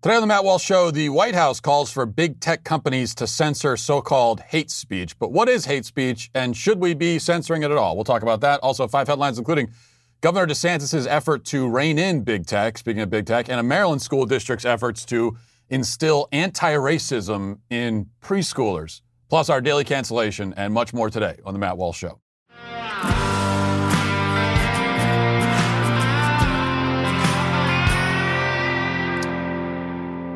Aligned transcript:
Today 0.00 0.14
on 0.14 0.20
the 0.20 0.28
Matt 0.28 0.44
Walsh 0.44 0.62
Show, 0.62 0.92
the 0.92 1.08
White 1.08 1.34
House 1.34 1.58
calls 1.58 1.90
for 1.90 2.06
big 2.06 2.38
tech 2.38 2.62
companies 2.62 3.16
to 3.16 3.26
censor 3.26 3.76
so 3.76 4.00
called 4.00 4.38
hate 4.38 4.70
speech. 4.70 5.18
But 5.18 5.32
what 5.32 5.48
is 5.48 5.64
hate 5.64 5.84
speech, 5.84 6.30
and 6.36 6.56
should 6.56 6.78
we 6.78 6.94
be 6.94 7.18
censoring 7.18 7.64
it 7.64 7.72
at 7.72 7.76
all? 7.76 7.96
We'll 7.96 8.04
talk 8.04 8.22
about 8.22 8.40
that. 8.42 8.60
Also, 8.60 8.86
five 8.86 9.08
headlines, 9.08 9.38
including 9.38 9.72
Governor 10.20 10.46
DeSantis' 10.46 11.04
effort 11.08 11.44
to 11.46 11.68
rein 11.68 11.98
in 11.98 12.22
big 12.22 12.46
tech, 12.46 12.78
speaking 12.78 13.02
of 13.02 13.10
big 13.10 13.26
tech, 13.26 13.48
and 13.48 13.58
a 13.58 13.62
Maryland 13.64 14.00
school 14.00 14.24
district's 14.24 14.64
efforts 14.64 15.04
to 15.06 15.36
instill 15.68 16.28
anti 16.30 16.74
racism 16.74 17.58
in 17.68 18.06
preschoolers. 18.22 19.00
Plus, 19.28 19.50
our 19.50 19.60
daily 19.60 19.82
cancellation 19.82 20.54
and 20.56 20.72
much 20.72 20.94
more 20.94 21.10
today 21.10 21.38
on 21.44 21.54
the 21.54 21.58
Matt 21.58 21.76
Walsh 21.76 21.98
Show. 21.98 22.20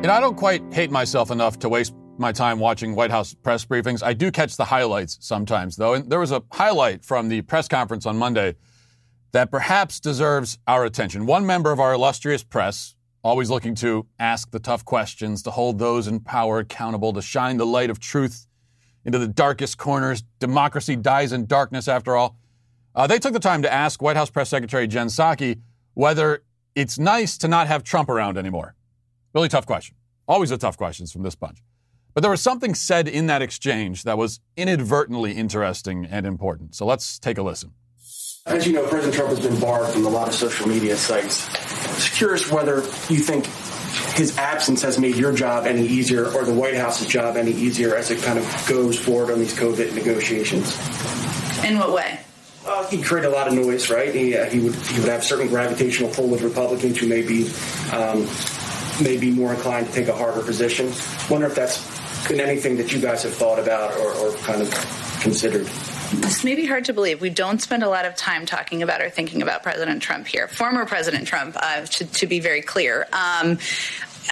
You 0.03 0.07
know, 0.07 0.15
I 0.15 0.19
don't 0.19 0.35
quite 0.35 0.61
hate 0.73 0.91
myself 0.91 1.31
enough 1.31 1.59
to 1.59 1.69
waste 1.69 1.93
my 2.17 2.33
time 2.33 2.59
watching 2.59 2.93
White 2.93 3.09
House 3.09 3.33
press 3.33 3.63
briefings. 3.63 4.03
I 4.03 4.11
do 4.11 4.31
catch 4.31 4.57
the 4.57 4.65
highlights 4.65 5.17
sometimes, 5.21 5.77
though. 5.77 5.93
And 5.93 6.09
there 6.09 6.19
was 6.19 6.33
a 6.33 6.43
highlight 6.51 7.05
from 7.05 7.29
the 7.29 7.41
press 7.43 7.69
conference 7.69 8.05
on 8.05 8.17
Monday 8.17 8.55
that 9.31 9.49
perhaps 9.49 10.01
deserves 10.01 10.57
our 10.67 10.83
attention. 10.83 11.25
One 11.25 11.45
member 11.45 11.71
of 11.71 11.79
our 11.79 11.93
illustrious 11.93 12.43
press, 12.43 12.95
always 13.23 13.49
looking 13.49 13.75
to 13.75 14.05
ask 14.19 14.51
the 14.51 14.59
tough 14.59 14.83
questions, 14.83 15.41
to 15.43 15.51
hold 15.51 15.79
those 15.79 16.05
in 16.09 16.19
power 16.19 16.59
accountable, 16.59 17.13
to 17.13 17.21
shine 17.21 17.55
the 17.55 17.65
light 17.65 17.89
of 17.89 17.97
truth 17.97 18.45
into 19.05 19.19
the 19.19 19.27
darkest 19.29 19.77
corners. 19.77 20.21
Democracy 20.39 20.97
dies 20.97 21.31
in 21.31 21.45
darkness, 21.45 21.87
after 21.87 22.17
all. 22.17 22.35
Uh, 22.93 23.07
they 23.07 23.19
took 23.19 23.31
the 23.31 23.39
time 23.39 23.61
to 23.61 23.71
ask 23.71 24.01
White 24.01 24.17
House 24.17 24.29
Press 24.29 24.49
Secretary 24.49 24.85
Jen 24.85 25.07
Psaki 25.07 25.61
whether 25.93 26.43
it's 26.75 26.99
nice 26.99 27.37
to 27.37 27.47
not 27.47 27.67
have 27.67 27.85
Trump 27.85 28.09
around 28.09 28.37
anymore. 28.37 28.75
Really 29.33 29.49
tough 29.49 29.65
question. 29.65 29.95
Always 30.27 30.51
a 30.51 30.57
tough 30.57 30.77
questions 30.77 31.11
from 31.11 31.23
this 31.23 31.35
bunch. 31.35 31.63
But 32.13 32.21
there 32.21 32.29
was 32.29 32.41
something 32.41 32.75
said 32.75 33.07
in 33.07 33.25
that 33.27 33.41
exchange 33.41 34.03
that 34.03 34.17
was 34.17 34.39
inadvertently 34.55 35.31
interesting 35.31 36.05
and 36.05 36.27
important. 36.27 36.75
So 36.75 36.85
let's 36.85 37.17
take 37.17 37.39
a 37.39 37.43
listen. 37.43 37.73
As 38.45 38.67
you 38.67 38.73
know, 38.73 38.85
President 38.85 39.15
Trump 39.15 39.29
has 39.29 39.39
been 39.39 39.59
barred 39.59 39.89
from 39.89 40.05
a 40.05 40.09
lot 40.09 40.27
of 40.27 40.35
social 40.35 40.67
media 40.67 40.95
sites. 40.95 41.49
I 41.49 41.93
was 41.93 42.09
curious 42.09 42.51
whether 42.51 42.75
you 42.75 43.19
think 43.19 43.45
his 44.15 44.37
absence 44.37 44.81
has 44.83 44.99
made 44.99 45.15
your 45.15 45.33
job 45.33 45.65
any 45.65 45.87
easier 45.87 46.25
or 46.25 46.43
the 46.43 46.53
White 46.53 46.75
House's 46.75 47.07
job 47.07 47.35
any 47.35 47.51
easier 47.51 47.95
as 47.95 48.11
it 48.11 48.21
kind 48.21 48.37
of 48.37 48.65
goes 48.69 48.99
forward 48.99 49.31
on 49.31 49.39
these 49.39 49.57
COVID 49.57 49.95
negotiations. 49.95 50.77
In 51.63 51.79
what 51.79 51.93
way? 51.93 52.19
Well, 52.65 52.85
he 52.87 53.01
created 53.01 53.29
a 53.29 53.31
lot 53.31 53.47
of 53.47 53.53
noise, 53.53 53.89
right? 53.89 54.13
He, 54.13 54.37
uh, 54.37 54.45
he 54.45 54.59
would 54.59 54.75
he 54.75 54.99
would 54.99 55.09
have 55.09 55.23
certain 55.23 55.47
gravitational 55.47 56.09
pull 56.11 56.27
with 56.27 56.41
Republicans 56.43 56.99
who 56.99 57.07
may 57.07 57.21
be 57.21 57.45
um, 57.91 58.27
may 59.01 59.17
be 59.17 59.31
more 59.31 59.53
inclined 59.53 59.87
to 59.87 59.93
take 59.93 60.07
a 60.07 60.15
harder 60.15 60.41
position. 60.41 60.91
Wonder 61.29 61.47
if 61.47 61.55
that's 61.55 62.27
been 62.27 62.39
anything 62.39 62.77
that 62.77 62.93
you 62.93 62.99
guys 62.99 63.23
have 63.23 63.33
thought 63.33 63.59
about 63.59 63.95
or, 63.97 64.11
or 64.13 64.33
kind 64.37 64.61
of 64.61 64.69
considered. 65.21 65.67
This 66.21 66.43
may 66.43 66.55
be 66.55 66.65
hard 66.65 66.85
to 66.85 66.93
believe. 66.93 67.21
We 67.21 67.31
don't 67.31 67.59
spend 67.59 67.83
a 67.83 67.89
lot 67.89 68.05
of 68.05 68.15
time 68.15 68.45
talking 68.45 68.83
about 68.83 69.01
or 69.01 69.09
thinking 69.09 69.41
about 69.41 69.63
President 69.63 70.01
Trump 70.01 70.27
here. 70.27 70.47
Former 70.47 70.85
President 70.85 71.27
Trump, 71.27 71.57
uh, 71.59 71.81
to, 71.81 72.05
to, 72.05 72.27
be 72.27 72.39
very 72.39 72.61
clear. 72.61 73.07
Um, 73.11 73.57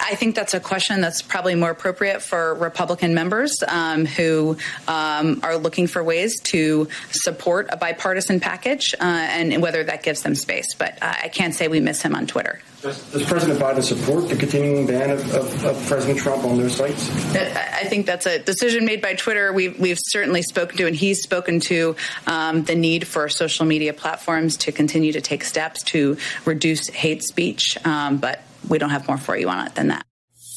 I 0.00 0.14
think 0.14 0.34
that's 0.36 0.54
a 0.54 0.60
question 0.60 1.00
that's 1.00 1.22
probably 1.22 1.54
more 1.54 1.70
appropriate 1.70 2.22
for 2.22 2.54
Republican 2.54 3.14
members 3.14 3.62
um, 3.66 4.06
who 4.06 4.56
um, 4.86 5.40
are 5.42 5.56
looking 5.56 5.86
for 5.86 6.02
ways 6.04 6.40
to 6.44 6.88
support 7.10 7.66
a 7.70 7.76
bipartisan 7.76 8.40
package 8.40 8.94
uh, 8.94 9.02
and 9.02 9.60
whether 9.60 9.82
that 9.84 10.02
gives 10.02 10.22
them 10.22 10.34
space. 10.34 10.74
But 10.78 11.02
uh, 11.02 11.14
I 11.24 11.28
can't 11.28 11.54
say 11.54 11.68
we 11.68 11.80
miss 11.80 12.00
him 12.00 12.14
on 12.14 12.26
Twitter. 12.26 12.60
Does, 12.82 13.00
does, 13.12 13.22
President 13.22 13.60
Biden 13.60 13.80
support 13.80 14.28
the 14.28 14.34
continuing 14.34 14.88
ban 14.88 15.10
of, 15.10 15.34
of, 15.36 15.64
of, 15.64 15.86
President 15.86 16.18
Trump 16.18 16.42
on 16.42 16.58
their 16.58 16.68
sites? 16.68 17.08
I 17.36 17.84
think 17.84 18.06
that's 18.06 18.26
a 18.26 18.40
decision 18.40 18.84
made 18.84 19.00
by 19.00 19.14
Twitter. 19.14 19.52
We've, 19.52 19.78
we've 19.78 20.00
certainly 20.00 20.42
spoken 20.42 20.78
to, 20.78 20.88
and 20.88 20.96
he's 20.96 21.22
spoken 21.22 21.60
to, 21.60 21.94
um, 22.26 22.64
the 22.64 22.74
need 22.74 23.06
for 23.06 23.28
social 23.28 23.66
media 23.66 23.92
platforms 23.92 24.56
to 24.58 24.72
continue 24.72 25.12
to 25.12 25.20
take 25.20 25.44
steps 25.44 25.84
to 25.84 26.16
reduce 26.44 26.88
hate 26.88 27.22
speech. 27.22 27.78
Um, 27.86 28.16
but 28.16 28.42
we 28.68 28.78
don't 28.78 28.90
have 28.90 29.06
more 29.06 29.16
for 29.18 29.36
you 29.36 29.48
on 29.48 29.64
it 29.64 29.76
than 29.76 29.86
that. 29.88 30.04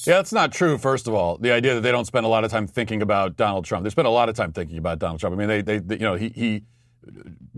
Yeah, 0.07 0.15
that's 0.15 0.33
not 0.33 0.51
true, 0.51 0.79
first 0.79 1.07
of 1.07 1.13
all. 1.13 1.37
The 1.37 1.51
idea 1.51 1.75
that 1.75 1.81
they 1.81 1.91
don't 1.91 2.05
spend 2.05 2.25
a 2.25 2.29
lot 2.29 2.43
of 2.43 2.49
time 2.49 2.65
thinking 2.65 3.03
about 3.03 3.35
Donald 3.35 3.65
Trump. 3.65 3.83
They 3.83 3.91
spend 3.91 4.07
a 4.07 4.11
lot 4.11 4.29
of 4.29 4.35
time 4.35 4.51
thinking 4.51 4.79
about 4.79 4.97
Donald 4.97 5.19
Trump. 5.19 5.35
I 5.35 5.37
mean, 5.37 5.47
they, 5.47 5.61
they, 5.61 5.77
they 5.77 5.95
you 5.97 6.01
know, 6.01 6.15
he, 6.15 6.29
he, 6.29 6.63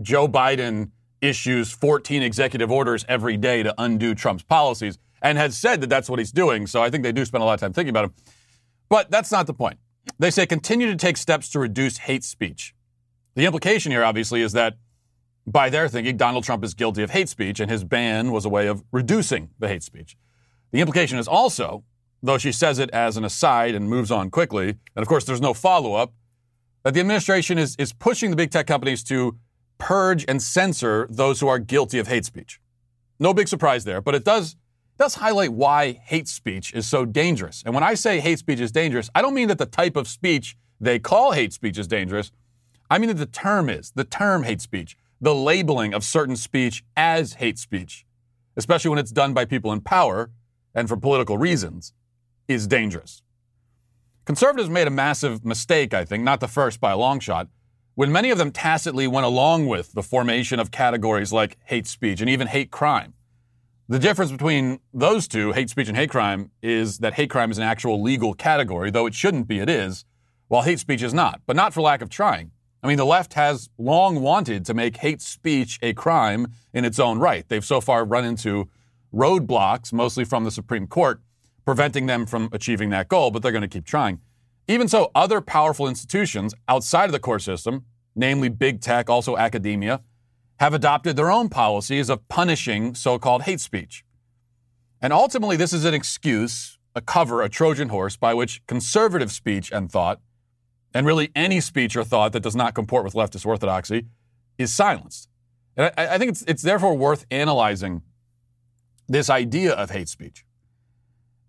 Joe 0.02 0.28
Biden 0.28 0.90
issues 1.20 1.72
14 1.72 2.22
executive 2.22 2.70
orders 2.70 3.04
every 3.08 3.36
day 3.36 3.62
to 3.62 3.74
undo 3.78 4.14
Trump's 4.14 4.42
policies 4.42 4.98
and 5.22 5.38
has 5.38 5.56
said 5.56 5.80
that 5.80 5.90
that's 5.90 6.08
what 6.08 6.18
he's 6.18 6.32
doing. 6.32 6.66
So 6.66 6.82
I 6.82 6.90
think 6.90 7.02
they 7.02 7.12
do 7.12 7.24
spend 7.24 7.42
a 7.42 7.44
lot 7.44 7.54
of 7.54 7.60
time 7.60 7.72
thinking 7.72 7.90
about 7.90 8.04
him. 8.04 8.14
But 8.88 9.10
that's 9.10 9.32
not 9.32 9.46
the 9.46 9.54
point. 9.54 9.78
They 10.18 10.30
say 10.30 10.46
continue 10.46 10.86
to 10.86 10.96
take 10.96 11.16
steps 11.16 11.48
to 11.50 11.58
reduce 11.58 11.98
hate 11.98 12.24
speech. 12.24 12.74
The 13.34 13.44
implication 13.44 13.92
here, 13.92 14.04
obviously, 14.04 14.42
is 14.42 14.52
that 14.52 14.76
by 15.46 15.70
their 15.70 15.88
thinking, 15.88 16.16
Donald 16.16 16.44
Trump 16.44 16.64
is 16.64 16.74
guilty 16.74 17.02
of 17.02 17.10
hate 17.10 17.28
speech 17.28 17.60
and 17.60 17.70
his 17.70 17.84
ban 17.84 18.32
was 18.32 18.44
a 18.44 18.48
way 18.48 18.66
of 18.66 18.84
reducing 18.92 19.50
the 19.58 19.68
hate 19.68 19.82
speech. 19.82 20.16
The 20.72 20.80
implication 20.80 21.18
is 21.18 21.28
also, 21.28 21.84
though 22.22 22.38
she 22.38 22.52
says 22.52 22.78
it 22.78 22.90
as 22.90 23.16
an 23.16 23.24
aside 23.24 23.74
and 23.74 23.88
moves 23.88 24.10
on 24.10 24.30
quickly, 24.30 24.68
and 24.68 25.02
of 25.02 25.08
course 25.08 25.24
there's 25.24 25.40
no 25.40 25.54
follow 25.54 25.94
up, 25.94 26.12
that 26.82 26.94
the 26.94 27.00
administration 27.00 27.58
is, 27.58 27.76
is 27.76 27.92
pushing 27.92 28.30
the 28.30 28.36
big 28.36 28.50
tech 28.50 28.66
companies 28.66 29.02
to 29.04 29.36
purge 29.78 30.24
and 30.28 30.42
censor 30.42 31.06
those 31.10 31.40
who 31.40 31.48
are 31.48 31.58
guilty 31.58 31.98
of 31.98 32.08
hate 32.08 32.24
speech. 32.24 32.60
No 33.18 33.32
big 33.32 33.48
surprise 33.48 33.84
there, 33.84 34.00
but 34.00 34.14
it 34.14 34.24
does 34.24 34.56
does 34.98 35.14
highlight 35.14 35.52
why 35.52 35.92
hate 35.92 36.26
speech 36.26 36.74
is 36.74 36.88
so 36.88 37.04
dangerous. 37.04 37.62
And 37.64 37.72
when 37.72 37.84
I 37.84 37.94
say 37.94 38.18
hate 38.18 38.40
speech 38.40 38.58
is 38.58 38.72
dangerous, 38.72 39.08
I 39.14 39.22
don't 39.22 39.34
mean 39.34 39.46
that 39.46 39.58
the 39.58 39.66
type 39.66 39.94
of 39.94 40.08
speech 40.08 40.56
they 40.80 40.98
call 40.98 41.32
hate 41.32 41.52
speech 41.52 41.78
is 41.78 41.86
dangerous. 41.86 42.32
I 42.90 42.98
mean 42.98 43.08
that 43.08 43.14
the 43.14 43.26
term 43.26 43.68
is, 43.68 43.92
the 43.92 44.04
term 44.04 44.42
hate 44.42 44.60
speech, 44.60 44.96
the 45.20 45.34
labeling 45.34 45.94
of 45.94 46.04
certain 46.04 46.36
speech 46.36 46.84
as 46.96 47.34
hate 47.34 47.58
speech, 47.58 48.06
especially 48.56 48.90
when 48.90 48.98
it's 48.98 49.12
done 49.12 49.34
by 49.34 49.44
people 49.44 49.72
in 49.72 49.80
power 49.80 50.30
and 50.74 50.88
for 50.88 50.96
political 50.96 51.38
reasons, 51.38 51.92
is 52.46 52.66
dangerous. 52.66 53.22
Conservatives 54.24 54.68
made 54.68 54.86
a 54.86 54.90
massive 54.90 55.44
mistake, 55.44 55.94
I 55.94 56.04
think, 56.04 56.22
not 56.22 56.40
the 56.40 56.48
first 56.48 56.80
by 56.80 56.92
a 56.92 56.96
long 56.96 57.20
shot, 57.20 57.48
when 57.98 58.12
many 58.12 58.30
of 58.30 58.38
them 58.38 58.52
tacitly 58.52 59.08
went 59.08 59.26
along 59.26 59.66
with 59.66 59.92
the 59.94 60.04
formation 60.04 60.60
of 60.60 60.70
categories 60.70 61.32
like 61.32 61.56
hate 61.64 61.84
speech 61.84 62.20
and 62.20 62.30
even 62.30 62.46
hate 62.46 62.70
crime. 62.70 63.12
The 63.88 63.98
difference 63.98 64.30
between 64.30 64.78
those 64.94 65.26
two, 65.26 65.50
hate 65.50 65.68
speech 65.68 65.88
and 65.88 65.96
hate 65.96 66.10
crime, 66.10 66.52
is 66.62 66.98
that 66.98 67.14
hate 67.14 67.28
crime 67.28 67.50
is 67.50 67.58
an 67.58 67.64
actual 67.64 68.00
legal 68.00 68.34
category, 68.34 68.92
though 68.92 69.06
it 69.06 69.14
shouldn't 69.14 69.48
be, 69.48 69.58
it 69.58 69.68
is, 69.68 70.04
while 70.46 70.62
hate 70.62 70.78
speech 70.78 71.02
is 71.02 71.12
not, 71.12 71.40
but 71.44 71.56
not 71.56 71.74
for 71.74 71.80
lack 71.80 72.00
of 72.00 72.08
trying. 72.08 72.52
I 72.84 72.86
mean, 72.86 72.98
the 72.98 73.04
left 73.04 73.34
has 73.34 73.68
long 73.78 74.20
wanted 74.20 74.64
to 74.66 74.74
make 74.74 74.98
hate 74.98 75.20
speech 75.20 75.80
a 75.82 75.92
crime 75.92 76.52
in 76.72 76.84
its 76.84 77.00
own 77.00 77.18
right. 77.18 77.48
They've 77.48 77.64
so 77.64 77.80
far 77.80 78.04
run 78.04 78.24
into 78.24 78.68
roadblocks, 79.12 79.92
mostly 79.92 80.24
from 80.24 80.44
the 80.44 80.52
Supreme 80.52 80.86
Court, 80.86 81.20
preventing 81.64 82.06
them 82.06 82.26
from 82.26 82.48
achieving 82.52 82.90
that 82.90 83.08
goal, 83.08 83.32
but 83.32 83.42
they're 83.42 83.50
going 83.50 83.62
to 83.62 83.66
keep 83.66 83.86
trying. 83.86 84.20
Even 84.68 84.86
so, 84.86 85.10
other 85.14 85.40
powerful 85.40 85.88
institutions 85.88 86.54
outside 86.68 87.06
of 87.06 87.12
the 87.12 87.18
court 87.18 87.40
system, 87.40 87.86
namely 88.14 88.50
big 88.50 88.82
tech, 88.82 89.08
also 89.08 89.38
academia, 89.38 90.02
have 90.60 90.74
adopted 90.74 91.16
their 91.16 91.30
own 91.30 91.48
policies 91.48 92.10
of 92.10 92.28
punishing 92.28 92.94
so 92.94 93.18
called 93.18 93.42
hate 93.42 93.60
speech. 93.60 94.04
And 95.00 95.12
ultimately, 95.12 95.56
this 95.56 95.72
is 95.72 95.86
an 95.86 95.94
excuse, 95.94 96.78
a 96.94 97.00
cover, 97.00 97.40
a 97.40 97.48
Trojan 97.48 97.88
horse 97.88 98.16
by 98.16 98.34
which 98.34 98.60
conservative 98.66 99.32
speech 99.32 99.72
and 99.72 99.90
thought, 99.90 100.20
and 100.92 101.06
really 101.06 101.30
any 101.34 101.60
speech 101.60 101.96
or 101.96 102.04
thought 102.04 102.32
that 102.32 102.42
does 102.42 102.56
not 102.56 102.74
comport 102.74 103.04
with 103.04 103.14
leftist 103.14 103.46
orthodoxy, 103.46 104.06
is 104.58 104.74
silenced. 104.74 105.28
And 105.76 105.92
I, 105.96 106.14
I 106.14 106.18
think 106.18 106.32
it's, 106.32 106.42
it's 106.42 106.62
therefore 106.62 106.94
worth 106.94 107.24
analyzing 107.30 108.02
this 109.08 109.30
idea 109.30 109.72
of 109.72 109.90
hate 109.90 110.08
speech. 110.08 110.44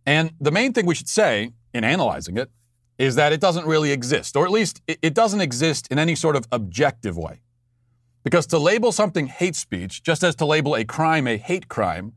And 0.05 0.31
the 0.39 0.51
main 0.51 0.71
thing 0.71 0.85
we 0.85 0.95
should 0.95 1.09
say 1.09 1.51
in 1.73 1.83
analyzing 1.83 2.37
it 2.37 2.49
is 2.99 3.15
that 3.15 3.31
it 3.31 3.39
doesn't 3.39 3.65
really 3.65 3.91
exist, 3.91 4.35
or 4.35 4.45
at 4.45 4.51
least 4.51 4.81
it 4.87 5.13
doesn't 5.13 5.39
exist 5.39 5.87
in 5.89 5.97
any 5.97 6.15
sort 6.15 6.35
of 6.35 6.45
objective 6.51 7.17
way. 7.17 7.41
Because 8.25 8.45
to 8.47 8.59
label 8.59 8.91
something 8.91 9.27
hate 9.27 9.55
speech, 9.55 10.03
just 10.03 10.21
as 10.21 10.35
to 10.35 10.45
label 10.45 10.75
a 10.75 10.83
crime 10.83 11.25
a 11.25 11.37
hate 11.37 11.69
crime, 11.69 12.11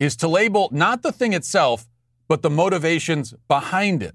is 0.00 0.16
to 0.16 0.26
label 0.26 0.70
not 0.72 1.02
the 1.02 1.12
thing 1.12 1.34
itself, 1.34 1.86
but 2.26 2.40
the 2.40 2.48
motivations 2.48 3.34
behind 3.48 4.02
it. 4.02 4.14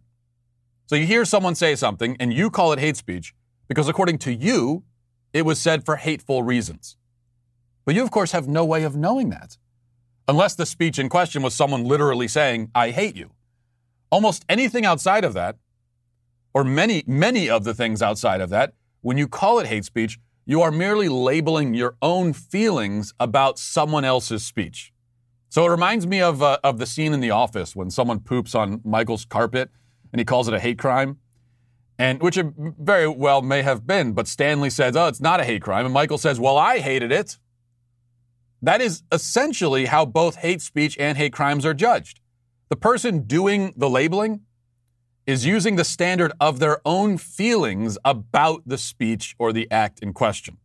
So 0.88 0.96
you 0.96 1.06
hear 1.06 1.26
someone 1.26 1.54
say 1.54 1.76
something 1.76 2.18
and 2.20 2.34
you 2.34 2.50
call 2.50 2.74
it 2.74 2.80
hate 2.80 2.98
speech 2.98 3.36
because 3.68 3.88
according 3.88 4.18
to 4.20 4.34
you, 4.34 4.84
it 5.32 5.46
was 5.46 5.62
said 5.62 5.86
for 5.86 5.98
hateful 5.98 6.42
reasons. 6.42 6.98
But 7.86 7.94
you, 7.94 8.04
of 8.04 8.12
course, 8.12 8.32
have 8.32 8.48
no 8.48 8.66
way 8.66 8.84
of 8.84 8.96
knowing 8.96 9.30
that. 9.30 9.58
Unless 10.28 10.56
the 10.56 10.66
speech 10.66 10.98
in 10.98 11.10
question 11.10 11.44
was 11.44 11.54
someone 11.54 11.84
literally 11.84 12.28
saying, 12.28 12.72
I 12.74 12.92
hate 12.92 13.16
you. 13.16 13.32
Almost 14.10 14.46
anything 14.48 14.86
outside 14.86 15.24
of 15.24 15.34
that 15.34 15.58
or 16.54 16.64
many, 16.64 17.04
many 17.08 17.50
of 17.50 17.64
the 17.64 17.74
things 17.74 18.02
outside 18.02 18.42
of 18.42 18.50
that, 18.50 18.74
when 19.02 19.18
you 19.18 19.28
call 19.28 19.60
it 19.60 19.68
hate 19.68 19.86
speech, 19.86 20.20
you 20.46 20.62
are 20.62 20.72
merely 20.72 21.10
labeling 21.10 21.74
your 21.74 21.96
own 22.02 22.34
feelings 22.34 23.14
about 23.20 23.58
someone 23.58 24.06
else's 24.06 24.46
speech. 24.46 24.92
So 25.50 25.66
it 25.66 25.70
reminds 25.70 26.08
me 26.08 26.22
of, 26.22 26.42
uh, 26.42 26.58
of 26.64 26.80
the 26.80 26.86
scene 26.86 27.14
in 27.14 27.20
The 27.20 27.32
Office 27.32 27.76
when 27.76 27.92
someone 27.92 28.20
poops 28.20 28.56
on 28.56 28.82
Michael's 28.84 29.26
carpet 29.26 29.70
and 30.12 30.20
he 30.20 30.26
calls 30.26 30.48
it 30.48 30.54
a 30.54 30.60
hate 30.60 30.80
crime. 30.80 31.18
And 32.00 32.22
which 32.22 32.38
it 32.38 32.48
very 32.58 33.08
well 33.08 33.44
may 33.44 33.62
have 33.62 33.86
been, 33.86 34.14
but 34.14 34.28
Stanley 34.28 34.72
says, 34.72 34.96
oh, 34.96 35.08
it's 35.08 35.22
not 35.22 35.40
a 35.40 35.44
hate 35.44 35.62
crime. 35.62 35.86
And 35.86 35.94
Michael 35.94 36.18
says, 36.18 36.40
well, 36.40 36.58
I 36.58 36.80
hated 36.80 37.12
it. 37.12 37.38
That 38.64 38.82
is 38.82 39.04
essentially 39.12 39.86
how 39.86 40.06
both 40.06 40.38
hate 40.38 40.62
speech 40.62 40.98
and 40.98 41.18
hate 41.18 41.34
crimes 41.34 41.66
are 41.66 41.74
judged. 41.74 42.20
The 42.70 42.76
person 42.76 43.22
doing 43.22 43.74
the 43.78 43.90
labeling 43.90 44.42
is 45.26 45.46
using 45.46 45.76
the 45.76 45.86
standard 45.86 46.32
of 46.40 46.60
their 46.60 46.82
own 46.86 47.18
feelings 47.18 47.98
about 48.04 48.62
the 48.66 48.78
speech 48.78 49.36
or 49.40 49.54
the 49.54 49.70
act 49.72 50.00
in 50.00 50.14
question. 50.14 50.58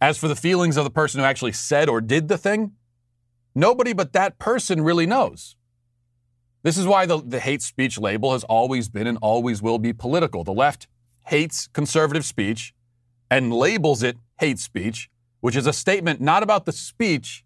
As 0.00 0.18
for 0.18 0.28
the 0.28 0.36
feelings 0.36 0.76
of 0.76 0.84
the 0.84 0.90
person 0.90 1.20
who 1.20 1.26
actually 1.26 1.52
said 1.52 1.88
or 1.88 2.00
did 2.00 2.28
the 2.28 2.38
thing, 2.38 2.72
nobody 3.54 3.92
but 3.92 4.12
that 4.12 4.38
person 4.38 4.82
really 4.82 5.06
knows. 5.06 5.56
This 6.62 6.76
is 6.76 6.86
why 6.86 7.06
the, 7.06 7.22
the 7.22 7.40
hate 7.40 7.62
speech 7.62 7.98
label 7.98 8.32
has 8.32 8.44
always 8.44 8.88
been 8.88 9.06
and 9.06 9.18
always 9.22 9.62
will 9.62 9.78
be 9.78 9.92
political. 9.92 10.44
The 10.44 10.52
left 10.52 10.86
hates 11.26 11.68
conservative 11.68 12.24
speech 12.24 12.74
and 13.30 13.52
labels 13.52 14.02
it 14.02 14.18
hate 14.38 14.58
speech, 14.58 15.08
which 15.40 15.56
is 15.56 15.66
a 15.66 15.72
statement 15.72 16.20
not 16.20 16.42
about 16.42 16.66
the 16.66 16.72
speech, 16.72 17.44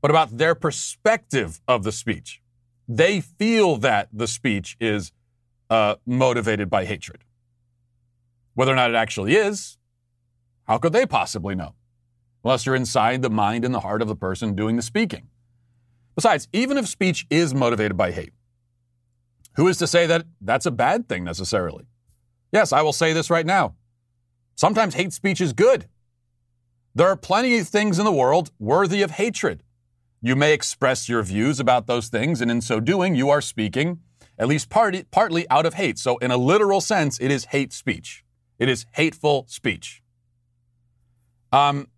but 0.00 0.10
about 0.10 0.36
their 0.38 0.54
perspective 0.54 1.60
of 1.66 1.82
the 1.82 1.90
speech. 1.90 2.40
They 2.88 3.20
feel 3.20 3.76
that 3.76 4.08
the 4.12 4.26
speech 4.26 4.76
is 4.80 5.12
uh, 5.68 5.96
motivated 6.06 6.70
by 6.70 6.86
hatred. 6.86 7.22
Whether 8.54 8.72
or 8.72 8.76
not 8.76 8.90
it 8.90 8.96
actually 8.96 9.36
is, 9.36 9.76
how 10.64 10.78
could 10.78 10.92
they 10.92 11.06
possibly 11.06 11.54
know? 11.54 11.74
Unless 12.42 12.64
you're 12.64 12.74
inside 12.74 13.20
the 13.20 13.30
mind 13.30 13.64
and 13.64 13.74
the 13.74 13.80
heart 13.80 14.00
of 14.00 14.08
the 14.08 14.16
person 14.16 14.54
doing 14.54 14.76
the 14.76 14.82
speaking. 14.82 15.28
Besides, 16.14 16.48
even 16.52 16.78
if 16.78 16.88
speech 16.88 17.26
is 17.30 17.54
motivated 17.54 17.96
by 17.96 18.10
hate, 18.10 18.32
who 19.56 19.68
is 19.68 19.76
to 19.78 19.86
say 19.86 20.06
that 20.06 20.24
that's 20.40 20.66
a 20.66 20.70
bad 20.70 21.08
thing 21.08 21.24
necessarily? 21.24 21.86
Yes, 22.52 22.72
I 22.72 22.82
will 22.82 22.92
say 22.92 23.12
this 23.12 23.28
right 23.28 23.46
now. 23.46 23.74
Sometimes 24.54 24.94
hate 24.94 25.12
speech 25.12 25.40
is 25.40 25.52
good. 25.52 25.86
There 26.94 27.08
are 27.08 27.16
plenty 27.16 27.58
of 27.58 27.68
things 27.68 27.98
in 27.98 28.04
the 28.04 28.12
world 28.12 28.50
worthy 28.58 29.02
of 29.02 29.12
hatred. 29.12 29.62
You 30.20 30.34
may 30.34 30.52
express 30.52 31.08
your 31.08 31.22
views 31.22 31.60
about 31.60 31.86
those 31.86 32.08
things, 32.08 32.40
and 32.40 32.50
in 32.50 32.60
so 32.60 32.80
doing, 32.80 33.14
you 33.14 33.30
are 33.30 33.40
speaking, 33.40 34.00
at 34.38 34.48
least 34.48 34.68
partly, 34.68 35.48
out 35.48 35.64
of 35.64 35.74
hate. 35.74 35.98
So, 35.98 36.16
in 36.18 36.30
a 36.30 36.36
literal 36.36 36.80
sense, 36.80 37.18
it 37.20 37.30
is 37.30 37.46
hate 37.46 37.72
speech. 37.72 38.24
It 38.58 38.68
is 38.68 38.86
hateful 38.92 39.44
speech. 39.48 40.02
Um, 41.52 41.88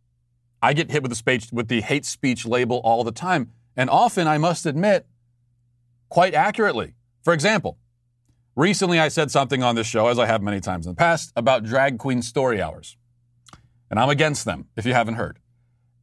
I 0.63 0.75
get 0.75 0.91
hit 0.91 1.03
with 1.03 1.11
the 1.11 1.17
speech 1.17 1.49
with 1.51 1.69
the 1.69 1.81
hate 1.81 2.05
speech 2.05 2.45
label 2.47 2.79
all 2.85 3.05
the 3.05 3.13
time, 3.13 3.53
and 3.77 3.89
often, 3.89 4.29
I 4.29 4.37
must 4.37 4.67
admit, 4.67 5.07
quite 6.11 6.35
accurately. 6.35 6.95
For 7.23 7.33
example, 7.33 7.79
recently 8.55 8.99
I 8.99 9.09
said 9.09 9.31
something 9.31 9.63
on 9.63 9.77
this 9.77 9.87
show, 9.87 10.09
as 10.09 10.19
I 10.19 10.27
have 10.27 10.43
many 10.43 10.61
times 10.61 10.87
in 10.87 10.93
the 10.93 10.97
past, 10.97 11.33
about 11.37 11.65
drag 11.65 11.99
queen 11.99 12.21
story 12.21 12.61
hours. 12.61 12.97
And 13.91 13.99
I'm 13.99 14.11
against 14.11 14.45
them, 14.45 14.69
if 14.77 14.85
you 14.85 14.93
haven't 14.93 15.15
heard. 15.15 15.39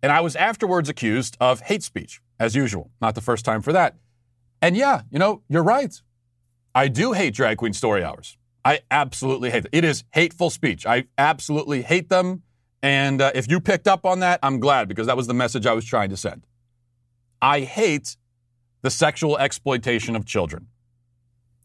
And 0.01 0.11
I 0.11 0.21
was 0.21 0.35
afterwards 0.35 0.89
accused 0.89 1.37
of 1.39 1.61
hate 1.61 1.83
speech, 1.83 2.21
as 2.39 2.55
usual. 2.55 2.91
Not 3.01 3.15
the 3.15 3.21
first 3.21 3.45
time 3.45 3.61
for 3.61 3.73
that. 3.73 3.95
And 4.61 4.77
yeah, 4.77 5.01
you 5.11 5.19
know, 5.19 5.41
you're 5.49 5.63
right. 5.63 6.01
I 6.73 6.87
do 6.87 7.13
hate 7.13 7.33
drag 7.33 7.57
queen 7.57 7.73
story 7.73 8.03
hours. 8.03 8.37
I 8.63 8.81
absolutely 8.91 9.49
hate 9.49 9.65
it. 9.65 9.69
It 9.71 9.83
is 9.83 10.03
hateful 10.11 10.49
speech. 10.49 10.85
I 10.85 11.05
absolutely 11.17 11.81
hate 11.81 12.09
them. 12.09 12.43
And 12.83 13.21
uh, 13.21 13.31
if 13.33 13.49
you 13.49 13.59
picked 13.59 13.87
up 13.87 14.05
on 14.05 14.19
that, 14.19 14.39
I'm 14.43 14.59
glad 14.59 14.87
because 14.87 15.07
that 15.07 15.17
was 15.17 15.27
the 15.27 15.33
message 15.33 15.65
I 15.65 15.73
was 15.73 15.85
trying 15.85 16.09
to 16.09 16.17
send. 16.17 16.45
I 17.41 17.61
hate 17.61 18.17
the 18.81 18.89
sexual 18.89 19.37
exploitation 19.37 20.15
of 20.15 20.25
children. 20.25 20.67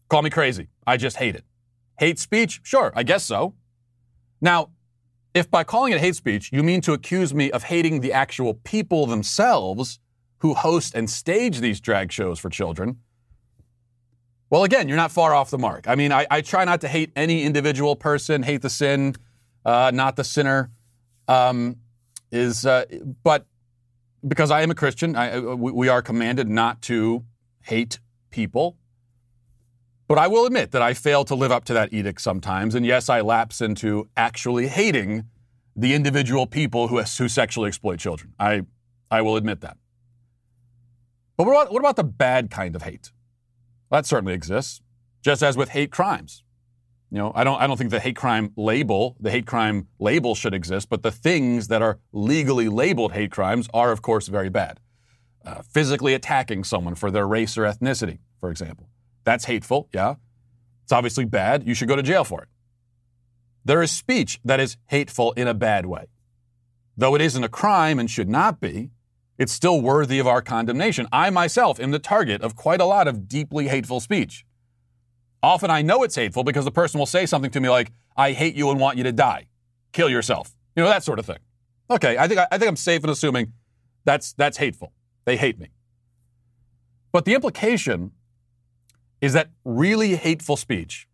Call 0.09 0.21
me 0.21 0.29
crazy. 0.29 0.69
I 0.85 0.97
just 0.97 1.17
hate 1.17 1.35
it. 1.35 1.43
Hate 1.99 2.19
speech? 2.19 2.61
Sure, 2.63 2.91
I 2.95 3.03
guess 3.03 3.23
so. 3.23 3.53
Now, 4.41 4.69
if 5.33 5.49
by 5.49 5.63
calling 5.63 5.93
it 5.93 5.99
hate 5.99 6.15
speech, 6.15 6.51
you 6.51 6.63
mean 6.63 6.81
to 6.81 6.93
accuse 6.93 7.33
me 7.33 7.51
of 7.51 7.63
hating 7.63 8.01
the 8.01 8.13
actual 8.13 8.53
people 8.53 9.05
themselves 9.05 9.99
who 10.39 10.53
host 10.53 10.93
and 10.93 11.09
stage 11.09 11.59
these 11.59 11.79
drag 11.79 12.11
shows 12.11 12.39
for 12.39 12.49
children, 12.49 12.97
well, 14.49 14.63
again, 14.63 14.87
you're 14.87 14.97
not 14.97 15.11
far 15.11 15.33
off 15.33 15.49
the 15.49 15.57
mark. 15.57 15.87
I 15.87 15.95
mean, 15.95 16.11
I, 16.11 16.27
I 16.29 16.41
try 16.41 16.63
not 16.63 16.81
to 16.81 16.87
hate 16.87 17.11
any 17.15 17.43
individual 17.43 17.95
person, 17.95 18.43
hate 18.43 18.61
the 18.61 18.69
sin, 18.69 19.15
uh, 19.65 19.89
not 19.91 20.15
the 20.15 20.23
sinner. 20.23 20.69
Um, 21.27 21.77
is 22.31 22.65
uh, 22.65 22.85
but 23.23 23.47
because 24.27 24.51
I 24.51 24.61
am 24.61 24.69
a 24.69 24.75
Christian, 24.75 25.15
I, 25.15 25.37
uh, 25.37 25.55
we, 25.55 25.71
we 25.71 25.89
are 25.89 26.01
commanded 26.01 26.49
not 26.49 26.83
to 26.83 27.23
hate 27.61 27.99
people. 28.29 28.77
But 30.07 30.17
I 30.17 30.27
will 30.27 30.45
admit 30.45 30.71
that 30.71 30.81
I 30.81 30.93
fail 30.93 31.23
to 31.25 31.35
live 31.35 31.51
up 31.51 31.65
to 31.65 31.73
that 31.73 31.93
edict 31.93 32.21
sometimes. 32.21 32.75
And 32.75 32.85
yes, 32.85 33.09
I 33.09 33.21
lapse 33.21 33.61
into 33.61 34.09
actually 34.17 34.67
hating 34.67 35.25
the 35.75 35.93
individual 35.93 36.45
people 36.45 36.89
who, 36.89 37.01
who 37.01 37.27
sexually 37.27 37.69
exploit 37.69 37.99
children. 37.99 38.33
I, 38.39 38.63
I 39.09 39.21
will 39.21 39.37
admit 39.37 39.61
that. 39.61 39.77
But 41.37 41.47
what 41.47 41.53
about, 41.53 41.73
what 41.73 41.79
about 41.79 41.95
the 41.95 42.03
bad 42.03 42.51
kind 42.51 42.75
of 42.75 42.83
hate? 42.83 43.11
Well, 43.89 43.99
that 43.99 44.05
certainly 44.05 44.33
exists, 44.33 44.81
just 45.21 45.41
as 45.41 45.57
with 45.57 45.69
hate 45.69 45.91
crimes. 45.91 46.43
You 47.09 47.19
know, 47.19 47.31
I 47.35 47.43
don't, 47.43 47.61
I 47.61 47.67
don't 47.67 47.77
think 47.77 47.91
the 47.91 47.99
hate 47.99 48.15
crime 48.15 48.51
label, 48.57 49.15
the 49.19 49.31
hate 49.31 49.45
crime 49.45 49.87
label 49.99 50.35
should 50.35 50.53
exist, 50.53 50.89
but 50.89 51.03
the 51.03 51.11
things 51.11 51.67
that 51.69 51.81
are 51.81 51.99
legally 52.11 52.69
labeled 52.69 53.13
hate 53.13 53.31
crimes 53.31 53.67
are, 53.73 53.91
of 53.91 54.01
course, 54.01 54.27
very 54.27 54.49
bad. 54.49 54.79
Uh, 55.45 55.61
physically 55.61 56.13
attacking 56.13 56.63
someone 56.63 56.95
for 56.95 57.11
their 57.11 57.27
race 57.27 57.57
or 57.57 57.63
ethnicity, 57.63 58.19
for 58.39 58.49
example. 58.49 58.89
That's 59.23 59.45
hateful, 59.45 59.89
yeah. 59.93 60.15
It's 60.83 60.91
obviously 60.91 61.25
bad. 61.25 61.65
You 61.65 61.73
should 61.73 61.87
go 61.87 61.95
to 61.95 62.03
jail 62.03 62.23
for 62.23 62.41
it. 62.41 62.49
There 63.65 63.81
is 63.81 63.91
speech 63.91 64.39
that 64.43 64.59
is 64.59 64.77
hateful 64.87 65.31
in 65.33 65.47
a 65.47 65.53
bad 65.53 65.85
way. 65.85 66.07
Though 66.97 67.15
it 67.15 67.21
isn't 67.21 67.43
a 67.43 67.49
crime 67.49 67.99
and 67.99 68.09
should 68.09 68.29
not 68.29 68.59
be, 68.59 68.91
it's 69.37 69.51
still 69.51 69.81
worthy 69.81 70.19
of 70.19 70.27
our 70.27 70.41
condemnation. 70.41 71.07
I 71.11 71.29
myself 71.29 71.79
am 71.79 71.91
the 71.91 71.99
target 71.99 72.41
of 72.41 72.55
quite 72.55 72.81
a 72.81 72.85
lot 72.85 73.07
of 73.07 73.27
deeply 73.27 73.67
hateful 73.67 73.99
speech. 73.99 74.45
Often 75.41 75.71
I 75.71 75.81
know 75.81 76.03
it's 76.03 76.15
hateful 76.15 76.43
because 76.43 76.65
the 76.65 76.71
person 76.71 76.99
will 76.99 77.05
say 77.05 77.25
something 77.25 77.51
to 77.51 77.59
me 77.59 77.69
like, 77.69 77.91
I 78.15 78.33
hate 78.33 78.55
you 78.55 78.69
and 78.69 78.79
want 78.79 78.97
you 78.97 79.03
to 79.03 79.11
die. 79.11 79.47
Kill 79.91 80.09
yourself. 80.09 80.55
You 80.75 80.83
know, 80.83 80.89
that 80.89 81.03
sort 81.03 81.19
of 81.19 81.25
thing. 81.25 81.39
Okay, 81.89 82.17
I 82.17 82.27
think, 82.27 82.39
I 82.51 82.57
think 82.57 82.69
I'm 82.69 82.75
safe 82.75 83.03
in 83.03 83.09
assuming 83.09 83.53
that's, 84.05 84.33
that's 84.33 84.57
hateful. 84.57 84.93
They 85.25 85.37
hate 85.37 85.59
me. 85.59 85.69
But 87.11 87.25
the 87.25 87.33
implication 87.33 88.11
is 89.23 89.31
that 89.31 89.51
really 89.63 90.17
hateful 90.17 90.57
speech 90.57 91.07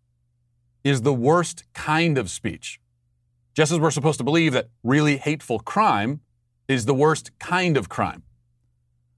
is 0.83 1.03
the 1.03 1.13
worst 1.13 1.63
kind 1.75 2.17
of 2.17 2.27
speech. 2.27 2.79
Just 3.53 3.71
as 3.71 3.77
we're 3.77 3.91
supposed 3.91 4.17
to 4.17 4.23
believe 4.23 4.51
that 4.53 4.69
really 4.81 5.17
hateful 5.17 5.59
crime 5.59 6.21
is 6.67 6.85
the 6.85 6.93
worst 6.95 7.29
kind 7.37 7.77
of 7.77 7.87
crime. 7.87 8.23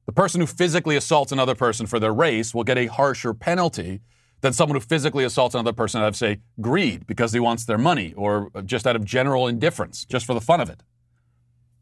The 0.08 0.12
person 0.12 0.42
who 0.42 0.46
physically 0.46 0.98
assaults 0.98 1.32
another 1.32 1.56
person 1.56 1.86
for 1.86 2.02
their 2.02 2.14
race 2.14 2.54
will 2.54 2.66
get 2.66 2.78
a 2.78 2.88
harsher 2.88 3.34
penalty 3.34 4.02
than 4.42 4.52
someone 4.52 4.76
who 4.76 4.82
physically 4.82 5.24
assaults 5.24 5.56
another 5.56 5.72
person 5.72 6.02
out 6.02 6.10
of, 6.10 6.18
say, 6.18 6.40
greed 6.60 7.08
because 7.08 7.32
he 7.32 7.40
wants 7.40 7.64
their 7.64 7.78
money 7.78 8.14
or 8.18 8.52
just 8.66 8.86
out 8.86 8.98
of 8.98 9.06
general 9.06 9.48
indifference, 9.48 10.04
just 10.04 10.26
for 10.26 10.34
the 10.34 10.42
fun 10.42 10.60
of 10.60 10.70
it. 10.70 10.84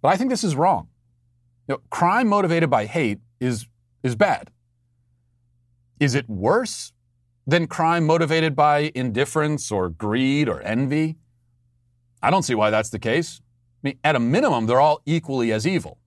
But 0.03 0.09
I 0.09 0.15
think 0.15 0.29
this 0.29 0.43
is 0.43 0.55
wrong. 0.55 0.89
You 1.67 1.73
know, 1.73 1.81
crime 1.89 2.27
motivated 2.27 2.69
by 2.69 2.85
hate 2.85 3.17
is, 3.39 3.65
is 4.03 4.15
bad. 4.15 4.51
Is 5.99 6.13
it 6.13 6.29
worse 6.29 6.93
than 7.47 7.67
crime 7.67 8.05
motivated 8.05 8.55
by 8.55 8.91
indifference 8.95 9.71
or 9.71 9.89
greed 9.89 10.47
or 10.47 10.61
envy? 10.61 11.17
I 12.21 12.29
don't 12.29 12.43
see 12.43 12.55
why 12.55 12.69
that's 12.69 12.89
the 12.89 12.99
case. 12.99 13.41
I 13.83 13.87
mean, 13.87 13.99
at 14.03 14.15
a 14.15 14.19
minimum, 14.19 14.65
they're 14.65 14.81
all 14.81 15.01
equally 15.05 15.51
as 15.51 15.65
evil. 15.65 15.97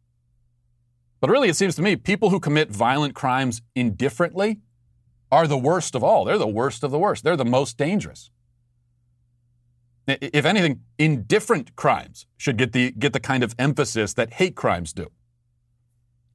But 1.20 1.30
really, 1.30 1.48
it 1.48 1.56
seems 1.56 1.74
to 1.76 1.82
me 1.82 1.96
people 1.96 2.30
who 2.30 2.40
commit 2.40 2.70
violent 2.70 3.14
crimes 3.14 3.62
indifferently 3.74 4.60
are 5.30 5.46
the 5.46 5.56
worst 5.56 5.94
of 5.94 6.04
all. 6.04 6.24
They're 6.24 6.36
the 6.36 6.46
worst 6.46 6.84
of 6.84 6.90
the 6.90 6.98
worst. 6.98 7.24
They're 7.24 7.36
the 7.36 7.44
most 7.44 7.78
dangerous. 7.78 8.30
If 10.06 10.44
anything, 10.44 10.80
indifferent 10.98 11.76
crimes 11.76 12.26
should 12.36 12.56
get 12.56 12.72
the, 12.72 12.90
get 12.90 13.12
the 13.12 13.20
kind 13.20 13.42
of 13.42 13.54
emphasis 13.58 14.14
that 14.14 14.34
hate 14.34 14.56
crimes 14.56 14.92
do. 14.92 15.10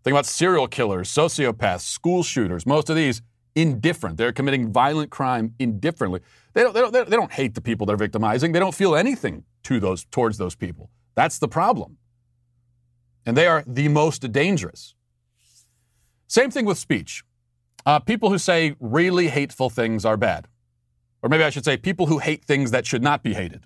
Think 0.03 0.13
about 0.13 0.25
serial 0.25 0.67
killers, 0.67 1.09
sociopaths, 1.09 1.81
school 1.81 2.23
shooters. 2.23 2.65
Most 2.65 2.89
of 2.89 2.95
these 2.95 3.21
indifferent. 3.57 4.17
They're 4.17 4.31
committing 4.31 4.71
violent 4.71 5.09
crime 5.09 5.55
indifferently. 5.59 6.21
They 6.53 6.63
don't, 6.63 6.73
they 6.73 6.81
don't, 6.81 6.93
they 6.93 7.15
don't 7.15 7.31
hate 7.31 7.55
the 7.55 7.61
people 7.61 7.85
they're 7.85 7.97
victimizing. 7.97 8.51
They 8.51 8.59
don't 8.59 8.75
feel 8.75 8.95
anything 8.95 9.43
to 9.63 9.79
those, 9.79 10.05
towards 10.05 10.37
those 10.37 10.55
people. 10.55 10.91
That's 11.15 11.39
the 11.39 11.47
problem. 11.47 11.97
And 13.25 13.35
they 13.35 13.47
are 13.47 13.63
the 13.67 13.87
most 13.87 14.31
dangerous. 14.31 14.93
Same 16.27 16.51
thing 16.51 16.65
with 16.65 16.77
speech. 16.77 17.23
Uh, 17.85 17.99
people 17.99 18.29
who 18.29 18.37
say 18.37 18.75
really 18.79 19.27
hateful 19.29 19.69
things 19.69 20.05
are 20.05 20.17
bad. 20.17 20.47
Or 21.23 21.29
maybe 21.29 21.43
I 21.43 21.49
should 21.49 21.65
say 21.65 21.77
people 21.77 22.05
who 22.05 22.19
hate 22.19 22.45
things 22.45 22.71
that 22.71 22.85
should 22.85 23.01
not 23.01 23.23
be 23.23 23.33
hated. 23.33 23.65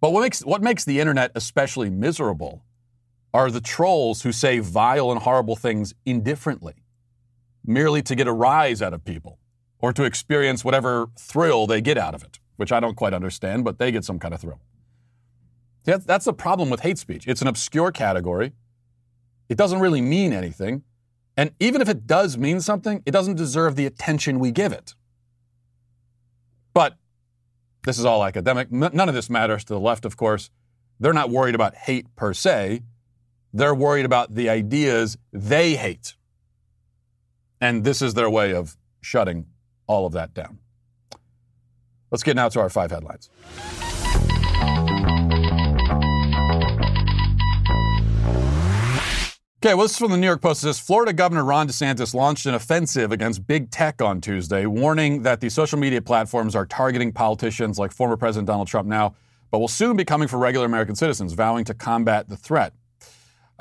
But 0.00 0.12
what 0.12 0.22
makes, 0.22 0.44
what 0.44 0.62
makes 0.62 0.84
the 0.84 1.00
internet 1.00 1.32
especially 1.34 1.90
miserable 1.90 2.64
are 3.34 3.50
the 3.50 3.60
trolls 3.60 4.22
who 4.22 4.32
say 4.32 4.58
vile 4.58 5.10
and 5.10 5.22
horrible 5.22 5.56
things 5.56 5.94
indifferently, 6.04 6.74
merely 7.64 8.02
to 8.02 8.14
get 8.14 8.26
a 8.26 8.32
rise 8.32 8.82
out 8.82 8.92
of 8.92 9.04
people 9.04 9.38
or 9.78 9.92
to 9.92 10.04
experience 10.04 10.64
whatever 10.64 11.08
thrill 11.18 11.66
they 11.66 11.80
get 11.80 11.98
out 11.98 12.14
of 12.14 12.22
it, 12.22 12.38
which 12.56 12.72
I 12.72 12.80
don't 12.80 12.94
quite 12.94 13.14
understand, 13.14 13.64
but 13.64 13.78
they 13.78 13.90
get 13.90 14.04
some 14.04 14.18
kind 14.18 14.34
of 14.34 14.40
thrill. 14.40 14.60
That's 15.84 16.24
the 16.24 16.32
problem 16.32 16.70
with 16.70 16.80
hate 16.80 16.98
speech. 16.98 17.26
It's 17.26 17.42
an 17.42 17.48
obscure 17.48 17.90
category. 17.90 18.52
It 19.48 19.58
doesn't 19.58 19.80
really 19.80 20.00
mean 20.00 20.32
anything. 20.32 20.84
And 21.36 21.50
even 21.58 21.80
if 21.80 21.88
it 21.88 22.06
does 22.06 22.38
mean 22.38 22.60
something, 22.60 23.02
it 23.04 23.10
doesn't 23.10 23.36
deserve 23.36 23.74
the 23.74 23.86
attention 23.86 24.38
we 24.38 24.52
give 24.52 24.72
it. 24.72 24.94
But 26.72 26.96
this 27.84 27.98
is 27.98 28.04
all 28.04 28.24
academic. 28.24 28.70
None 28.70 29.08
of 29.08 29.14
this 29.14 29.28
matters 29.28 29.64
to 29.64 29.74
the 29.74 29.80
left, 29.80 30.04
of 30.04 30.16
course. 30.16 30.50
They're 31.00 31.12
not 31.12 31.30
worried 31.30 31.56
about 31.56 31.74
hate 31.74 32.14
per 32.14 32.32
se. 32.32 32.82
They're 33.52 33.74
worried 33.74 34.04
about 34.04 34.34
the 34.34 34.48
ideas 34.48 35.18
they 35.32 35.74
hate. 35.74 36.14
And 37.62 37.84
this 37.84 38.02
is 38.02 38.14
their 38.14 38.28
way 38.28 38.52
of 38.52 38.76
shutting 39.00 39.46
all 39.86 40.04
of 40.04 40.12
that 40.14 40.34
down. 40.34 40.58
Let's 42.10 42.24
get 42.24 42.34
now 42.34 42.48
to 42.48 42.58
our 42.58 42.68
five 42.68 42.90
headlines. 42.90 43.30
Okay, 49.64 49.74
well, 49.74 49.84
this 49.84 49.92
is 49.92 49.98
from 49.98 50.10
the 50.10 50.16
New 50.16 50.26
York 50.26 50.42
Post. 50.42 50.64
It 50.64 50.66
says 50.66 50.80
Florida 50.80 51.12
Governor 51.12 51.44
Ron 51.44 51.68
DeSantis 51.68 52.14
launched 52.14 52.46
an 52.46 52.54
offensive 52.54 53.12
against 53.12 53.46
big 53.46 53.70
tech 53.70 54.02
on 54.02 54.20
Tuesday, 54.20 54.66
warning 54.66 55.22
that 55.22 55.40
the 55.40 55.48
social 55.48 55.78
media 55.78 56.02
platforms 56.02 56.56
are 56.56 56.66
targeting 56.66 57.12
politicians 57.12 57.78
like 57.78 57.92
former 57.92 58.16
President 58.16 58.48
Donald 58.48 58.66
Trump 58.66 58.88
now, 58.88 59.14
but 59.52 59.60
will 59.60 59.68
soon 59.68 59.94
be 59.96 60.04
coming 60.04 60.26
for 60.26 60.36
regular 60.36 60.66
American 60.66 60.96
citizens, 60.96 61.32
vowing 61.34 61.64
to 61.66 61.74
combat 61.74 62.28
the 62.28 62.36
threat. 62.36 62.72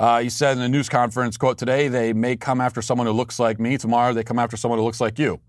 Uh, 0.01 0.19
he 0.19 0.31
said 0.31 0.57
in 0.57 0.63
a 0.63 0.67
news 0.67 0.89
conference, 0.89 1.37
quote, 1.37 1.59
today 1.59 1.87
they 1.87 2.11
may 2.11 2.35
come 2.35 2.59
after 2.59 2.81
someone 2.81 3.05
who 3.05 3.13
looks 3.13 3.37
like 3.37 3.59
me. 3.59 3.77
Tomorrow 3.77 4.15
they 4.15 4.23
come 4.23 4.39
after 4.39 4.57
someone 4.57 4.79
who 4.79 4.83
looks 4.83 4.99
like 4.99 5.19
you. 5.19 5.39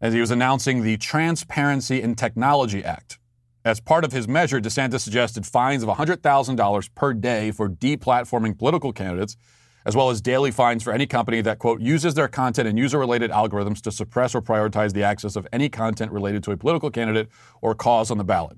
As 0.00 0.14
he 0.14 0.20
was 0.20 0.30
announcing 0.30 0.84
the 0.84 0.96
Transparency 0.96 2.00
in 2.00 2.14
Technology 2.14 2.84
Act. 2.84 3.18
As 3.64 3.80
part 3.80 4.04
of 4.04 4.12
his 4.12 4.28
measure, 4.28 4.60
DeSantis 4.60 5.00
suggested 5.00 5.44
fines 5.44 5.82
of 5.82 5.88
$100,000 5.88 6.94
per 6.94 7.12
day 7.14 7.50
for 7.50 7.68
deplatforming 7.68 8.56
political 8.56 8.92
candidates 8.92 9.36
as 9.84 9.96
well 9.96 10.10
as 10.10 10.20
daily 10.20 10.52
fines 10.52 10.84
for 10.84 10.92
any 10.92 11.06
company 11.06 11.40
that, 11.40 11.58
quote, 11.58 11.80
uses 11.80 12.14
their 12.14 12.28
content 12.28 12.68
and 12.68 12.78
user 12.78 12.98
related 12.98 13.32
algorithms 13.32 13.80
to 13.80 13.90
suppress 13.90 14.36
or 14.36 14.42
prioritize 14.42 14.92
the 14.92 15.02
access 15.02 15.34
of 15.34 15.48
any 15.52 15.68
content 15.68 16.12
related 16.12 16.44
to 16.44 16.52
a 16.52 16.56
political 16.56 16.90
candidate 16.92 17.28
or 17.60 17.74
cause 17.74 18.12
on 18.12 18.18
the 18.18 18.24
ballot. 18.24 18.56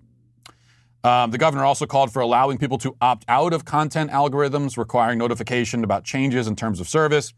Um, 1.05 1.33
the 1.33 1.39
governor 1.39 1.65
also 1.65 1.85
called 1.85 2.13
for 2.13 2.21
allowing 2.21 2.59
people 2.59 2.79
to 2.79 2.97
opt 3.01 3.25
out 3.27 3.53
of 3.53 3.65
content 3.65 4.11
algorithms, 4.11 4.77
requiring 4.77 5.19
notification 5.19 5.83
about 5.83 6.05
changes 6.05 6.47
in 6.47 6.55
terms 6.55 6.79
of 6.79 6.89
service, 6.89 7.33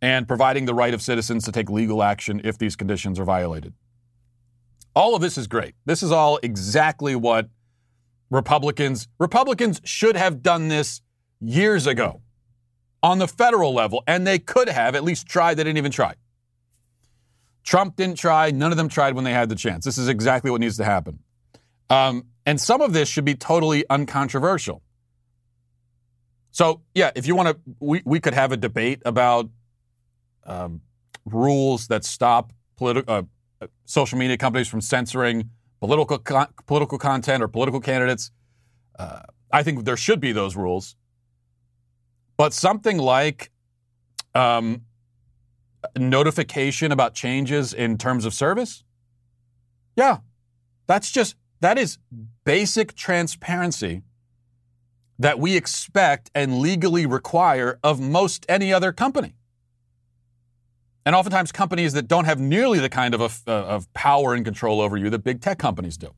and 0.00 0.28
providing 0.28 0.64
the 0.64 0.74
right 0.74 0.94
of 0.94 1.02
citizens 1.02 1.44
to 1.44 1.52
take 1.52 1.68
legal 1.68 2.02
action 2.02 2.40
if 2.44 2.56
these 2.56 2.76
conditions 2.76 3.18
are 3.18 3.24
violated. 3.24 3.74
All 4.94 5.14
of 5.14 5.22
this 5.22 5.36
is 5.36 5.46
great. 5.46 5.74
This 5.84 6.02
is 6.02 6.12
all 6.12 6.38
exactly 6.42 7.14
what 7.16 7.48
Republicans 8.30 9.08
Republicans 9.18 9.80
should 9.84 10.16
have 10.16 10.42
done 10.42 10.68
this 10.68 11.02
years 11.40 11.86
ago 11.86 12.22
on 13.02 13.18
the 13.18 13.26
federal 13.26 13.74
level, 13.74 14.04
and 14.06 14.26
they 14.26 14.38
could 14.38 14.68
have 14.68 14.94
at 14.94 15.02
least 15.02 15.26
tried. 15.26 15.54
They 15.54 15.64
didn't 15.64 15.78
even 15.78 15.92
try. 15.92 16.14
Trump 17.64 17.96
didn't 17.96 18.16
try. 18.16 18.50
None 18.50 18.70
of 18.70 18.76
them 18.76 18.88
tried 18.88 19.14
when 19.14 19.24
they 19.24 19.32
had 19.32 19.48
the 19.48 19.54
chance. 19.54 19.84
This 19.84 19.98
is 19.98 20.08
exactly 20.08 20.50
what 20.50 20.60
needs 20.60 20.76
to 20.76 20.84
happen. 20.84 21.18
Um, 21.88 22.26
and 22.50 22.60
some 22.60 22.80
of 22.80 22.92
this 22.92 23.08
should 23.08 23.24
be 23.24 23.36
totally 23.36 23.84
uncontroversial. 23.88 24.82
So, 26.50 26.82
yeah, 26.96 27.12
if 27.14 27.28
you 27.28 27.36
want 27.36 27.48
to, 27.48 27.60
we, 27.78 28.02
we 28.04 28.18
could 28.18 28.34
have 28.34 28.50
a 28.50 28.56
debate 28.56 29.00
about 29.04 29.48
um, 30.44 30.80
rules 31.24 31.86
that 31.86 32.04
stop 32.04 32.52
politi- 32.76 33.04
uh, 33.06 33.22
social 33.84 34.18
media 34.18 34.36
companies 34.36 34.66
from 34.66 34.80
censoring 34.80 35.50
political, 35.78 36.18
political 36.66 36.98
content 36.98 37.40
or 37.40 37.46
political 37.46 37.80
candidates. 37.80 38.32
Uh, 38.98 39.20
I 39.52 39.62
think 39.62 39.84
there 39.84 39.96
should 39.96 40.18
be 40.18 40.32
those 40.32 40.56
rules. 40.56 40.96
But 42.36 42.52
something 42.52 42.98
like 42.98 43.52
um, 44.34 44.86
notification 45.96 46.90
about 46.90 47.14
changes 47.14 47.72
in 47.72 47.96
terms 47.96 48.24
of 48.24 48.34
service, 48.34 48.82
yeah, 49.94 50.16
that's 50.88 51.12
just, 51.12 51.36
that 51.60 51.78
is 51.78 51.98
basic 52.44 52.94
transparency 52.94 54.02
that 55.18 55.38
we 55.38 55.56
expect 55.56 56.30
and 56.34 56.58
legally 56.60 57.06
require 57.06 57.78
of 57.82 58.00
most 58.00 58.46
any 58.48 58.72
other 58.72 58.92
company. 58.92 59.34
And 61.04 61.14
oftentimes, 61.14 61.52
companies 61.52 61.92
that 61.94 62.08
don't 62.08 62.26
have 62.26 62.38
nearly 62.38 62.78
the 62.78 62.88
kind 62.88 63.14
of, 63.14 63.20
a, 63.20 63.50
uh, 63.50 63.64
of 63.64 63.92
power 63.94 64.34
and 64.34 64.44
control 64.44 64.80
over 64.80 64.96
you 64.96 65.10
that 65.10 65.24
big 65.24 65.40
tech 65.40 65.58
companies 65.58 65.96
do. 65.96 66.14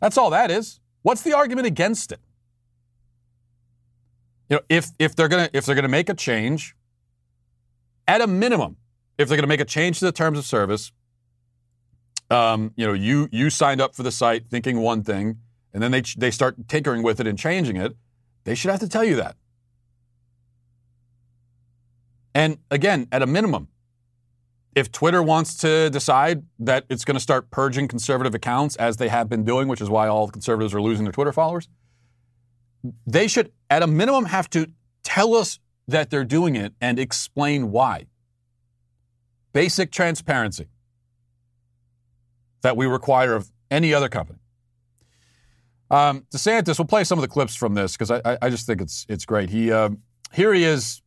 That's 0.00 0.16
all 0.16 0.30
that 0.30 0.50
is. 0.50 0.80
What's 1.02 1.22
the 1.22 1.32
argument 1.32 1.66
against 1.66 2.12
it? 2.12 2.20
you 4.48 4.56
know, 4.56 4.62
if 4.68 4.90
if 4.98 5.16
they're 5.16 5.28
gonna 5.28 5.50
if 5.52 5.66
they're 5.66 5.74
gonna 5.74 5.88
make 5.88 6.08
a 6.08 6.14
change, 6.14 6.74
at 8.06 8.20
a 8.20 8.26
minimum, 8.26 8.76
if 9.18 9.28
they're 9.28 9.36
gonna 9.36 9.48
make 9.48 9.60
a 9.60 9.64
change 9.64 9.98
to 9.98 10.04
the 10.04 10.12
terms 10.12 10.38
of 10.38 10.44
service, 10.44 10.92
um, 12.30 12.72
you 12.76 12.86
know, 12.86 12.92
you 12.92 13.28
you 13.30 13.50
signed 13.50 13.80
up 13.80 13.94
for 13.94 14.02
the 14.02 14.10
site 14.10 14.48
thinking 14.48 14.80
one 14.80 15.02
thing, 15.02 15.38
and 15.72 15.82
then 15.82 15.90
they 15.90 16.02
they 16.16 16.30
start 16.30 16.68
tinkering 16.68 17.02
with 17.02 17.20
it 17.20 17.26
and 17.26 17.38
changing 17.38 17.76
it. 17.76 17.96
They 18.44 18.54
should 18.54 18.70
have 18.70 18.80
to 18.80 18.88
tell 18.88 19.04
you 19.04 19.16
that. 19.16 19.36
And 22.34 22.58
again, 22.70 23.08
at 23.12 23.22
a 23.22 23.26
minimum, 23.26 23.68
if 24.74 24.92
Twitter 24.92 25.22
wants 25.22 25.56
to 25.58 25.88
decide 25.88 26.44
that 26.58 26.84
it's 26.90 27.04
going 27.04 27.14
to 27.14 27.20
start 27.20 27.50
purging 27.50 27.88
conservative 27.88 28.34
accounts 28.34 28.76
as 28.76 28.98
they 28.98 29.08
have 29.08 29.28
been 29.28 29.42
doing, 29.42 29.68
which 29.68 29.80
is 29.80 29.88
why 29.88 30.06
all 30.06 30.28
conservatives 30.28 30.74
are 30.74 30.82
losing 30.82 31.04
their 31.04 31.12
Twitter 31.12 31.32
followers, 31.32 31.68
they 33.06 33.26
should, 33.26 33.52
at 33.70 33.82
a 33.82 33.86
minimum, 33.86 34.26
have 34.26 34.50
to 34.50 34.70
tell 35.02 35.34
us 35.34 35.58
that 35.88 36.10
they're 36.10 36.24
doing 36.24 36.56
it 36.56 36.74
and 36.80 36.98
explain 36.98 37.70
why. 37.70 38.06
Basic 39.52 39.90
transparency 39.90 40.66
that 42.66 42.76
we 42.76 42.84
require 42.84 43.36
of 43.36 43.48
any 43.70 43.94
other 43.94 44.08
company. 44.08 44.40
Um, 45.88 46.26
DeSantis, 46.34 46.80
we'll 46.80 46.86
play 46.86 47.04
some 47.04 47.16
of 47.16 47.22
the 47.22 47.28
clips 47.28 47.54
from 47.54 47.74
this 47.74 47.92
because 47.92 48.10
I, 48.10 48.36
I, 48.42 48.50
just 48.50 48.66
think 48.66 48.80
it's 48.80 49.06
it's 49.08 49.24
great. 49.24 49.50
He 49.50 49.70
uh, 49.70 49.90
here 50.32 50.52
he 50.52 50.64
is 50.64 51.00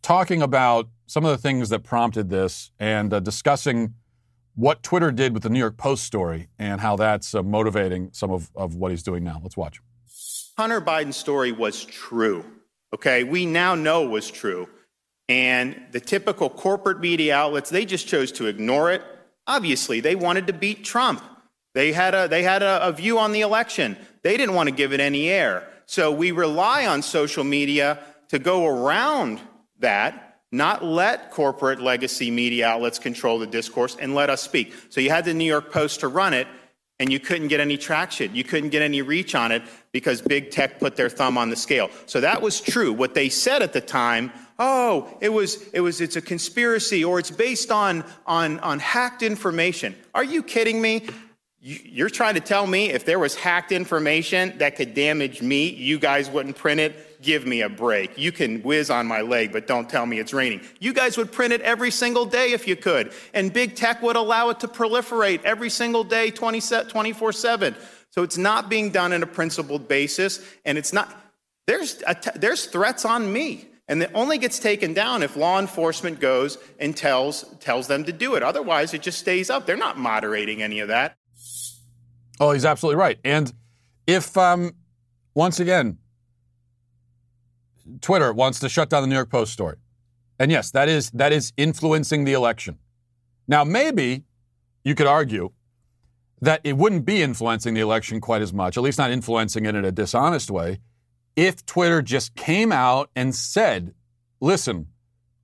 talking 0.00 0.40
about 0.40 0.88
some 1.06 1.22
of 1.26 1.32
the 1.32 1.36
things 1.36 1.68
that 1.68 1.80
prompted 1.80 2.30
this 2.30 2.70
and 2.78 3.12
uh, 3.12 3.20
discussing 3.20 3.92
what 4.54 4.82
Twitter 4.82 5.12
did 5.12 5.34
with 5.34 5.42
the 5.42 5.50
New 5.50 5.58
York 5.58 5.76
Post 5.76 6.04
story 6.04 6.48
and 6.58 6.80
how 6.80 6.96
that's 6.96 7.34
uh, 7.34 7.42
motivating 7.42 8.08
some 8.12 8.30
of, 8.30 8.50
of 8.54 8.74
what 8.74 8.90
he's 8.90 9.02
doing 9.02 9.22
now. 9.22 9.38
Let's 9.42 9.58
watch. 9.58 9.82
Hunter 10.56 10.80
Biden's 10.80 11.18
story 11.18 11.52
was 11.52 11.84
true. 11.84 12.42
Okay, 12.94 13.22
we 13.22 13.44
now 13.44 13.74
know 13.74 14.08
was 14.08 14.30
true. 14.30 14.66
And 15.28 15.78
the 15.92 16.00
typical 16.00 16.48
corporate 16.48 17.00
media 17.00 17.36
outlets, 17.36 17.68
they 17.68 17.84
just 17.84 18.08
chose 18.08 18.32
to 18.32 18.46
ignore 18.46 18.90
it. 18.90 19.02
Obviously, 19.50 19.98
they 19.98 20.14
wanted 20.14 20.46
to 20.46 20.52
beat 20.52 20.84
Trump. 20.84 21.20
They 21.74 21.90
had 21.92 22.14
a, 22.14 22.28
they 22.28 22.44
had 22.44 22.62
a, 22.62 22.86
a 22.86 22.92
view 22.92 23.18
on 23.18 23.32
the 23.32 23.40
election. 23.40 23.96
They 24.22 24.36
didn't 24.36 24.54
want 24.54 24.68
to 24.68 24.74
give 24.74 24.92
it 24.92 25.00
any 25.00 25.28
air. 25.28 25.66
So 25.86 26.12
we 26.12 26.30
rely 26.30 26.86
on 26.86 27.02
social 27.02 27.42
media 27.42 27.98
to 28.28 28.38
go 28.38 28.64
around 28.64 29.40
that, 29.80 30.38
not 30.52 30.84
let 30.84 31.32
corporate 31.32 31.80
legacy 31.80 32.30
media 32.30 32.68
outlets 32.68 33.00
control 33.00 33.40
the 33.40 33.46
discourse 33.48 33.96
and 33.98 34.14
let 34.14 34.30
us 34.30 34.40
speak. 34.40 34.72
So 34.88 35.00
you 35.00 35.10
had 35.10 35.24
the 35.24 35.34
New 35.34 35.50
York 35.56 35.72
Post 35.72 35.98
to 36.00 36.08
run 36.08 36.32
it, 36.32 36.46
and 37.00 37.10
you 37.10 37.18
couldn't 37.18 37.48
get 37.48 37.58
any 37.58 37.76
traction. 37.76 38.32
You 38.32 38.44
couldn't 38.44 38.70
get 38.70 38.82
any 38.82 39.02
reach 39.02 39.34
on 39.34 39.50
it 39.50 39.62
because 39.90 40.22
big 40.22 40.52
tech 40.52 40.78
put 40.78 40.94
their 40.94 41.08
thumb 41.08 41.36
on 41.36 41.50
the 41.50 41.56
scale. 41.56 41.90
So 42.06 42.20
that 42.20 42.40
was 42.40 42.60
true. 42.60 42.92
What 42.92 43.14
they 43.14 43.28
said 43.28 43.62
at 43.62 43.72
the 43.72 43.80
time, 43.80 44.30
oh, 44.60 45.08
it 45.20 45.30
was 45.30 45.66
it 45.72 45.80
was 45.80 46.00
it's 46.00 46.14
a 46.14 46.20
conspiracy 46.20 47.02
or 47.02 47.18
it's 47.18 47.30
based 47.30 47.72
on 47.72 48.04
on 48.26 48.60
on 48.60 48.78
hacked 48.78 49.22
information. 49.22 49.96
Are 50.14 50.22
you 50.22 50.44
kidding 50.44 50.80
me? 50.80 51.08
You're 51.62 52.08
trying 52.08 52.34
to 52.34 52.40
tell 52.40 52.66
me 52.66 52.90
if 52.90 53.04
there 53.04 53.18
was 53.18 53.34
hacked 53.34 53.70
information 53.70 54.56
that 54.58 54.76
could 54.76 54.94
damage 54.94 55.42
me, 55.42 55.68
you 55.68 55.98
guys 55.98 56.30
wouldn't 56.30 56.56
print 56.56 56.80
it? 56.80 57.20
Give 57.20 57.46
me 57.46 57.60
a 57.60 57.68
break. 57.68 58.16
You 58.16 58.32
can 58.32 58.62
whiz 58.62 58.88
on 58.88 59.06
my 59.06 59.20
leg, 59.20 59.52
but 59.52 59.66
don't 59.66 59.86
tell 59.86 60.06
me 60.06 60.18
it's 60.18 60.32
raining. 60.32 60.62
You 60.78 60.94
guys 60.94 61.18
would 61.18 61.30
print 61.30 61.52
it 61.52 61.60
every 61.60 61.90
single 61.90 62.24
day 62.24 62.52
if 62.52 62.66
you 62.66 62.76
could. 62.76 63.12
And 63.34 63.52
big 63.52 63.76
tech 63.76 64.00
would 64.00 64.16
allow 64.16 64.48
it 64.48 64.60
to 64.60 64.68
proliferate 64.68 65.42
every 65.44 65.68
single 65.68 66.02
day, 66.02 66.30
24 66.30 67.32
7. 67.32 67.76
So 68.08 68.22
it's 68.22 68.38
not 68.38 68.70
being 68.70 68.88
done 68.88 69.12
in 69.12 69.22
a 69.22 69.26
principled 69.26 69.86
basis. 69.86 70.42
And 70.64 70.78
it's 70.78 70.94
not, 70.94 71.14
there's, 71.66 72.02
there's 72.36 72.66
threats 72.66 73.04
on 73.04 73.30
me. 73.30 73.69
And 73.90 74.00
it 74.04 74.10
only 74.14 74.38
gets 74.38 74.60
taken 74.60 74.94
down 74.94 75.24
if 75.24 75.36
law 75.36 75.58
enforcement 75.58 76.20
goes 76.20 76.58
and 76.78 76.96
tells, 76.96 77.44
tells 77.58 77.88
them 77.88 78.04
to 78.04 78.12
do 78.12 78.36
it. 78.36 78.42
Otherwise, 78.44 78.94
it 78.94 79.02
just 79.02 79.18
stays 79.18 79.50
up. 79.50 79.66
They're 79.66 79.76
not 79.76 79.98
moderating 79.98 80.62
any 80.62 80.78
of 80.78 80.86
that. 80.86 81.16
Oh, 82.38 82.52
he's 82.52 82.64
absolutely 82.64 83.00
right. 83.00 83.18
And 83.24 83.52
if, 84.06 84.36
um, 84.36 84.70
once 85.34 85.58
again, 85.58 85.98
Twitter 88.00 88.32
wants 88.32 88.60
to 88.60 88.68
shut 88.68 88.90
down 88.90 89.02
the 89.02 89.08
New 89.08 89.16
York 89.16 89.28
Post 89.28 89.52
story. 89.52 89.78
And 90.38 90.52
yes, 90.52 90.70
that 90.70 90.88
is 90.88 91.10
that 91.10 91.32
is 91.32 91.52
influencing 91.56 92.24
the 92.24 92.32
election. 92.32 92.78
Now, 93.48 93.64
maybe 93.64 94.22
you 94.84 94.94
could 94.94 95.08
argue 95.08 95.50
that 96.40 96.60
it 96.62 96.76
wouldn't 96.76 97.04
be 97.04 97.22
influencing 97.22 97.74
the 97.74 97.80
election 97.80 98.20
quite 98.20 98.40
as 98.40 98.52
much, 98.52 98.76
at 98.76 98.84
least 98.84 98.98
not 98.98 99.10
influencing 99.10 99.66
it 99.66 99.74
in 99.74 99.84
a 99.84 99.92
dishonest 99.92 100.48
way, 100.48 100.78
if 101.40 101.64
Twitter 101.64 102.02
just 102.02 102.34
came 102.34 102.70
out 102.70 103.08
and 103.16 103.34
said, 103.34 103.94
"Listen, 104.42 104.88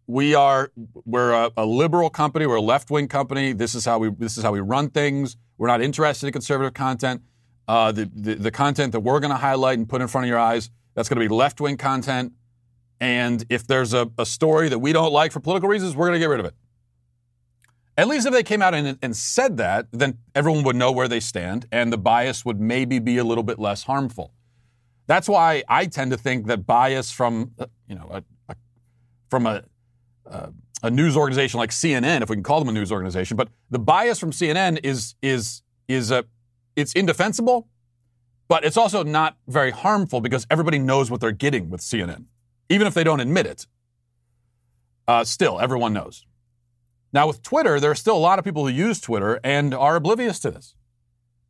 we 0.07 0.35
are 0.35 0.71
we're 1.07 1.33
a, 1.33 1.51
a 1.57 1.65
liberal 1.65 2.11
company, 2.11 2.47
we're 2.47 2.57
a 2.57 2.61
left-wing 2.61 3.09
company. 3.09 3.55
This 3.55 3.75
is 3.75 3.87
how 3.87 3.99
we 3.99 4.11
this 4.11 4.37
is 4.37 4.45
how 4.45 4.53
we 4.53 4.61
run 4.61 4.91
things. 4.91 5.39
We're 5.57 5.69
not 5.69 5.81
interested 5.81 6.27
in 6.27 6.35
conservative 6.35 6.75
content. 6.75 7.23
Uh, 7.67 7.93
the, 7.93 8.11
the 8.15 8.35
the 8.35 8.51
content 8.51 8.93
that 8.93 9.01
we're 9.01 9.21
going 9.21 9.31
to 9.31 9.39
highlight 9.39 9.79
and 9.79 9.89
put 9.89 10.03
in 10.03 10.09
front 10.09 10.27
of 10.27 10.29
your 10.29 10.39
eyes 10.39 10.71
that's 10.95 11.09
going 11.09 11.19
to 11.19 11.27
be 11.27 11.35
left-wing 11.35 11.79
content." 11.79 12.35
And 13.01 13.45
if 13.49 13.67
there's 13.67 13.95
a, 13.95 14.11
a 14.19 14.27
story 14.27 14.69
that 14.69 14.79
we 14.79 14.93
don't 14.93 15.13
like 15.13 15.33
for 15.33 15.41
political 15.41 15.69
reasons, 15.69 15.97
we're 15.97 16.09
going 16.09 16.21
to 16.21 16.25
get 16.25 16.29
rid 16.29 16.41
of 16.41 16.47
it. 16.47 16.55
At 17.99 18.09
least 18.09 18.27
if 18.27 18.33
they 18.35 18.43
came 18.43 18.61
out 18.61 18.75
and, 18.75 18.99
and 19.01 19.17
said 19.17 19.57
that, 19.57 19.87
then 19.93 20.19
everyone 20.35 20.63
would 20.65 20.77
know 20.77 20.93
where 20.93 21.09
they 21.09 21.21
stand 21.21 21.67
and 21.73 21.91
the 21.91 21.99
bias 21.99 22.45
would 22.45 22.61
maybe 22.61 22.99
be 22.99 23.17
a 23.17 23.25
little 23.25 23.45
bit 23.45 23.59
less 23.59 23.85
harmful. 23.85 24.33
That's 25.07 25.29
why 25.29 25.63
I 25.69 25.87
tend 25.87 26.11
to 26.11 26.17
think 26.17 26.47
that 26.47 26.67
bias 26.67 27.11
from, 27.11 27.53
uh, 27.59 27.67
you 27.89 27.95
know, 27.95 28.09
a, 28.11 28.25
a, 28.49 28.57
from 29.31 29.47
a, 29.47 29.63
uh, 30.29 30.49
a 30.83 30.91
news 30.91 31.17
organization 31.17 31.59
like 31.59 31.71
CNN, 31.71 32.23
if 32.23 32.29
we 32.29 32.37
can 32.37 32.43
call 32.43 32.59
them 32.59 32.69
a 32.69 32.73
news 32.73 32.91
organization, 32.93 33.37
but 33.37 33.49
the 33.71 33.79
bias 33.79 34.19
from 34.19 34.31
CNN 34.31 34.81
is 34.83 35.15
is 35.23 35.63
is 35.89 36.11
a 36.11 36.25
it's 36.75 36.93
indefensible, 36.93 37.69
but 38.49 38.65
it's 38.65 38.77
also 38.77 39.03
not 39.03 39.37
very 39.49 39.71
harmful 39.71 40.21
because 40.21 40.47
everybody 40.51 40.79
knows 40.79 41.11
what 41.11 41.21
they're 41.21 41.33
getting 41.33 41.71
with 41.71 41.81
CNN 41.81 42.27
even 42.69 42.87
if 42.87 42.95
they 42.95 43.05
don't 43.05 43.21
admit 43.21 43.47
it. 43.47 43.67
Uh, 45.07 45.25
still, 45.25 45.61
everyone 45.61 45.93
knows. 45.93 46.25
Now, 47.13 47.27
with 47.27 47.43
Twitter, 47.43 47.79
there 47.79 47.91
are 47.91 47.97
still 47.97 48.17
a 48.17 48.19
lot 48.19 48.39
of 48.39 48.45
people 48.45 48.67
who 48.67 48.73
use 48.73 49.01
Twitter 49.01 49.41
and 49.45 49.73
are 49.73 49.97
oblivious 49.97 50.41
to 50.41 50.51
this. 50.51 50.75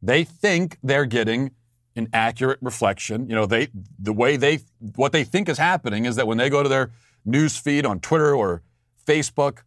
They 0.02 0.24
think 0.24 0.78
they're 0.82 1.06
getting 1.06 1.52
an 1.96 2.08
accurate 2.12 2.58
reflection. 2.60 3.28
You 3.28 3.34
know, 3.34 3.46
they 3.46 3.68
the 3.98 4.12
way 4.12 4.36
they 4.36 4.60
what 4.96 5.12
they 5.12 5.24
think 5.24 5.48
is 5.48 5.58
happening 5.58 6.04
is 6.04 6.16
that 6.16 6.26
when 6.26 6.38
they 6.38 6.50
go 6.50 6.62
to 6.62 6.68
their 6.68 6.92
news 7.24 7.56
feed 7.56 7.84
on 7.84 8.00
Twitter 8.00 8.34
or 8.34 8.62
Facebook, 9.04 9.60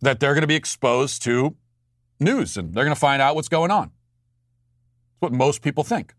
that 0.00 0.20
they're 0.20 0.34
going 0.34 0.42
to 0.42 0.48
be 0.48 0.56
exposed 0.56 1.22
to 1.22 1.54
news 2.18 2.56
and 2.56 2.74
they're 2.74 2.84
going 2.84 2.94
to 2.94 3.00
find 3.00 3.22
out 3.22 3.34
what's 3.34 3.48
going 3.48 3.70
on. 3.70 3.86
It's 5.12 5.20
what 5.20 5.32
most 5.32 5.62
people 5.62 5.84
think. 5.84 6.14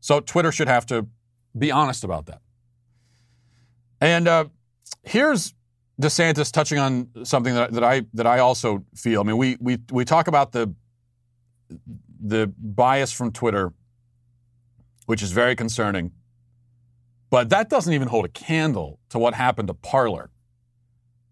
So 0.00 0.20
Twitter 0.20 0.52
should 0.52 0.68
have 0.68 0.86
to 0.86 1.06
be 1.56 1.70
honest 1.70 2.04
about 2.04 2.26
that. 2.26 2.40
And 4.00 4.28
uh, 4.28 4.46
here's 5.02 5.54
DeSantis 6.00 6.50
touching 6.50 6.78
on 6.78 7.08
something 7.24 7.54
that, 7.54 7.72
that 7.72 7.84
I 7.84 8.02
that 8.14 8.26
I 8.26 8.40
also 8.40 8.84
feel. 8.94 9.20
I 9.20 9.24
mean, 9.24 9.36
we 9.36 9.56
we 9.60 9.78
we 9.90 10.04
talk 10.04 10.26
about 10.26 10.52
the 10.52 10.74
the 12.24 12.52
bias 12.58 13.12
from 13.12 13.30
Twitter, 13.30 13.72
which 15.06 15.22
is 15.22 15.30
very 15.30 15.54
concerning, 15.54 16.12
but 17.30 17.50
that 17.50 17.68
doesn't 17.68 17.92
even 17.92 18.08
hold 18.08 18.24
a 18.24 18.28
candle 18.28 18.98
to 19.10 19.18
what 19.18 19.34
happened 19.34 19.68
to 19.68 19.74
Parler. 19.74 20.30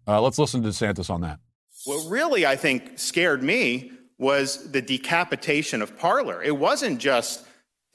Uh, 0.07 0.21
let's 0.21 0.37
listen 0.37 0.61
to 0.61 0.69
DeSantis 0.69 1.09
on 1.09 1.21
that. 1.21 1.39
What 1.85 2.09
really 2.09 2.45
I 2.45 2.55
think 2.55 2.99
scared 2.99 3.41
me 3.41 3.91
was 4.19 4.71
the 4.71 4.81
decapitation 4.81 5.81
of 5.81 5.97
Parler. 5.97 6.43
It 6.43 6.57
wasn't 6.57 6.99
just 6.99 7.45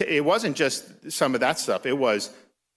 it 0.00 0.25
wasn't 0.25 0.57
just 0.57 1.11
some 1.11 1.35
of 1.35 1.40
that 1.40 1.59
stuff, 1.59 1.87
it 1.87 1.97
was 1.99 2.31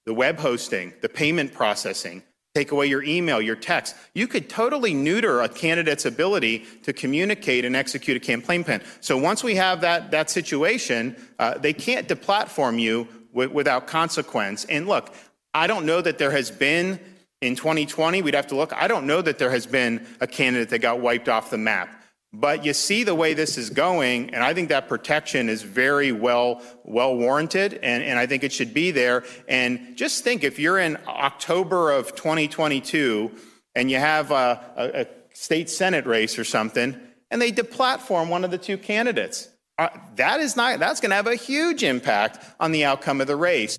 the 0.05 0.13
web 0.13 0.39
hosting, 0.39 0.93
the 1.01 1.09
payment 1.09 1.53
processing, 1.53 2.23
take 2.53 2.71
away 2.71 2.85
your 2.85 3.01
email, 3.03 3.41
your 3.41 3.55
text. 3.55 3.95
You 4.13 4.27
could 4.27 4.49
totally 4.49 4.93
neuter 4.93 5.39
a 5.39 5.47
candidate's 5.47 6.03
ability 6.03 6.65
to 6.83 6.91
communicate 6.91 7.63
and 7.63 7.77
execute 7.77 8.17
a 8.17 8.19
campaign 8.19 8.65
plan. 8.65 8.81
So 8.99 9.17
once 9.17 9.41
we 9.41 9.55
have 9.55 9.81
that, 9.81 10.11
that 10.11 10.29
situation, 10.29 11.15
uh, 11.39 11.57
they 11.57 11.71
can't 11.71 12.09
deplatform 12.09 12.77
you 12.79 13.07
w- 13.33 13.49
without 13.49 13.87
consequence. 13.87 14.65
And 14.65 14.85
look, 14.85 15.13
I 15.53 15.65
don't 15.67 15.85
know 15.85 16.01
that 16.01 16.17
there 16.17 16.31
has 16.31 16.51
been 16.51 16.99
in 17.39 17.55
2020, 17.55 18.21
we'd 18.21 18.35
have 18.35 18.47
to 18.47 18.55
look. 18.55 18.73
I 18.73 18.87
don't 18.87 19.07
know 19.07 19.21
that 19.21 19.39
there 19.39 19.49
has 19.49 19.65
been 19.65 20.05
a 20.19 20.27
candidate 20.27 20.69
that 20.69 20.79
got 20.79 20.99
wiped 20.99 21.27
off 21.27 21.49
the 21.49 21.57
map. 21.57 22.00
But 22.33 22.63
you 22.63 22.73
see 22.73 23.03
the 23.03 23.13
way 23.13 23.33
this 23.33 23.57
is 23.57 23.69
going, 23.69 24.33
and 24.33 24.41
I 24.41 24.53
think 24.53 24.69
that 24.69 24.87
protection 24.87 25.49
is 25.49 25.63
very 25.63 26.13
well 26.13 26.61
well 26.85 27.15
warranted, 27.15 27.73
and, 27.83 28.01
and 28.03 28.17
I 28.17 28.25
think 28.25 28.43
it 28.43 28.53
should 28.53 28.73
be 28.73 28.91
there. 28.91 29.25
And 29.49 29.97
just 29.97 30.23
think 30.23 30.45
if 30.45 30.57
you're 30.57 30.79
in 30.79 30.97
October 31.07 31.91
of 31.91 32.15
2022 32.15 33.31
and 33.75 33.91
you 33.91 33.97
have 33.97 34.31
a, 34.31 34.73
a, 34.77 35.01
a 35.01 35.07
state 35.33 35.69
senate 35.69 36.05
race 36.05 36.39
or 36.39 36.45
something, 36.45 36.97
and 37.29 37.41
they 37.41 37.51
deplatform 37.51 38.29
one 38.29 38.45
of 38.45 38.51
the 38.51 38.57
two 38.57 38.77
candidates, 38.77 39.49
uh, 39.77 39.89
that 40.15 40.39
is 40.39 40.55
not 40.55 40.79
that's 40.79 41.01
going 41.01 41.09
to 41.09 41.15
have 41.17 41.27
a 41.27 41.35
huge 41.35 41.83
impact 41.83 42.39
on 42.61 42.71
the 42.71 42.85
outcome 42.85 43.19
of 43.19 43.27
the 43.27 43.35
race. 43.35 43.77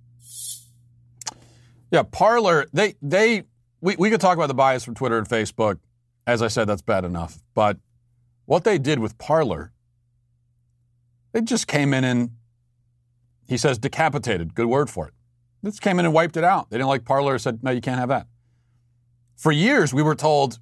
Yeah, 1.90 2.02
Parler, 2.02 2.66
they 2.74 2.96
they 3.00 3.44
we, 3.80 3.96
we 3.96 4.10
could 4.10 4.20
talk 4.20 4.36
about 4.36 4.48
the 4.48 4.54
bias 4.54 4.84
from 4.84 4.94
Twitter 4.94 5.16
and 5.16 5.26
Facebook. 5.26 5.78
As 6.26 6.42
I 6.42 6.48
said, 6.48 6.66
that's 6.66 6.82
bad 6.82 7.06
enough. 7.06 7.38
But 7.54 7.78
what 8.44 8.64
they 8.64 8.78
did 8.78 8.98
with 8.98 9.18
Parler, 9.18 9.72
they 11.32 11.40
just 11.40 11.66
came 11.66 11.94
in 11.94 12.04
and, 12.04 12.30
he 13.48 13.56
says, 13.56 13.78
decapitated. 13.78 14.54
Good 14.54 14.66
word 14.66 14.90
for 14.90 15.08
it. 15.08 15.14
They 15.62 15.70
just 15.70 15.82
came 15.82 15.98
in 15.98 16.04
and 16.04 16.14
wiped 16.14 16.36
it 16.36 16.44
out. 16.44 16.70
They 16.70 16.76
didn't 16.76 16.88
like 16.88 17.04
Parler, 17.04 17.38
said, 17.38 17.62
no, 17.62 17.70
you 17.70 17.80
can't 17.80 17.98
have 17.98 18.08
that. 18.08 18.26
For 19.36 19.52
years, 19.52 19.92
we 19.94 20.02
were 20.02 20.14
told, 20.14 20.58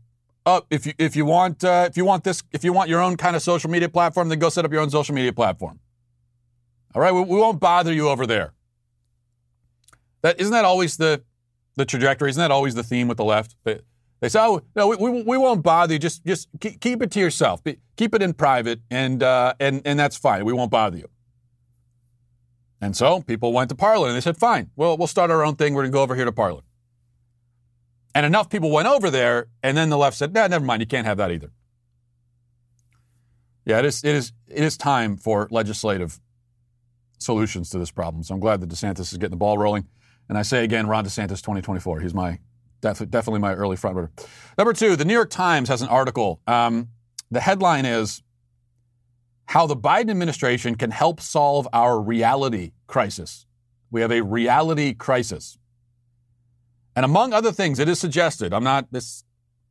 oh, 0.46 0.62
if 0.70 0.86
you, 0.86 0.92
if 0.98 1.16
you 1.16 1.24
want, 1.24 1.64
uh, 1.64 1.86
if 1.88 1.96
you 1.96 2.04
want 2.04 2.24
this, 2.24 2.42
if 2.52 2.64
you 2.64 2.72
want 2.72 2.88
your 2.88 3.00
own 3.00 3.16
kind 3.16 3.36
of 3.36 3.42
social 3.42 3.70
media 3.70 3.88
platform, 3.88 4.28
then 4.28 4.38
go 4.38 4.48
set 4.48 4.64
up 4.64 4.72
your 4.72 4.80
own 4.80 4.90
social 4.90 5.14
media 5.14 5.32
platform. 5.32 5.80
All 6.94 7.02
right, 7.02 7.12
we, 7.12 7.20
we 7.20 7.36
won't 7.36 7.60
bother 7.60 7.92
you 7.92 8.08
over 8.08 8.26
there. 8.26 8.54
That 10.22 10.40
isn't 10.40 10.52
that 10.52 10.64
always 10.64 10.96
the 10.96 11.22
the 11.76 11.84
trajectory? 11.84 12.30
Isn't 12.30 12.40
that 12.40 12.50
always 12.50 12.74
the 12.74 12.82
theme 12.82 13.08
with 13.08 13.16
the 13.16 13.24
left? 13.24 13.56
Say, 14.28 14.40
"Oh, 14.40 14.60
no, 14.76 14.88
we, 14.88 15.22
we, 15.22 15.38
won't 15.38 15.62
bother 15.62 15.94
you. 15.94 15.98
Just 15.98 16.24
just 16.24 16.48
keep 16.60 17.02
it 17.02 17.10
to 17.12 17.20
yourself. 17.20 17.62
Keep 17.96 18.14
it 18.14 18.22
in 18.22 18.34
private, 18.34 18.80
and 18.90 19.22
uh, 19.22 19.54
and 19.58 19.80
and 19.84 19.98
that's 19.98 20.16
fine. 20.16 20.44
We 20.44 20.52
won't 20.52 20.70
bother 20.70 20.98
you." 20.98 21.08
And 22.82 22.96
so 22.96 23.20
people 23.22 23.52
went 23.52 23.70
to 23.70 23.74
Parler, 23.74 24.08
and 24.08 24.16
they 24.16 24.20
said, 24.20 24.36
"Fine, 24.36 24.70
well, 24.76 24.96
we'll 24.96 25.06
start 25.06 25.30
our 25.30 25.44
own 25.44 25.56
thing. 25.56 25.74
We're 25.74 25.82
gonna 25.82 25.92
go 25.92 26.02
over 26.02 26.14
here 26.14 26.26
to 26.26 26.32
Parler." 26.32 26.62
And 28.14 28.26
enough 28.26 28.50
people 28.50 28.70
went 28.70 28.88
over 28.88 29.10
there, 29.10 29.46
and 29.62 29.76
then 29.76 29.88
the 29.88 29.98
left 29.98 30.16
said, 30.16 30.34
"Nah, 30.34 30.46
never 30.48 30.64
mind. 30.64 30.82
You 30.82 30.86
can't 30.86 31.06
have 31.06 31.16
that 31.16 31.30
either." 31.30 31.50
Yeah, 33.64 33.78
it 33.78 33.86
is. 33.86 34.04
It 34.04 34.14
is. 34.14 34.32
It 34.48 34.62
is 34.62 34.76
time 34.76 35.16
for 35.16 35.48
legislative 35.50 36.20
solutions 37.18 37.70
to 37.70 37.78
this 37.78 37.90
problem. 37.90 38.22
So 38.22 38.34
I'm 38.34 38.40
glad 38.40 38.60
that 38.60 38.68
DeSantis 38.68 39.12
is 39.12 39.18
getting 39.18 39.30
the 39.30 39.36
ball 39.36 39.56
rolling. 39.56 39.86
And 40.28 40.36
I 40.38 40.42
say 40.42 40.64
again, 40.64 40.86
Ron 40.86 41.04
DeSantis 41.04 41.42
2024. 41.42 42.00
He's 42.00 42.14
my 42.14 42.38
Def- 42.80 43.10
definitely 43.10 43.40
my 43.40 43.54
early 43.54 43.76
front 43.76 43.96
runner. 43.96 44.10
Number 44.56 44.72
two, 44.72 44.96
the 44.96 45.04
New 45.04 45.14
York 45.14 45.30
Times 45.30 45.68
has 45.68 45.82
an 45.82 45.88
article. 45.88 46.40
Um, 46.46 46.88
the 47.30 47.40
headline 47.40 47.84
is 47.84 48.22
How 49.46 49.66
the 49.66 49.76
Biden 49.76 50.10
administration 50.10 50.74
can 50.74 50.90
help 50.90 51.20
solve 51.20 51.68
our 51.72 52.00
reality 52.00 52.72
crisis. 52.86 53.46
We 53.90 54.00
have 54.00 54.12
a 54.12 54.22
reality 54.22 54.94
crisis. 54.94 55.58
And 56.96 57.04
among 57.04 57.32
other 57.32 57.52
things, 57.52 57.78
it 57.78 57.88
is 57.88 57.98
suggested, 57.98 58.52
I'm 58.52 58.64
not 58.64 58.86
this 58.90 59.24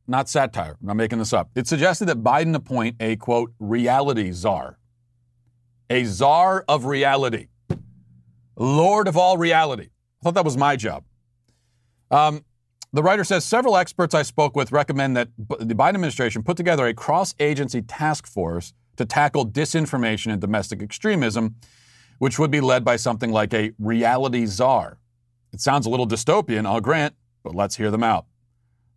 not 0.08 0.28
satire, 0.28 0.76
I'm 0.82 0.88
not 0.88 0.96
making 0.96 1.20
this 1.20 1.34
up. 1.34 1.52
It's 1.56 1.70
suggested 1.70 2.06
that 2.06 2.24
Biden 2.24 2.56
appoint 2.56 2.96
a 3.00 3.16
quote 3.16 3.54
reality 3.60 4.32
czar. 4.32 4.80
A 5.90 6.04
czar 6.04 6.66
of 6.68 6.86
reality. 6.86 7.48
Lord 8.56 9.08
of 9.08 9.18
all 9.18 9.38
reality. 9.38 9.90
I 10.20 10.24
thought 10.24 10.34
that 10.34 10.46
was 10.46 10.58
my 10.58 10.76
job. 10.76 11.04
Um, 12.12 12.44
the 12.92 13.04
writer 13.04 13.24
says 13.24 13.46
several 13.46 13.78
experts 13.78 14.16
I 14.16 14.24
spoke 14.24 14.56
with 14.56 14.72
recommend 14.72 15.16
that 15.16 15.30
the 15.38 15.76
Biden 15.76 15.90
administration 15.90 16.44
put 16.44 16.58
together 16.58 16.88
a 16.88 16.94
cross 16.94 17.36
agency 17.40 17.82
task 17.82 18.26
force 18.26 18.74
to 18.98 19.06
tackle 19.06 19.46
disinformation 19.46 20.32
and 20.32 20.42
domestic 20.42 20.82
extremism, 20.82 21.56
which 22.18 22.40
would 22.40 22.52
be 22.52 22.62
led 22.62 22.84
by 22.84 22.96
something 22.96 23.32
like 23.32 23.54
a 23.54 23.72
reality 23.80 24.46
czar. 24.46 24.98
It 25.54 25.62
sounds 25.62 25.86
a 25.86 25.90
little 25.90 26.08
dystopian, 26.08 26.66
I'll 26.66 26.82
grant, 26.82 27.16
but 27.44 27.56
let's 27.56 27.76
hear 27.78 27.92
them 27.92 28.04
out. 28.04 28.26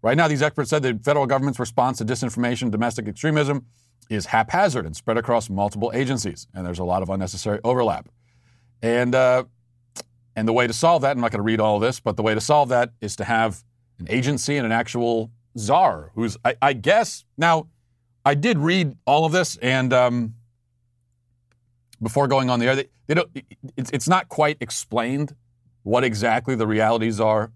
Right 0.03 0.17
now, 0.17 0.27
these 0.27 0.43
experts 0.43 0.71
said 0.71 0.83
the 0.83 0.99
federal 1.05 1.27
government's 1.27 1.61
response 1.61 1.99
to 1.99 2.05
disinformation 2.05 2.63
and 2.63 2.73
domestic 2.73 3.07
extremism 3.07 3.67
is 4.11 4.27
haphazard 4.27 4.85
and 4.85 4.97
spread 4.97 5.17
across 5.17 5.49
multiple 5.49 5.93
agencies, 5.95 6.49
and 6.55 6.67
there's 6.67 6.81
a 6.81 6.85
lot 6.85 7.03
of 7.03 7.11
unnecessary 7.11 7.61
overlap. 7.63 8.09
And 8.83 9.15
uh, 9.15 9.45
and 10.35 10.49
the 10.49 10.53
way 10.53 10.67
to 10.67 10.73
solve 10.73 11.03
that, 11.03 11.13
I'm 11.13 11.21
not 11.21 11.31
going 11.31 11.39
to 11.39 11.45
read 11.45 11.61
all 11.61 11.79
this, 11.79 12.01
but 12.01 12.17
the 12.17 12.23
way 12.23 12.35
to 12.35 12.41
solve 12.41 12.71
that 12.71 12.91
is 13.01 13.17
to 13.17 13.25
have 13.25 13.63
an 14.03 14.15
agency 14.15 14.57
and 14.57 14.67
an 14.67 14.73
actual 14.73 15.31
czar 15.57 16.11
who's, 16.15 16.37
I, 16.45 16.57
I 16.61 16.73
guess, 16.73 17.25
now 17.37 17.69
I 18.25 18.35
did 18.35 18.59
read 18.59 18.97
all 19.07 19.25
of 19.25 19.33
this 19.33 19.57
and 19.59 19.93
um, 19.93 20.35
before 22.03 22.27
going 22.27 22.51
on 22.51 22.59
the 22.59 22.67
air, 22.67 22.77
they, 22.77 22.89
they 23.07 23.15
don't, 23.15 23.31
it's, 23.77 23.91
it's 23.91 24.09
not 24.09 24.29
quite 24.29 24.57
explained 24.61 25.35
what 25.85 26.05
exactly 26.05 26.55
the 26.55 26.67
reality 26.67 27.11
czar 27.11 27.53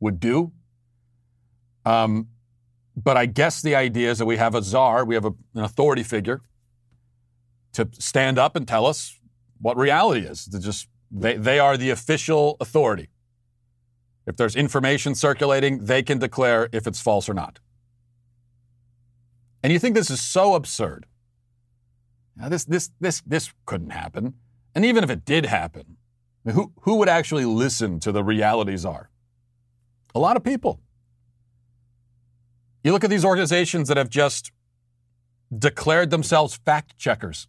would 0.00 0.18
do. 0.18 0.52
Um, 1.84 2.28
but 2.96 3.16
I 3.16 3.26
guess 3.26 3.62
the 3.62 3.74
idea 3.76 4.10
is 4.10 4.18
that 4.18 4.26
we 4.26 4.38
have 4.38 4.54
a 4.54 4.62
czar, 4.62 5.04
we 5.04 5.14
have 5.14 5.24
a, 5.24 5.34
an 5.54 5.64
authority 5.64 6.02
figure 6.02 6.40
to 7.74 7.88
stand 7.92 8.38
up 8.38 8.56
and 8.56 8.66
tell 8.66 8.86
us 8.86 9.20
what 9.60 9.76
reality 9.76 10.26
is. 10.26 10.46
To 10.46 10.58
just 10.58 10.88
they, 11.10 11.36
they 11.36 11.58
are 11.58 11.76
the 11.76 11.90
official 11.90 12.56
authority. 12.60 13.08
If 14.26 14.36
there's 14.36 14.56
information 14.56 15.14
circulating, 15.14 15.84
they 15.84 16.02
can 16.02 16.18
declare 16.18 16.68
if 16.72 16.86
it's 16.86 17.00
false 17.00 17.28
or 17.28 17.34
not. 17.34 17.60
And 19.62 19.72
you 19.72 19.78
think 19.78 19.94
this 19.94 20.10
is 20.10 20.20
so 20.20 20.54
absurd. 20.54 21.06
Now, 22.36 22.48
this, 22.48 22.64
this, 22.64 22.90
this, 23.00 23.22
this 23.26 23.52
couldn't 23.64 23.90
happen. 23.90 24.34
And 24.74 24.84
even 24.84 25.02
if 25.02 25.10
it 25.10 25.24
did 25.24 25.46
happen, 25.46 25.96
who, 26.44 26.72
who 26.82 26.96
would 26.96 27.08
actually 27.08 27.44
listen 27.44 27.98
to 28.00 28.12
the 28.12 28.22
reality 28.22 28.76
czar? 28.76 29.10
A 30.14 30.18
lot 30.18 30.36
of 30.36 30.44
people. 30.44 30.80
You 32.84 32.92
look 32.92 33.04
at 33.04 33.10
these 33.10 33.24
organizations 33.24 33.88
that 33.88 33.96
have 33.96 34.10
just 34.10 34.52
declared 35.56 36.10
themselves 36.10 36.60
fact 36.64 36.96
checkers. 36.96 37.48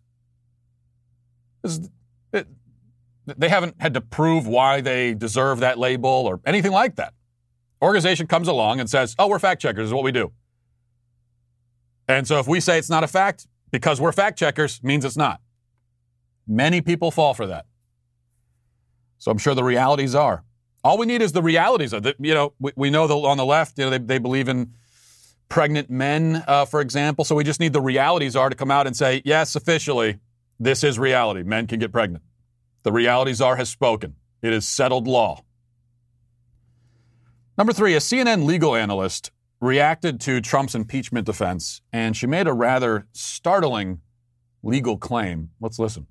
They 3.38 3.50
haven't 3.50 3.76
had 3.80 3.94
to 3.96 4.02
prove 4.02 4.48
why 4.48 4.82
they 4.82 5.13
deserve 5.13 5.60
that 5.60 5.78
label 5.78 6.10
or 6.10 6.40
anything 6.46 6.72
like 6.72 6.96
that. 6.96 7.13
Organization 7.82 8.28
comes 8.28 8.48
along 8.48 8.80
and 8.80 8.90
says, 8.90 9.16
"Oh, 9.20 9.28
we're 9.28 9.40
fact 9.40 9.62
checkers. 9.62 9.88
Is 9.88 9.94
what 9.94 10.04
we 10.04 10.12
do." 10.12 10.32
And 12.08 12.28
so 12.28 12.40
if 12.40 12.48
we 12.48 12.60
say 12.60 12.78
it's 12.80 12.90
not 12.90 13.04
a 13.04 13.08
fact 13.08 13.48
because 13.72 14.00
we're 14.00 14.12
fact 14.12 14.40
checkers, 14.40 14.82
means 14.82 15.04
it's 15.04 15.18
not. 15.18 15.42
Many 16.48 16.80
people 16.82 17.12
fall 17.12 17.34
for 17.34 17.46
that. 17.48 17.66
So 19.18 19.32
I'm 19.32 19.38
sure 19.38 19.54
the 19.54 19.63
reality 19.63 20.08
czar. 20.08 20.44
All 20.84 20.98
we 20.98 21.06
need 21.06 21.22
is 21.22 21.34
the 21.34 21.42
realities 21.42 21.92
of 21.92 22.06
it. 22.06 22.16
You 22.20 22.34
know, 22.34 22.54
we, 22.60 22.72
we 22.76 22.90
know 22.90 23.08
that 23.08 23.13
on 23.13 23.38
the 23.38 23.46
left, 23.46 23.78
you 23.78 23.86
know, 23.86 23.90
they, 23.90 23.98
they 23.98 24.18
believe 24.20 24.48
in 24.48 24.74
pregnant 25.50 25.90
men, 25.90 26.44
uh, 26.48 26.66
for 26.66 26.80
example. 26.82 27.26
So 27.26 27.36
we 27.36 27.44
just 27.44 27.60
need 27.60 27.74
the 27.74 27.82
reality 27.82 28.30
czar 28.30 28.50
to 28.50 28.56
come 28.56 28.72
out 28.72 28.88
and 28.88 28.96
say, 28.96 29.22
yes, 29.26 29.56
officially, 29.56 30.20
this 30.60 30.84
is 30.84 30.98
reality. 30.98 31.44
Men 31.44 31.68
can 31.68 31.80
get 31.80 31.92
pregnant. 31.92 32.24
The 32.88 32.93
reality 32.93 33.34
czar 33.34 33.58
has 33.58 33.67
spoken. 33.67 34.15
It 34.41 34.54
is 34.54 34.65
settled 34.65 35.08
law. 35.10 35.43
Number 37.58 37.73
three, 37.73 37.95
a 37.95 38.00
CNN 38.00 38.45
legal 38.45 38.78
analyst 38.78 39.30
reacted 39.60 40.21
to 40.21 40.39
Trump's 40.39 40.73
impeachment 40.73 41.26
defense, 41.26 41.82
and 41.91 42.15
she 42.15 42.28
made 42.28 42.47
a 42.47 42.54
rather 42.54 43.06
startling 43.12 44.00
legal 44.63 44.97
claim. 44.97 45.50
Let's 45.60 45.80
listen. 45.80 46.08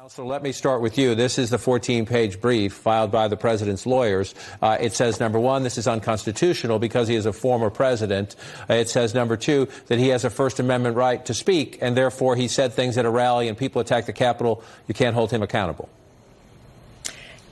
Counselor, 0.00 0.28
let 0.28 0.42
me 0.42 0.52
start 0.52 0.80
with 0.80 0.96
you. 0.96 1.14
This 1.14 1.38
is 1.38 1.50
the 1.50 1.58
14 1.58 2.06
page 2.06 2.40
brief 2.40 2.72
filed 2.72 3.10
by 3.10 3.28
the 3.28 3.36
president's 3.36 3.84
lawyers. 3.84 4.34
Uh, 4.62 4.78
it 4.80 4.94
says, 4.94 5.20
number 5.20 5.38
one, 5.38 5.62
this 5.62 5.76
is 5.76 5.86
unconstitutional 5.86 6.78
because 6.78 7.06
he 7.06 7.16
is 7.16 7.26
a 7.26 7.34
former 7.34 7.68
president. 7.68 8.34
Uh, 8.70 8.76
it 8.76 8.88
says, 8.88 9.12
number 9.12 9.36
two, 9.36 9.68
that 9.88 9.98
he 9.98 10.08
has 10.08 10.24
a 10.24 10.30
First 10.30 10.58
Amendment 10.58 10.96
right 10.96 11.22
to 11.26 11.34
speak, 11.34 11.76
and 11.82 11.94
therefore 11.94 12.34
he 12.34 12.48
said 12.48 12.72
things 12.72 12.96
at 12.96 13.04
a 13.04 13.10
rally 13.10 13.46
and 13.46 13.58
people 13.58 13.82
attacked 13.82 14.06
the 14.06 14.14
Capitol. 14.14 14.64
You 14.88 14.94
can't 14.94 15.14
hold 15.14 15.32
him 15.32 15.42
accountable. 15.42 15.90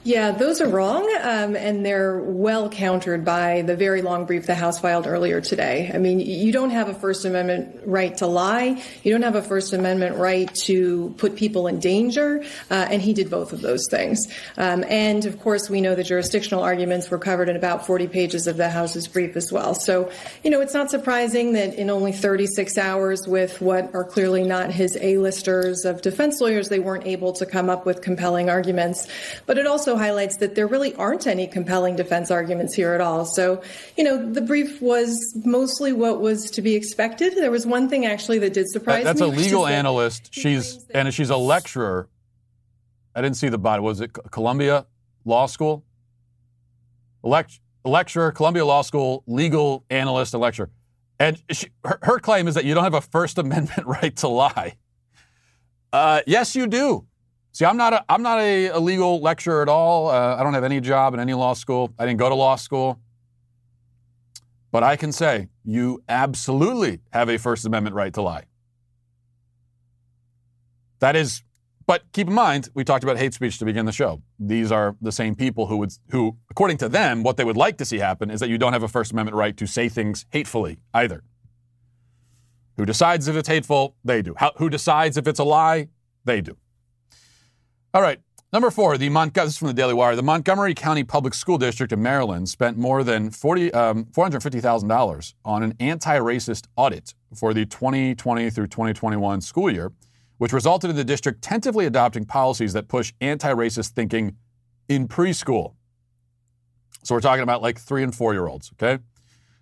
Yeah, 0.04 0.30
those 0.30 0.60
are 0.60 0.68
wrong, 0.68 1.02
um, 1.22 1.56
and 1.56 1.84
they're 1.84 2.18
well 2.20 2.70
countered 2.70 3.24
by 3.24 3.62
the 3.62 3.76
very 3.76 4.00
long 4.00 4.26
brief 4.26 4.46
the 4.46 4.54
House 4.54 4.78
filed 4.78 5.08
earlier 5.08 5.40
today. 5.40 5.90
I 5.92 5.98
mean, 5.98 6.20
you 6.20 6.52
don't 6.52 6.70
have 6.70 6.88
a 6.88 6.94
First 6.94 7.24
Amendment 7.24 7.80
right 7.84 8.16
to 8.18 8.26
lie. 8.28 8.82
You 9.02 9.12
don't 9.12 9.22
have 9.22 9.34
a 9.34 9.42
First 9.42 9.72
Amendment 9.72 10.16
right 10.16 10.48
to 10.62 11.12
put 11.18 11.34
people 11.34 11.66
in 11.66 11.80
danger, 11.80 12.44
uh, 12.70 12.86
and 12.90 13.02
he 13.02 13.12
did 13.12 13.28
both 13.28 13.52
of 13.52 13.60
those 13.60 13.86
things. 13.90 14.28
Um, 14.56 14.84
and 14.88 15.26
of 15.26 15.40
course, 15.40 15.68
we 15.68 15.80
know 15.80 15.96
the 15.96 16.04
jurisdictional 16.04 16.62
arguments 16.62 17.10
were 17.10 17.18
covered 17.18 17.48
in 17.48 17.56
about 17.56 17.84
40 17.84 18.06
pages 18.06 18.46
of 18.46 18.56
the 18.56 18.70
House's 18.70 19.08
brief 19.08 19.36
as 19.36 19.52
well. 19.52 19.74
So, 19.74 20.10
you 20.44 20.50
know, 20.50 20.60
it's 20.60 20.74
not 20.74 20.90
surprising 20.92 21.52
that 21.54 21.74
in 21.74 21.90
only 21.90 22.12
36 22.12 22.78
hours, 22.78 23.26
with 23.26 23.60
what 23.60 23.92
are 23.94 24.04
clearly 24.04 24.44
not 24.44 24.70
his 24.70 24.96
A-listers 25.00 25.84
of 25.84 26.00
defense 26.02 26.40
lawyers, 26.40 26.68
they 26.68 26.78
weren't 26.78 27.06
able 27.06 27.32
to 27.34 27.44
come 27.44 27.68
up 27.68 27.84
with 27.84 28.00
compelling 28.00 28.48
arguments. 28.48 29.06
But 29.44 29.58
it 29.58 29.66
also 29.66 29.97
highlights 29.98 30.38
that 30.38 30.54
there 30.54 30.66
really 30.66 30.94
aren't 30.94 31.26
any 31.26 31.46
compelling 31.46 31.96
defense 31.96 32.30
arguments 32.30 32.74
here 32.74 32.94
at 32.94 33.00
all. 33.00 33.24
So, 33.24 33.62
you 33.96 34.04
know, 34.04 34.32
the 34.32 34.40
brief 34.40 34.80
was 34.80 35.18
mostly 35.44 35.92
what 35.92 36.20
was 36.20 36.50
to 36.52 36.62
be 36.62 36.74
expected. 36.74 37.34
There 37.36 37.50
was 37.50 37.66
one 37.66 37.88
thing 37.88 38.06
actually 38.06 38.38
that 38.38 38.52
did 38.54 38.68
surprise 38.70 39.04
That's 39.04 39.20
me. 39.20 39.28
That's 39.28 39.38
a 39.38 39.42
legal 39.42 39.66
analyst. 39.66 40.32
She's 40.32 40.86
and 40.94 41.12
she's 41.12 41.30
a 41.30 41.36
lecturer. 41.36 42.08
I 43.14 43.20
didn't 43.20 43.36
see 43.36 43.48
the 43.48 43.58
body. 43.58 43.82
Was 43.82 44.00
it 44.00 44.12
Columbia 44.30 44.86
Law 45.24 45.46
School? 45.46 45.84
Lect- 47.22 47.60
lecturer, 47.84 48.30
Columbia 48.30 48.64
Law 48.64 48.82
School, 48.82 49.24
legal 49.26 49.84
analyst, 49.90 50.34
and 50.34 50.40
lecturer. 50.40 50.70
And 51.18 51.42
she, 51.50 51.68
her, 51.84 51.98
her, 52.02 52.18
claim 52.20 52.46
is 52.46 52.54
that 52.54 52.64
you 52.64 52.74
don't 52.74 52.84
have 52.84 52.94
a 52.94 53.00
First 53.00 53.38
Amendment 53.38 53.86
right 53.86 54.14
to 54.16 54.28
lie. 54.28 54.76
Uh, 55.92 56.20
yes, 56.26 56.54
you 56.54 56.68
do. 56.68 57.07
See, 57.58 57.64
I'm 57.64 57.76
not 57.76 57.92
a, 57.92 58.04
I'm 58.08 58.22
not 58.22 58.38
a, 58.38 58.68
a 58.68 58.78
legal 58.78 59.20
lecturer 59.20 59.62
at 59.62 59.68
all. 59.68 60.06
Uh, 60.06 60.36
I 60.36 60.44
don't 60.44 60.54
have 60.54 60.62
any 60.62 60.80
job 60.80 61.12
in 61.12 61.18
any 61.18 61.34
law 61.34 61.54
school. 61.54 61.92
I 61.98 62.06
didn't 62.06 62.20
go 62.20 62.28
to 62.28 62.34
law 62.36 62.54
school. 62.54 63.00
But 64.70 64.84
I 64.84 64.94
can 64.94 65.10
say 65.10 65.48
you 65.64 66.00
absolutely 66.08 67.00
have 67.12 67.28
a 67.28 67.36
First 67.36 67.66
Amendment 67.66 67.96
right 67.96 68.14
to 68.14 68.22
lie. 68.22 68.44
That 71.00 71.16
is, 71.16 71.42
but 71.84 72.04
keep 72.12 72.28
in 72.28 72.32
mind, 72.32 72.68
we 72.74 72.84
talked 72.84 73.02
about 73.02 73.18
hate 73.18 73.34
speech 73.34 73.58
to 73.58 73.64
begin 73.64 73.86
the 73.86 73.92
show. 73.92 74.22
These 74.38 74.70
are 74.70 74.94
the 75.00 75.10
same 75.10 75.34
people 75.34 75.66
who 75.66 75.78
would, 75.78 75.92
who, 76.10 76.36
according 76.52 76.76
to 76.76 76.88
them, 76.88 77.24
what 77.24 77.38
they 77.38 77.44
would 77.44 77.56
like 77.56 77.76
to 77.78 77.84
see 77.84 77.98
happen 77.98 78.30
is 78.30 78.38
that 78.38 78.48
you 78.48 78.58
don't 78.58 78.72
have 78.72 78.84
a 78.84 78.88
First 78.88 79.10
Amendment 79.10 79.36
right 79.36 79.56
to 79.56 79.66
say 79.66 79.88
things 79.88 80.26
hatefully 80.30 80.78
either. 80.94 81.24
Who 82.76 82.86
decides 82.86 83.26
if 83.26 83.34
it's 83.34 83.48
hateful? 83.48 83.96
They 84.04 84.22
do. 84.22 84.34
How, 84.36 84.52
who 84.58 84.70
decides 84.70 85.16
if 85.16 85.26
it's 85.26 85.40
a 85.40 85.44
lie? 85.44 85.88
They 86.24 86.40
do. 86.40 86.56
All 87.98 88.02
right. 88.02 88.20
Number 88.52 88.70
four, 88.70 88.96
the 88.96 89.08
is 89.08 89.58
from 89.58 89.66
the 89.66 89.74
Daily 89.74 89.92
Wire. 89.92 90.14
The 90.14 90.22
Montgomery 90.22 90.72
County 90.72 91.02
Public 91.02 91.34
School 91.34 91.58
District 91.58 91.92
of 91.92 91.98
Maryland 91.98 92.48
spent 92.48 92.76
more 92.76 93.02
than 93.02 93.28
40, 93.28 93.74
um, 93.74 94.04
$450,000 94.04 95.34
on 95.44 95.64
an 95.64 95.74
anti-racist 95.80 96.68
audit 96.76 97.14
for 97.34 97.52
the 97.52 97.66
2020 97.66 98.50
through 98.50 98.68
2021 98.68 99.40
school 99.40 99.68
year, 99.68 99.90
which 100.36 100.52
resulted 100.52 100.90
in 100.90 100.94
the 100.94 101.02
district 101.02 101.42
tentatively 101.42 101.86
adopting 101.86 102.24
policies 102.24 102.72
that 102.72 102.86
push 102.86 103.12
anti-racist 103.20 103.88
thinking 103.88 104.36
in 104.88 105.08
preschool. 105.08 105.74
So 107.02 107.16
we're 107.16 107.20
talking 107.20 107.42
about 107.42 107.62
like 107.62 107.80
three 107.80 108.04
and 108.04 108.14
four 108.14 108.32
year 108.32 108.46
olds, 108.46 108.70
okay? 108.80 109.02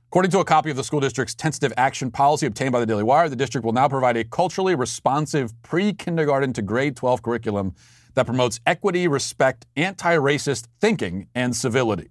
According 0.09 0.31
to 0.33 0.41
a 0.41 0.45
copy 0.45 0.69
of 0.69 0.77
the 0.77 0.85
school 0.85 1.01
district's 1.01 1.35
tentative 1.35 1.73
action 1.79 2.11
policy 2.11 2.45
obtained 2.45 2.73
by 2.73 2.81
the 2.81 2.87
Daily 2.87 3.03
Wire, 3.03 3.31
the 3.31 3.35
district 3.35 3.65
will 3.65 3.73
now 3.73 3.89
provide 3.89 4.19
a 4.19 4.25
culturally 4.25 4.75
responsive 4.75 5.55
pre 5.63 5.95
kindergarten 5.95 6.53
to 6.53 6.61
grade 6.61 6.97
12 6.97 7.23
curriculum 7.23 7.75
that 8.17 8.27
promotes 8.27 8.59
equity, 8.67 9.07
respect, 9.07 9.67
anti-racist 9.77 10.67
thinking, 10.81 11.29
and 11.35 11.55
civility. 11.55 12.11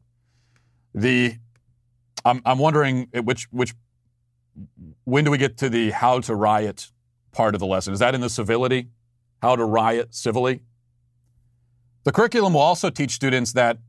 The 0.93 1.35
I'm, 2.23 2.41
I'm 2.45 2.59
wondering 2.59 3.07
which 3.23 3.47
which 3.51 3.73
when 5.03 5.25
do 5.25 5.31
we 5.31 5.37
get 5.37 5.57
to 5.57 5.69
the 5.69 5.91
how 5.91 6.21
to 6.21 6.35
riot 6.35 6.91
part 7.31 7.55
of 7.55 7.59
the 7.59 7.65
lesson? 7.65 7.93
Is 7.93 7.99
that 7.99 8.15
in 8.15 8.21
the 8.21 8.29
civility? 8.29 8.87
How 9.41 9.55
to 9.55 9.65
riot 9.65 10.15
civilly? 10.15 10.61
The 12.03 12.11
curriculum 12.11 12.53
will 12.53 12.61
also 12.61 12.89
teach 12.89 13.11
students 13.11 13.51
that 13.53 13.79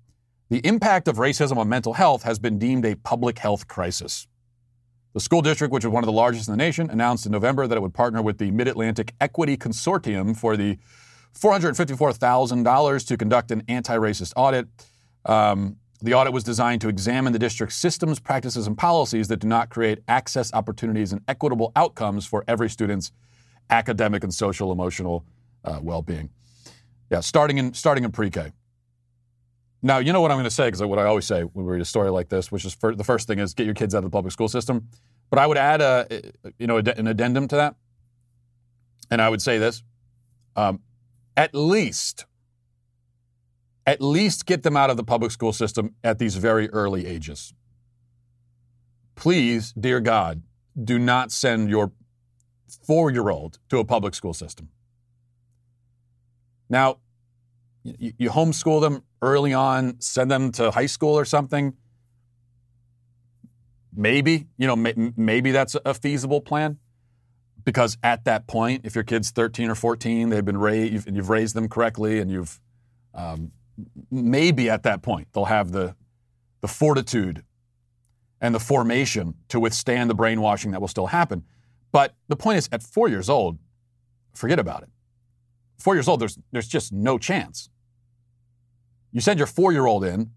the 0.49 0.59
impact 0.67 1.09
of 1.09 1.17
racism 1.17 1.59
on 1.59 1.69
mental 1.69 1.93
health 1.93 2.23
has 2.23 2.39
been 2.39 2.59
deemed 2.59 2.85
a 2.85 2.97
public 2.97 3.39
health 3.39 3.69
crisis. 3.69 4.27
The 5.13 5.21
school 5.21 5.43
district, 5.43 5.73
which 5.73 5.85
is 5.85 5.91
one 5.91 6.03
of 6.03 6.07
the 6.07 6.13
largest 6.13 6.49
in 6.49 6.53
the 6.53 6.59
nation, 6.59 6.91
announced 6.91 7.27
in 7.27 7.33
November 7.33 7.67
that 7.67 7.77
it 7.77 7.81
would 7.81 7.95
partner 7.95 8.23
with 8.23 8.39
the 8.39 8.51
Mid 8.51 8.69
Atlantic 8.69 9.15
Equity 9.21 9.57
Consortium 9.57 10.37
for 10.37 10.57
the 10.57 10.79
$454,000 11.39 13.07
to 13.07 13.17
conduct 13.17 13.51
an 13.51 13.63
anti 13.69 13.97
racist 13.97 14.33
audit. 14.37 14.67
Um, 15.25 15.77
the 16.03 16.15
audit 16.15 16.33
was 16.33 16.45
designed 16.45 16.81
to 16.83 16.89
examine 16.89 17.33
the 17.33 17.39
district's 17.39 17.77
systems, 17.77 18.21
practices, 18.21 18.67
and 18.67 18.77
policies 18.77 19.29
that 19.29 19.39
do 19.39 19.49
not 19.49 19.71
create 19.71 20.01
access 20.09 20.53
opportunities 20.53 21.13
and 21.13 21.23
equitable 21.27 21.73
outcomes 21.75 22.27
for 22.27 22.45
every 22.47 22.69
student's 22.69 23.13
academic 23.71 24.23
and 24.23 24.33
social 24.33 24.73
emotional 24.73 25.25
uh, 25.65 25.81
well 25.83 26.03
being. 26.03 26.31
Yeah, 27.11 27.21
starting 27.21 27.59
in, 27.59 27.75
starting 27.75 28.05
in 28.05 28.13
pre 28.13 28.31
K. 28.31 28.53
Now, 29.83 29.99
you 29.99 30.13
know 30.13 30.21
what 30.21 30.31
I'm 30.31 30.37
going 30.37 30.45
to 30.45 30.51
say, 30.51 30.67
because 30.67 30.83
what 30.83 30.99
I 30.99 31.05
always 31.05 31.27
say 31.27 31.43
when 31.43 31.65
we 31.65 31.73
read 31.73 31.81
a 31.81 31.87
story 31.87 32.11
like 32.11 32.29
this, 32.29 32.51
which 32.51 32.65
is 32.65 32.75
for, 32.75 32.95
the 32.95 33.05
first 33.05 33.27
thing 33.27 33.39
is 33.39 33.55
get 33.55 33.67
your 33.67 33.75
kids 33.75 33.95
out 33.95 33.99
of 33.99 34.05
the 34.05 34.11
public 34.11 34.33
school 34.33 34.49
system. 34.49 34.89
But 35.31 35.39
I 35.39 35.47
would 35.47 35.59
add 35.59 35.81
a, 35.81 36.33
you 36.59 36.67
know, 36.67 36.79
an 36.79 37.07
addendum 37.07 37.49
to 37.49 37.57
that. 37.57 37.77
And 39.11 39.23
I 39.23 39.29
would 39.29 39.41
say 39.43 39.59
this 39.59 39.83
um, 40.57 40.81
at 41.37 41.55
least, 41.55 42.25
at 43.87 44.01
least 44.01 44.47
get 44.47 44.63
them 44.63 44.77
out 44.77 44.91
of 44.91 44.97
the 44.97 45.05
public 45.05 45.31
school 45.31 45.53
system 45.53 45.95
at 46.03 46.19
these 46.19 46.37
very 46.37 46.69
early 46.71 47.07
ages. 47.07 47.53
Please, 49.15 49.73
dear 49.73 50.01
God, 50.01 50.43
do 50.83 50.99
not 50.99 51.31
send 51.33 51.71
your 51.71 51.93
four 52.87 53.11
year 53.11 53.29
old 53.29 53.59
to 53.69 53.79
a 53.79 53.85
public 53.85 54.15
school 54.15 54.35
system. 54.35 54.69
Now, 56.69 56.99
you, 57.83 58.13
you, 58.19 58.31
homeschool 58.31 58.81
them 58.81 59.05
early 59.23 59.55
on, 59.55 60.01
send 60.01 60.31
them 60.31 60.51
to 60.53 60.73
high 60.73 60.87
school 60.87 61.17
or 61.17 61.25
something. 61.25 61.75
Maybe, 63.95 64.49
you 64.59 64.67
know, 64.67 64.75
may, 64.75 65.13
maybe 65.17 65.53
that's 65.53 65.77
a 65.85 65.95
feasible 65.95 66.41
plan 66.41 66.79
because 67.67 67.99
at 68.05 68.25
that 68.25 68.47
point, 68.47 68.83
if 68.85 68.95
your 68.95 69.05
kid's 69.05 69.33
13 69.33 69.69
or 69.69 69.75
14, 69.75 70.31
they've 70.31 70.45
been 70.45 70.57
raised, 70.57 71.07
and 71.09 71.17
you've 71.17 71.29
raised 71.29 71.55
them 71.55 71.69
correctly, 71.69 72.21
and 72.21 72.31
you've 72.31 72.61
um, 73.13 73.51
maybe 74.11 74.71
at 74.71 74.85
that 74.85 75.03
point 75.03 75.29
they'll 75.35 75.45
have 75.45 75.73
the 75.73 75.95
the 76.63 76.69
fortitude 76.69 77.43
and 78.41 78.55
the 78.55 78.61
formation 78.61 79.35
to 79.49 79.61
withstand 79.61 80.09
the 80.09 80.15
brainwashing 80.15 80.71
that 80.71 80.81
will 80.81 80.89
still 80.89 81.09
happen. 81.09 81.45
But 81.93 82.15
the 82.29 82.37
point 82.37 82.59
is, 82.59 82.69
at 82.73 82.83
four 82.83 83.09
years 83.09 83.29
old, 83.29 83.59
forget 84.35 84.59
about 84.59 84.83
it. 84.83 84.89
Four 85.79 85.95
years 85.95 86.09
old, 86.09 86.21
there's 86.21 86.39
there's 86.53 86.69
just 86.69 86.93
no 86.93 87.19
chance. 87.19 87.69
You 89.11 89.21
send 89.21 89.39
your 89.39 89.47
four 89.47 89.73
year 89.73 89.87
old 89.87 90.05
in. 90.05 90.31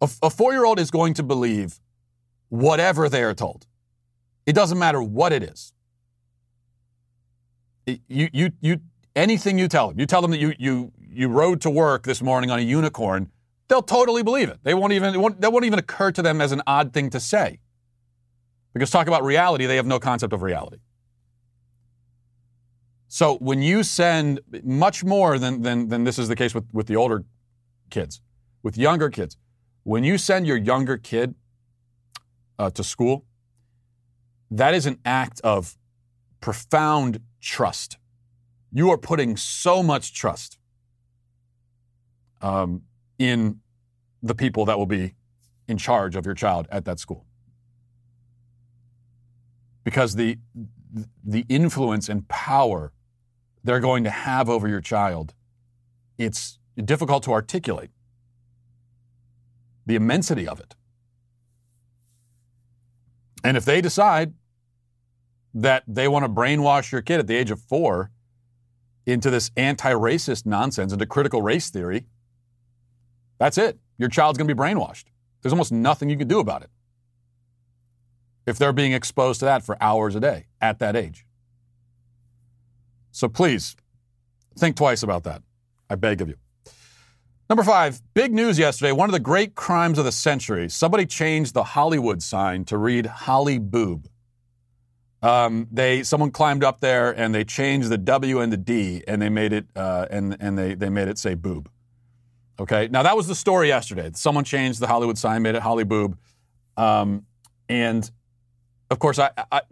A, 0.00 0.08
a 0.22 0.30
four 0.30 0.52
year 0.52 0.64
old 0.64 0.80
is 0.80 0.90
going 0.90 1.12
to 1.14 1.22
believe 1.22 1.78
whatever 2.48 3.10
they 3.10 3.22
are 3.22 3.34
told. 3.34 3.66
It 4.46 4.54
doesn't 4.54 4.78
matter 4.78 5.02
what 5.02 5.32
it 5.34 5.42
is. 5.42 5.74
You, 8.08 8.28
you, 8.32 8.50
you, 8.60 8.80
anything 9.16 9.58
you 9.58 9.68
tell 9.68 9.88
them, 9.88 9.98
you 9.98 10.06
tell 10.06 10.22
them 10.22 10.30
that 10.30 10.38
you, 10.38 10.54
you, 10.58 10.92
you 10.98 11.28
rode 11.28 11.60
to 11.62 11.70
work 11.70 12.04
this 12.04 12.22
morning 12.22 12.50
on 12.50 12.58
a 12.58 12.62
unicorn, 12.62 13.30
they'll 13.68 13.82
totally 13.82 14.22
believe 14.22 14.48
it. 14.48 14.58
They 14.62 14.74
won't 14.74 14.92
even, 14.92 15.20
won't, 15.20 15.40
that 15.40 15.52
won't 15.52 15.64
even 15.64 15.78
occur 15.78 16.12
to 16.12 16.22
them 16.22 16.40
as 16.40 16.52
an 16.52 16.62
odd 16.66 16.92
thing 16.92 17.10
to 17.10 17.20
say. 17.20 17.60
Because 18.72 18.90
talk 18.90 19.08
about 19.08 19.24
reality, 19.24 19.66
they 19.66 19.76
have 19.76 19.86
no 19.86 19.98
concept 19.98 20.32
of 20.32 20.42
reality. 20.42 20.78
So 23.08 23.38
when 23.38 23.60
you 23.60 23.82
send 23.82 24.40
much 24.62 25.02
more 25.02 25.38
than, 25.38 25.62
than, 25.62 25.88
than 25.88 26.04
this 26.04 26.18
is 26.18 26.28
the 26.28 26.36
case 26.36 26.54
with, 26.54 26.64
with 26.72 26.86
the 26.86 26.94
older 26.94 27.24
kids, 27.90 28.20
with 28.62 28.78
younger 28.78 29.10
kids, 29.10 29.36
when 29.82 30.04
you 30.04 30.16
send 30.16 30.46
your 30.46 30.56
younger 30.56 30.96
kid 30.96 31.34
uh, 32.58 32.70
to 32.70 32.84
school, 32.84 33.24
that 34.50 34.74
is 34.74 34.86
an 34.86 34.98
act 35.04 35.40
of 35.42 35.76
profound 36.40 37.20
trust. 37.40 37.98
You 38.72 38.90
are 38.90 38.98
putting 38.98 39.36
so 39.36 39.82
much 39.82 40.14
trust 40.14 40.58
um, 42.40 42.82
in 43.18 43.60
the 44.22 44.34
people 44.34 44.64
that 44.66 44.78
will 44.78 44.86
be 44.86 45.14
in 45.66 45.78
charge 45.78 46.16
of 46.16 46.26
your 46.26 46.34
child 46.34 46.68
at 46.70 46.84
that 46.84 46.98
school. 46.98 47.26
Because 49.84 50.14
the, 50.14 50.38
the 51.24 51.44
influence 51.48 52.08
and 52.08 52.28
power 52.28 52.92
they're 53.62 53.80
going 53.80 54.04
to 54.04 54.10
have 54.10 54.48
over 54.48 54.68
your 54.68 54.80
child, 54.80 55.34
it's 56.18 56.58
difficult 56.82 57.22
to 57.24 57.32
articulate. 57.32 57.90
The 59.86 59.96
immensity 59.96 60.46
of 60.46 60.60
it. 60.60 60.74
And 63.42 63.56
if 63.56 63.64
they 63.64 63.80
decide 63.80 64.34
that 65.54 65.82
they 65.86 66.08
want 66.08 66.24
to 66.24 66.28
brainwash 66.28 66.92
your 66.92 67.02
kid 67.02 67.20
at 67.20 67.26
the 67.26 67.36
age 67.36 67.50
of 67.50 67.60
four 67.60 68.10
into 69.06 69.30
this 69.30 69.50
anti 69.56 69.92
racist 69.92 70.46
nonsense, 70.46 70.92
into 70.92 71.06
critical 71.06 71.42
race 71.42 71.70
theory, 71.70 72.06
that's 73.38 73.58
it. 73.58 73.78
Your 73.98 74.08
child's 74.08 74.38
going 74.38 74.48
to 74.48 74.54
be 74.54 74.58
brainwashed. 74.58 75.04
There's 75.42 75.52
almost 75.52 75.72
nothing 75.72 76.10
you 76.10 76.16
can 76.16 76.28
do 76.28 76.40
about 76.40 76.62
it 76.62 76.70
if 78.46 78.58
they're 78.58 78.72
being 78.72 78.92
exposed 78.92 79.40
to 79.40 79.46
that 79.46 79.64
for 79.64 79.76
hours 79.80 80.14
a 80.14 80.20
day 80.20 80.46
at 80.60 80.78
that 80.78 80.96
age. 80.96 81.26
So 83.12 83.28
please 83.28 83.76
think 84.58 84.76
twice 84.76 85.02
about 85.02 85.24
that. 85.24 85.42
I 85.88 85.94
beg 85.96 86.20
of 86.20 86.28
you. 86.28 86.36
Number 87.48 87.64
five, 87.64 88.00
big 88.14 88.32
news 88.32 88.58
yesterday. 88.58 88.92
One 88.92 89.08
of 89.08 89.12
the 89.12 89.18
great 89.18 89.56
crimes 89.56 89.98
of 89.98 90.04
the 90.04 90.12
century. 90.12 90.68
Somebody 90.68 91.04
changed 91.04 91.52
the 91.52 91.64
Hollywood 91.64 92.22
sign 92.22 92.64
to 92.66 92.78
read 92.78 93.06
Holly 93.06 93.58
Boob. 93.58 94.06
Um, 95.22 95.68
they 95.70 96.02
someone 96.02 96.30
climbed 96.30 96.64
up 96.64 96.80
there 96.80 97.10
and 97.10 97.34
they 97.34 97.44
changed 97.44 97.90
the 97.90 97.98
W 97.98 98.40
and 98.40 98.50
the 98.50 98.56
D 98.56 99.04
and 99.06 99.20
they 99.20 99.28
made 99.28 99.52
it 99.52 99.66
uh, 99.76 100.06
and 100.10 100.36
and 100.40 100.56
they 100.56 100.74
they 100.74 100.88
made 100.88 101.08
it 101.08 101.18
say 101.18 101.34
boob. 101.34 101.68
Okay, 102.60 102.88
now 102.90 103.02
that 103.02 103.16
was 103.16 103.26
the 103.26 103.34
story 103.34 103.68
yesterday. 103.68 104.10
Someone 104.14 104.44
changed 104.44 104.80
the 104.80 104.86
Hollywood 104.86 105.16
sign, 105.16 105.40
made 105.40 105.54
it 105.54 105.62
Holly 105.62 105.84
Boob, 105.84 106.18
um, 106.76 107.24
and 107.70 108.10
of 108.90 108.98
course, 108.98 109.18
I 109.18 109.30
I, 109.50 109.62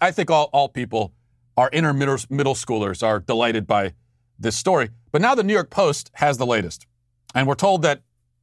I 0.00 0.10
think 0.10 0.30
all, 0.30 0.50
all 0.52 0.68
people, 0.68 1.14
our 1.56 1.70
inner 1.72 1.94
middle, 1.94 2.18
middle 2.28 2.54
schoolers, 2.54 3.02
are 3.02 3.20
delighted 3.20 3.66
by 3.66 3.94
this 4.38 4.56
story. 4.56 4.90
But 5.10 5.22
now 5.22 5.34
the 5.34 5.42
New 5.42 5.54
York 5.54 5.70
Post 5.70 6.10
has 6.14 6.36
the 6.36 6.44
latest, 6.44 6.86
and 7.34 7.46
we're 7.46 7.54
told 7.54 7.80
that 7.80 8.02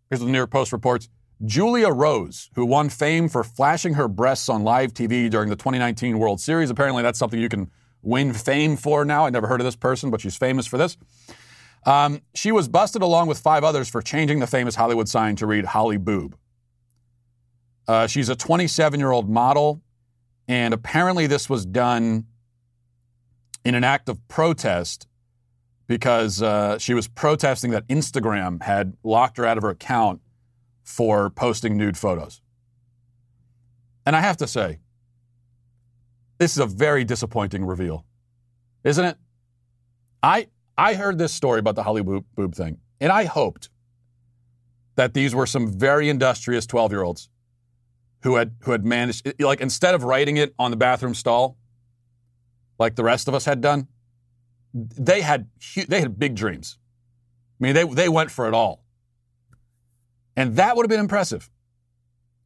here's 0.10 0.19
what 0.19 0.26
the 0.26 0.32
New 0.32 0.39
York 0.39 0.52
Post 0.52 0.71
reports: 0.71 1.08
Julia 1.45 1.89
Rose, 1.89 2.49
who 2.56 2.65
won 2.65 2.89
fame 2.89 3.27
for 3.27 3.43
flashing 3.43 3.95
her 3.95 4.08
breasts 4.08 4.47
on 4.49 4.63
live 4.63 4.93
TV 4.93 5.30
during 5.30 5.49
the 5.49 5.56
2019 5.56 6.19
World 6.19 6.39
Series. 6.39 6.69
Apparently, 6.69 7.01
that's 7.01 7.17
something 7.17 7.39
you 7.39 7.49
can 7.49 7.71
win 8.04 8.34
fame 8.34 8.77
for 8.77 9.04
now. 9.06 9.25
I 9.25 9.30
never 9.30 9.47
heard 9.47 9.60
of 9.60 9.65
this 9.65 9.75
person, 9.75 10.12
but 10.12 10.21
she's 10.21 10.38
famous 10.38 10.67
for 10.67 10.77
this. 10.77 10.97
Um, 11.86 12.21
she 12.36 12.51
was 12.51 12.67
busted 12.67 13.01
along 13.01 13.27
with 13.27 13.39
five 13.39 13.63
others 13.63 13.89
for 13.89 14.01
changing 14.01 14.39
the 14.39 14.47
famous 14.47 14.75
Hollywood 14.75 15.10
sign 15.10 15.36
to 15.38 15.47
read 15.47 15.65
Holly 15.65 15.97
Boob. 15.97 16.38
Uh, 17.88 18.06
she's 18.06 18.30
a 18.30 18.36
27 18.36 18.99
year 18.99 19.12
old 19.12 19.30
model, 19.30 19.82
and 20.47 20.73
apparently, 20.73 21.25
this 21.25 21.49
was 21.49 21.65
done 21.65 22.25
in 23.65 23.73
an 23.73 23.84
act 23.84 24.10
of 24.10 24.27
protest 24.27 25.08
because 25.88 26.41
uh, 26.41 26.77
she 26.77 26.93
was 26.93 27.08
protesting 27.08 27.71
that 27.71 27.88
Instagram 27.88 28.62
had 28.62 28.95
locked 29.04 29.38
her 29.38 29.45
out 29.45 29.58
of 29.58 29.63
her 29.63 29.69
account 29.69 30.21
for 30.91 31.30
posting 31.30 31.77
nude 31.77 31.97
photos. 31.97 32.41
And 34.06 34.15
I 34.15 34.19
have 34.19 34.38
to 34.38 34.47
say, 34.47 34.80
this 36.38 36.51
is 36.51 36.58
a 36.58 36.65
very 36.65 37.04
disappointing 37.06 37.63
reveal, 37.65 38.06
isn't 38.84 39.06
it? 39.06 39.17
I 40.21 40.47
I 40.77 40.95
heard 40.95 41.17
this 41.17 41.34
story 41.34 41.60
about 41.60 41.75
the 41.75 41.84
Holly 41.84 42.01
boob, 42.04 42.25
boob 42.36 42.56
thing, 42.56 42.80
and 42.99 43.12
I 43.12 43.25
hoped 43.25 43.69
that 44.95 45.13
these 45.13 45.34
were 45.34 45.45
some 45.45 45.71
very 45.71 46.10
industrious 46.10 46.65
12 46.65 46.91
year 46.91 47.04
olds 47.04 47.30
who 48.23 48.36
had 48.36 48.56
who 48.63 48.71
had 48.71 48.86
managed 48.86 49.32
like 49.39 49.62
instead 49.62 49.95
of 49.95 50.04
writing 50.04 50.38
it 50.38 50.54
on 50.60 50.71
the 50.71 50.77
bathroom 50.77 51.15
stall 51.15 51.58
like 52.80 52.95
the 52.95 53.04
rest 53.04 53.27
of 53.27 53.34
us 53.34 53.45
had 53.45 53.62
done 53.62 53.88
they 54.73 55.21
had 55.21 55.47
they 55.88 55.99
had 55.99 56.19
big 56.19 56.36
dreams 56.36 56.77
i 57.60 57.63
mean 57.63 57.73
they 57.73 57.84
they 57.84 58.10
went 58.10 58.30
for 58.30 58.47
it 58.47 58.54
all 58.54 58.84
and 60.41 60.56
that 60.56 60.75
would 60.75 60.84
have 60.84 60.89
been 60.89 60.99
impressive. 60.99 61.49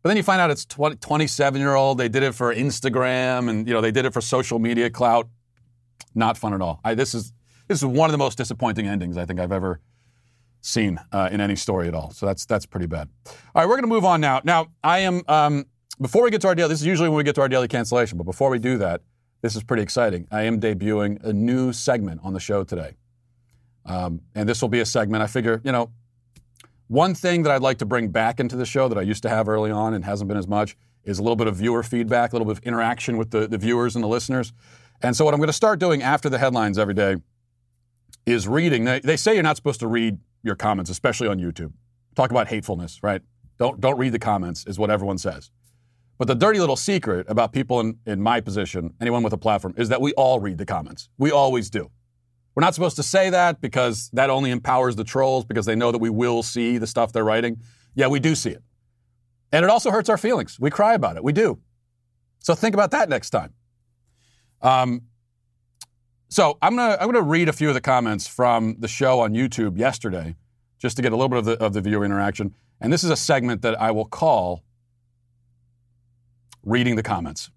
But 0.01 0.10
then 0.10 0.17
you 0.17 0.23
find 0.23 0.41
out 0.41 0.51
it's 0.51 0.65
20, 0.65 0.97
27 0.97 1.62
year 1.62 1.75
old. 1.75 1.97
They 1.97 2.10
did 2.10 2.23
it 2.23 2.36
for 2.36 2.53
Instagram 2.53 3.49
and, 3.49 3.65
you 3.67 3.73
know, 3.73 3.79
they 3.79 3.91
did 3.91 4.05
it 4.05 4.13
for 4.13 4.21
social 4.21 4.60
media 4.60 4.89
clout. 4.89 5.29
Not 6.13 6.38
fun 6.38 6.53
at 6.53 6.62
all. 6.62 6.81
I, 6.84 6.93
this 6.93 7.15
is 7.15 7.31
this 7.67 7.79
is 7.79 7.86
one 7.86 8.10
of 8.10 8.12
the 8.12 8.17
most 8.17 8.38
disappointing 8.38 8.86
endings 8.86 9.17
I 9.17 9.25
think 9.25 9.39
I've 9.39 9.51
ever 9.51 9.79
seen 10.62 10.99
uh, 11.12 11.29
in 11.31 11.39
any 11.39 11.55
story 11.55 11.88
at 11.88 11.95
all. 11.95 12.12
So 12.12 12.25
that's 12.25 12.45
that's 12.45 12.65
pretty 12.65 12.86
bad. 12.86 13.10
All 13.25 13.34
right, 13.55 13.65
we're 13.65 13.75
going 13.75 13.84
to 13.84 13.88
move 13.88 14.05
on 14.05 14.19
now. 14.21 14.41
Now 14.43 14.67
I 14.84 14.99
am 14.99 15.21
um, 15.27 15.65
before 15.99 16.23
we 16.23 16.31
get 16.31 16.41
to 16.41 16.47
our 16.47 16.55
daily. 16.55 16.69
This 16.69 16.81
is 16.81 16.86
usually 16.86 17.10
when 17.10 17.17
we 17.17 17.23
get 17.23 17.36
to 17.36 17.41
our 17.41 17.49
daily 17.49 17.67
cancellation, 17.67 18.17
but 18.17 18.25
before 18.25 18.49
we 18.49 18.60
do 18.60 18.77
that, 18.77 19.01
this 19.41 19.55
is 19.55 19.63
pretty 19.63 19.84
exciting. 19.84 20.27
I 20.31 20.43
am 20.43 20.60
debuting 20.60 21.23
a 21.23 21.34
new 21.34 21.71
segment 21.71 22.21
on 22.23 22.34
the 22.34 22.39
show 22.39 22.63
today, 22.63 22.97
um, 23.86 24.21
and 24.36 24.47
this 24.47 24.62
will 24.62 24.69
be 24.69 24.81
a 24.81 24.86
segment. 24.86 25.23
I 25.23 25.27
figure 25.27 25.62
you 25.63 25.71
know 25.71 25.91
one 26.88 27.15
thing 27.15 27.43
that 27.43 27.52
I'd 27.52 27.62
like 27.62 27.80
to 27.80 27.86
bring 27.86 28.10
back 28.10 28.39
into 28.39 28.56
the 28.56 28.65
show 28.65 28.88
that 28.88 28.98
I 28.98 29.02
used 29.02 29.24
to 29.24 29.30
have 29.30 29.50
early 29.50 29.71
on 29.71 29.93
and 29.93 30.06
hasn't 30.06 30.28
been 30.28 30.38
as 30.38 30.48
much 30.48 30.78
is 31.04 31.19
a 31.19 31.24
little 31.24 31.36
bit 31.36 31.48
of 31.48 31.56
viewer 31.56 31.84
feedback, 31.84 32.32
a 32.32 32.36
little 32.36 32.45
bit 32.45 32.58
of 32.58 32.63
interaction 32.63 33.17
with 33.17 33.32
the, 33.32 33.48
the 33.48 33.58
viewers 33.58 33.95
and 33.95 34.04
the 34.04 34.08
listeners. 34.08 34.54
And 35.02 35.15
so, 35.15 35.26
what 35.26 35.34
I'm 35.34 35.39
going 35.39 35.48
to 35.48 35.54
start 35.54 35.80
doing 35.80 36.02
after 36.02 36.30
the 36.30 36.38
headlines 36.38 36.78
every 36.78 36.93
day 36.93 37.17
is 38.26 38.48
reading. 38.48 38.86
They, 38.86 39.00
they 39.00 39.17
say 39.17 39.34
you're 39.34 39.43
not 39.43 39.56
supposed 39.56 39.80
to 39.82 39.88
read 39.88 40.19
your 40.43 40.56
comments, 40.56 40.89
especially 40.89 41.28
on 41.28 41.39
YouTube. 41.39 41.74
Talk 42.15 42.32
about 42.32 42.48
hatefulness, 42.48 43.02
right? 43.04 43.21
Don't, 43.58 43.80
don't 43.80 43.98
read 43.98 44.13
the 44.13 44.19
comments, 44.19 44.65
is 44.67 44.80
what 44.80 44.89
everyone 44.89 45.17
says. 45.17 45.52
But 46.17 46.28
the 46.28 46.36
dirty 46.36 46.60
little 46.60 46.78
secret 46.78 47.26
about 47.30 47.52
people 47.52 47.80
in, 47.82 48.00
in 48.06 48.21
my 48.21 48.39
position, 48.39 48.93
anyone 49.02 49.21
with 49.21 49.34
a 49.34 49.38
platform, 49.38 49.74
is 49.78 49.89
that 49.89 50.02
we 50.02 50.13
all 50.13 50.39
read 50.39 50.58
the 50.58 50.65
comments. 50.65 51.10
We 51.17 51.32
always 51.32 51.69
do. 51.69 51.91
We're 52.56 52.62
not 52.62 52.74
supposed 52.74 52.96
to 52.96 53.04
say 53.04 53.30
that 53.30 53.60
because 53.60 54.10
that 54.13 54.30
only 54.30 54.50
empowers 54.50 54.96
the 54.96 55.04
trolls 55.04 55.44
because 55.44 55.65
they 55.65 55.76
know 55.76 55.91
that 55.91 55.98
we 55.98 56.10
will 56.10 56.41
see 56.41 56.78
the 56.78 56.88
stuff 56.88 57.12
they're 57.12 57.26
writing. 57.26 57.62
Yeah, 57.96 58.08
we 58.08 58.20
do 58.20 58.34
see 58.34 58.52
it. 58.52 58.63
And 59.52 59.63
it 59.63 59.70
also 59.70 59.91
hurts 59.91 60.10
our 60.10 60.18
feelings. 60.18 60.58
We 60.60 60.70
cry 60.70 60.94
about 60.94 61.18
it. 61.18 61.24
We 61.24 61.34
do. 61.34 61.60
So 62.39 62.56
think 62.56 62.74
about 62.74 62.91
that 62.91 63.10
next 63.10 63.32
time. 63.32 63.54
Um, 64.62 65.02
so 66.30 66.58
I'm 66.62 66.76
gonna 66.76 66.98
I'm 67.00 67.08
gonna 67.08 67.22
read 67.22 67.50
a 67.50 67.54
few 67.54 67.68
of 67.68 67.74
the 67.74 67.82
comments 67.82 68.28
from 68.28 68.78
the 68.80 68.88
show 68.88 69.20
on 69.20 69.34
YouTube 69.34 69.78
yesterday, 69.78 70.36
just 70.80 70.96
to 70.98 71.02
get 71.02 71.12
a 71.12 71.15
little 71.15 71.30
bit 71.30 71.39
of 71.39 71.46
the 71.46 71.63
of 71.63 71.74
the 71.74 71.82
viewer 71.82 72.04
interaction. 72.04 72.54
And 72.82 72.91
this 72.91 73.04
is 73.04 73.10
a 73.10 73.15
segment 73.15 73.62
that 73.62 73.80
I 73.80 73.91
will 73.91 74.06
call 74.06 74.63
"Reading 76.63 76.96
the 76.96 77.04
Comments." 77.04 77.50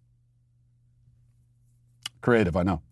Creative, 2.20 2.56
I 2.56 2.62
know. 2.62 2.82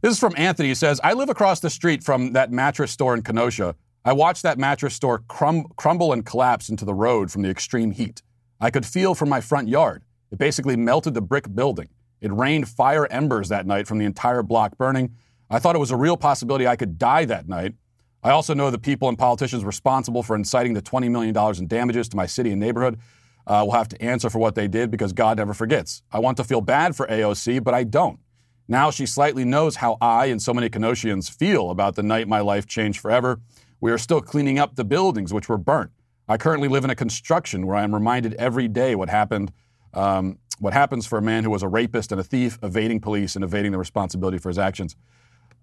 This 0.00 0.12
is 0.12 0.20
from 0.20 0.34
Anthony. 0.36 0.68
He 0.68 0.74
says, 0.76 1.00
I 1.02 1.12
live 1.12 1.28
across 1.28 1.58
the 1.58 1.70
street 1.70 2.04
from 2.04 2.32
that 2.32 2.52
mattress 2.52 2.92
store 2.92 3.14
in 3.14 3.22
Kenosha. 3.22 3.74
I 4.04 4.12
watched 4.12 4.44
that 4.44 4.56
mattress 4.56 4.94
store 4.94 5.24
crum- 5.26 5.66
crumble 5.76 6.12
and 6.12 6.24
collapse 6.24 6.68
into 6.68 6.84
the 6.84 6.94
road 6.94 7.32
from 7.32 7.42
the 7.42 7.50
extreme 7.50 7.90
heat. 7.90 8.22
I 8.60 8.70
could 8.70 8.86
feel 8.86 9.16
from 9.16 9.28
my 9.28 9.40
front 9.40 9.66
yard. 9.66 10.04
It 10.30 10.38
basically 10.38 10.76
melted 10.76 11.14
the 11.14 11.20
brick 11.20 11.52
building. 11.52 11.88
It 12.20 12.32
rained 12.32 12.68
fire 12.68 13.08
embers 13.10 13.48
that 13.48 13.66
night 13.66 13.88
from 13.88 13.98
the 13.98 14.04
entire 14.04 14.44
block 14.44 14.78
burning. 14.78 15.16
I 15.50 15.58
thought 15.58 15.74
it 15.74 15.80
was 15.80 15.90
a 15.90 15.96
real 15.96 16.16
possibility 16.16 16.66
I 16.66 16.76
could 16.76 16.96
die 16.96 17.24
that 17.24 17.48
night. 17.48 17.74
I 18.22 18.30
also 18.30 18.54
know 18.54 18.70
the 18.70 18.78
people 18.78 19.08
and 19.08 19.18
politicians 19.18 19.64
responsible 19.64 20.22
for 20.22 20.36
inciting 20.36 20.74
the 20.74 20.82
$20 20.82 21.10
million 21.10 21.36
in 21.58 21.66
damages 21.66 22.08
to 22.10 22.16
my 22.16 22.26
city 22.26 22.52
and 22.52 22.60
neighborhood 22.60 23.00
uh, 23.48 23.62
will 23.64 23.72
have 23.72 23.88
to 23.88 24.00
answer 24.00 24.30
for 24.30 24.38
what 24.38 24.54
they 24.54 24.68
did 24.68 24.92
because 24.92 25.12
God 25.12 25.38
never 25.38 25.54
forgets. 25.54 26.02
I 26.12 26.20
want 26.20 26.36
to 26.36 26.44
feel 26.44 26.60
bad 26.60 26.94
for 26.94 27.06
AOC, 27.08 27.64
but 27.64 27.74
I 27.74 27.82
don't. 27.82 28.20
Now 28.68 28.90
she 28.90 29.06
slightly 29.06 29.44
knows 29.44 29.76
how 29.76 29.96
I 30.00 30.26
and 30.26 30.40
so 30.40 30.52
many 30.52 30.68
Kenoshians 30.68 31.30
feel 31.30 31.70
about 31.70 31.94
the 31.94 32.02
night 32.02 32.28
my 32.28 32.40
life 32.40 32.66
changed 32.66 33.00
forever. 33.00 33.40
We 33.80 33.90
are 33.90 33.98
still 33.98 34.20
cleaning 34.20 34.58
up 34.58 34.76
the 34.76 34.84
buildings 34.84 35.32
which 35.32 35.48
were 35.48 35.56
burnt. 35.56 35.90
I 36.28 36.36
currently 36.36 36.68
live 36.68 36.84
in 36.84 36.90
a 36.90 36.94
construction 36.94 37.66
where 37.66 37.76
I 37.76 37.82
am 37.82 37.94
reminded 37.94 38.34
every 38.34 38.68
day 38.68 38.94
what 38.94 39.08
happened, 39.08 39.52
um, 39.94 40.38
what 40.58 40.74
happens 40.74 41.06
for 41.06 41.16
a 41.16 41.22
man 41.22 41.44
who 41.44 41.50
was 41.50 41.62
a 41.62 41.68
rapist 41.68 42.12
and 42.12 42.20
a 42.20 42.24
thief, 42.24 42.58
evading 42.62 43.00
police 43.00 43.34
and 43.34 43.42
evading 43.42 43.72
the 43.72 43.78
responsibility 43.78 44.36
for 44.36 44.50
his 44.50 44.58
actions. 44.58 44.94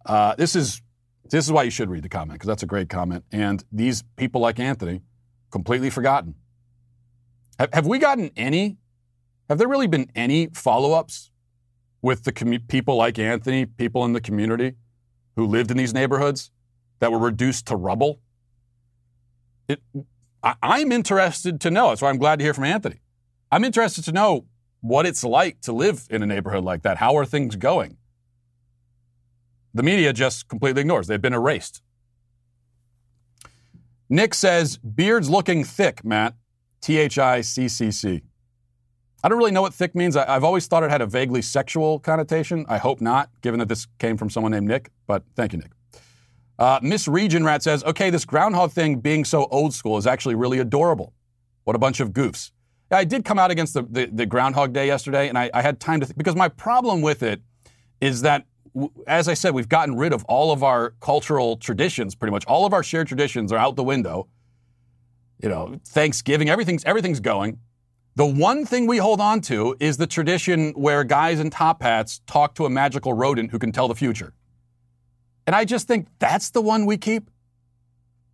Uh, 0.05 0.33
this 0.35 0.55
is 0.55 0.81
this 1.29 1.45
is 1.45 1.51
why 1.51 1.63
you 1.63 1.71
should 1.71 1.89
read 1.89 2.03
the 2.03 2.09
comment 2.09 2.33
because 2.33 2.47
that's 2.47 2.63
a 2.63 2.67
great 2.67 2.89
comment. 2.89 3.23
And 3.31 3.63
these 3.71 4.03
people 4.15 4.41
like 4.41 4.59
Anthony, 4.59 5.01
completely 5.51 5.89
forgotten. 5.89 6.35
Have, 7.59 7.73
have 7.73 7.87
we 7.87 7.99
gotten 7.99 8.31
any? 8.35 8.77
Have 9.49 9.57
there 9.57 9.67
really 9.67 9.87
been 9.87 10.09
any 10.15 10.47
follow-ups 10.47 11.31
with 12.05 12.23
the 12.23 12.59
people 12.67 12.95
like 12.95 13.17
Anthony, 13.17 13.65
people 13.65 14.05
in 14.05 14.13
the 14.13 14.21
community 14.21 14.75
who 15.35 15.43
lived 15.43 15.71
in 15.71 15.77
these 15.77 15.91
neighborhoods 15.91 16.51
that 16.99 17.11
were 17.11 17.17
reduced 17.17 17.65
to 17.65 17.75
rubble? 17.75 18.19
It, 19.67 19.81
I, 20.43 20.53
I'm 20.61 20.91
interested 20.91 21.59
to 21.61 21.71
know. 21.71 21.89
That's 21.89 22.03
why 22.03 22.11
I'm 22.11 22.19
glad 22.19 22.37
to 22.37 22.45
hear 22.45 22.53
from 22.53 22.65
Anthony. 22.65 22.99
I'm 23.51 23.63
interested 23.63 24.03
to 24.03 24.11
know 24.11 24.45
what 24.81 25.07
it's 25.07 25.23
like 25.23 25.61
to 25.61 25.73
live 25.73 26.05
in 26.11 26.21
a 26.21 26.27
neighborhood 26.27 26.63
like 26.63 26.83
that. 26.83 26.97
How 26.97 27.17
are 27.17 27.25
things 27.25 27.55
going? 27.55 27.97
The 29.73 29.81
media 29.81 30.13
just 30.13 30.47
completely 30.47 30.81
ignores. 30.81 31.07
They've 31.07 31.19
been 31.19 31.33
erased. 31.33 31.81
Nick 34.09 34.35
says, 34.35 34.77
beard's 34.77 35.31
looking 35.31 35.63
thick, 35.63 36.05
Matt. 36.05 36.35
T 36.81 36.99
H 36.99 37.17
I 37.17 37.41
C 37.41 37.67
C 37.67 37.89
C. 37.89 38.21
I 39.25 39.27
don't 39.27 39.39
really 39.39 39.49
know 39.49 39.63
what 39.63 39.73
thick 39.73 39.95
means. 39.95 40.15
I, 40.15 40.31
have 40.31 40.43
always 40.43 40.67
thought 40.67 40.83
it 40.83 40.91
had 40.91 41.01
a 41.01 41.07
vaguely 41.07 41.41
sexual 41.41 41.97
connotation. 41.97 42.63
I 42.69 42.77
hope 42.77 43.01
not, 43.01 43.31
given 43.41 43.59
that 43.59 43.67
this 43.67 43.87
came 43.97 44.17
from 44.17 44.29
someone 44.29 44.51
named 44.51 44.67
Nick, 44.67 44.91
but 45.07 45.23
thank 45.35 45.51
you, 45.51 45.57
Nick. 45.57 45.71
Uh, 46.59 46.79
Miss 46.83 47.07
Region 47.07 47.43
Rat 47.43 47.63
says, 47.63 47.83
okay, 47.85 48.11
this 48.11 48.23
groundhog 48.23 48.71
thing 48.71 48.99
being 48.99 49.25
so 49.25 49.45
old 49.45 49.73
school 49.73 49.97
is 49.97 50.05
actually 50.05 50.35
really 50.35 50.59
adorable. 50.59 51.11
What 51.63 51.75
a 51.75 51.79
bunch 51.79 51.99
of 51.99 52.11
goofs. 52.11 52.51
I 52.91 53.03
did 53.03 53.25
come 53.25 53.39
out 53.39 53.49
against 53.49 53.73
the, 53.73 53.81
the, 53.89 54.05
the 54.13 54.27
Groundhog 54.27 54.73
Day 54.73 54.85
yesterday, 54.85 55.27
and 55.27 55.39
I, 55.39 55.49
I 55.55 55.63
had 55.63 55.79
time 55.79 56.01
to 56.01 56.05
think, 56.05 56.19
because 56.19 56.35
my 56.35 56.47
problem 56.47 57.01
with 57.01 57.23
it 57.23 57.41
is 58.01 58.21
that 58.21 58.45
as 59.07 59.27
I 59.27 59.33
said, 59.33 59.55
we've 59.55 59.67
gotten 59.67 59.95
rid 59.95 60.13
of 60.13 60.23
all 60.25 60.51
of 60.51 60.61
our 60.61 60.91
cultural 60.99 61.57
traditions, 61.57 62.13
pretty 62.13 62.31
much. 62.31 62.45
All 62.45 62.63
of 62.63 62.73
our 62.73 62.83
shared 62.83 63.07
traditions 63.07 63.51
are 63.51 63.57
out 63.57 63.75
the 63.75 63.83
window. 63.83 64.27
You 65.41 65.49
know, 65.49 65.79
Thanksgiving, 65.83 66.47
everything's 66.47 66.83
everything's 66.85 67.21
going. 67.21 67.57
The 68.15 68.25
one 68.25 68.65
thing 68.65 68.87
we 68.87 68.97
hold 68.97 69.19
on 69.19 69.41
to 69.41 69.75
is 69.79 69.97
the 69.97 70.07
tradition 70.07 70.71
where 70.71 71.03
guys 71.03 71.39
in 71.39 71.49
top 71.49 71.81
hats 71.81 72.21
talk 72.27 72.55
to 72.55 72.65
a 72.65 72.69
magical 72.69 73.11
rodent 73.11 73.51
who 73.51 73.59
can 73.59 73.73
tell 73.73 73.89
the 73.89 73.95
future. 73.95 74.33
And 75.45 75.55
I 75.55 75.65
just 75.65 75.87
think 75.87 76.07
that's 76.19 76.49
the 76.51 76.61
one 76.61 76.85
we 76.85 76.97
keep. 76.97 77.29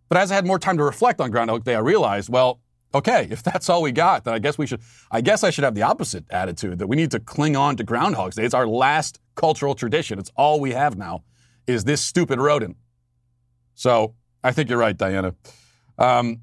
But 0.08 0.18
as 0.18 0.30
I 0.30 0.36
had 0.36 0.46
more 0.46 0.58
time 0.58 0.76
to 0.76 0.84
reflect 0.84 1.20
on 1.20 1.30
Groundhog 1.30 1.64
Day, 1.64 1.74
I 1.74 1.80
realized, 1.80 2.28
well, 2.28 2.60
okay, 2.94 3.26
if 3.30 3.42
that's 3.42 3.68
all 3.68 3.82
we 3.82 3.92
got, 3.92 4.24
then 4.24 4.34
I 4.34 4.38
guess 4.38 4.56
we 4.56 4.66
should 4.66 4.80
I 5.10 5.20
guess 5.20 5.42
I 5.42 5.50
should 5.50 5.64
have 5.64 5.74
the 5.74 5.82
opposite 5.82 6.24
attitude 6.30 6.78
that 6.78 6.86
we 6.86 6.96
need 6.96 7.10
to 7.10 7.20
cling 7.20 7.56
on 7.56 7.76
to 7.76 7.84
Groundhog's 7.84 8.36
Day. 8.36 8.44
It's 8.44 8.54
our 8.54 8.68
last 8.68 9.20
cultural 9.34 9.74
tradition. 9.74 10.18
It's 10.18 10.30
all 10.36 10.60
we 10.60 10.72
have 10.72 10.96
now 10.96 11.24
is 11.66 11.84
this 11.84 12.00
stupid 12.00 12.38
rodent. 12.38 12.76
So 13.74 14.14
I 14.44 14.52
think 14.52 14.68
you're 14.68 14.78
right, 14.78 14.96
Diana. 14.96 15.34
Um, 15.98 16.42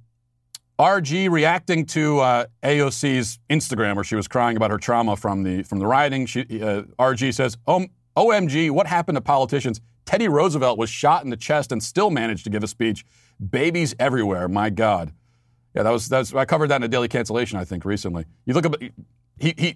RG 0.80 1.30
reacting 1.30 1.86
to 1.88 2.20
uh, 2.20 2.46
AOC's 2.64 3.40
Instagram, 3.50 3.96
where 3.96 4.04
she 4.06 4.16
was 4.16 4.30
crying 4.30 4.56
about 4.56 4.72
her 4.72 4.78
trauma 4.78 5.18
from 5.18 5.44
the 5.44 5.64
from 5.64 5.80
the 5.80 5.86
rioting. 5.86 6.26
She, 6.26 6.42
uh, 6.42 6.84
RG 6.98 7.34
says, 7.34 7.58
"OMG, 8.16 8.72
what 8.72 8.88
happened 8.88 9.18
to 9.18 9.22
politicians? 9.22 9.82
Teddy 10.06 10.30
Roosevelt 10.30 10.80
was 10.80 10.90
shot 10.90 11.24
in 11.24 11.30
the 11.30 11.38
chest 11.38 11.72
and 11.72 11.84
still 11.84 12.10
managed 12.10 12.46
to 12.46 12.50
give 12.50 12.64
a 12.64 12.68
speech. 12.68 13.06
Babies 13.50 13.94
everywhere, 14.00 14.48
my 14.48 14.70
God." 14.70 15.12
Yeah, 15.76 15.84
that 15.84 15.92
was 15.92 16.08
that's 16.08 16.34
I 16.34 16.46
covered 16.46 16.70
that 16.70 16.78
in 16.78 16.84
a 16.84 16.88
daily 16.88 17.10
cancellation, 17.10 17.60
I 17.60 17.66
think, 17.66 17.84
recently. 17.84 18.26
You 18.46 18.54
look 18.54 18.66
at 18.66 18.82
he 19.38 19.54
he 19.58 19.76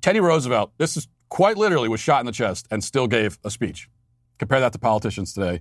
Teddy 0.00 0.18
Roosevelt. 0.18 0.72
This 0.78 0.96
is 0.96 1.06
quite 1.28 1.56
literally 1.56 1.88
was 1.88 2.00
shot 2.00 2.20
in 2.20 2.26
the 2.26 2.32
chest 2.32 2.66
and 2.72 2.82
still 2.82 3.06
gave 3.06 3.38
a 3.44 3.50
speech. 3.50 3.88
Compare 4.38 4.58
that 4.60 4.72
to 4.72 4.80
politicians 4.80 5.32
today, 5.32 5.60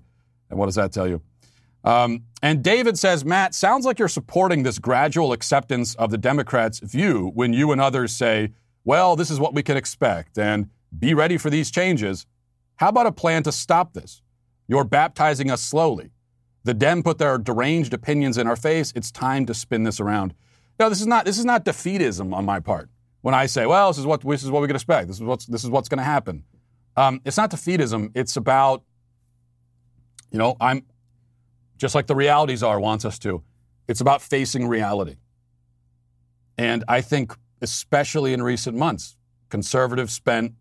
and 0.50 0.58
what 0.58 0.66
does 0.66 0.76
that 0.76 0.92
tell 0.92 1.08
you? 1.08 1.22
Um, 1.84 2.24
and 2.42 2.64
David 2.64 2.98
says, 2.98 3.26
Matt, 3.26 3.54
sounds 3.54 3.86
like 3.86 4.00
you're 4.00 4.08
supporting 4.08 4.64
this 4.64 4.80
gradual 4.80 5.34
acceptance 5.34 5.96
of 5.96 6.12
the 6.12 6.18
Democrats' 6.18 6.80
view 6.80 7.32
when 7.34 7.54
you 7.54 7.72
and 7.72 7.82
others 7.82 8.16
say, 8.16 8.52
well, 8.86 9.16
this 9.16 9.30
is 9.30 9.40
what 9.40 9.54
we 9.54 9.64
can 9.64 9.78
expect 9.78 10.38
and 10.38 10.70
be 10.98 11.14
ready 11.14 11.38
for 11.38 11.50
these 11.50 11.72
changes. 11.72 12.26
How 12.76 12.90
about 12.90 13.08
a 13.08 13.12
plan 13.12 13.44
to 13.44 13.52
stop 13.52 13.94
this? 13.94 14.22
You're 14.68 14.84
baptizing 14.84 15.52
us 15.52 15.62
slowly. 15.62 16.12
The 16.64 16.74
Dem 16.74 17.04
put 17.04 17.18
their 17.18 17.38
deranged 17.38 17.94
opinions 17.94 18.38
in 18.38 18.48
our 18.48 18.56
face. 18.56 18.94
It's 18.96 19.12
time 19.12 19.46
to 19.48 19.54
spin 19.54 19.84
this 19.84 20.00
around. 20.00 20.34
No, 20.80 20.90
this 20.90 21.02
is 21.02 21.08
not 21.08 21.26
this 21.26 21.38
is 21.38 21.46
not 21.46 21.66
defeatism 21.66 22.34
on 22.34 22.46
my 22.46 22.60
part. 22.60 22.90
When 23.22 23.34
I 23.34 23.46
say, 23.46 23.66
well, 23.66 23.90
this 23.90 23.98
is 23.98 24.06
what 24.06 24.22
this 24.22 24.44
is 24.44 24.52
what 24.52 24.62
we 24.62 24.68
can 24.68 24.76
expect. 24.76 25.08
This 25.08 25.18
is 25.18 25.24
what's 25.24 25.46
this 25.46 25.64
is 25.64 25.70
what's 25.70 25.90
going 25.90 26.00
to 26.00 26.04
happen. 26.04 26.44
Um, 26.96 27.22
it's 27.26 27.38
not 27.38 27.52
defeatism. 27.52 28.12
It's 28.16 28.38
about, 28.38 28.84
you 30.32 30.38
know, 30.38 30.56
I'm 30.62 30.84
just 31.78 31.96
like 31.96 32.08
the 32.08 32.16
realities 32.16 32.64
are, 32.64 32.80
wants 32.80 33.06
us 33.06 33.20
to. 33.20 33.44
It's 33.88 34.02
about 34.02 34.22
facing 34.22 34.68
reality. 34.68 35.18
And 36.58 36.84
I 36.88 37.02
think, 37.02 37.36
especially 37.62 38.34
in 38.34 38.42
recent 38.42 38.78
months, 38.78 39.18
conservatives 39.50 40.14
spent, 40.14 40.54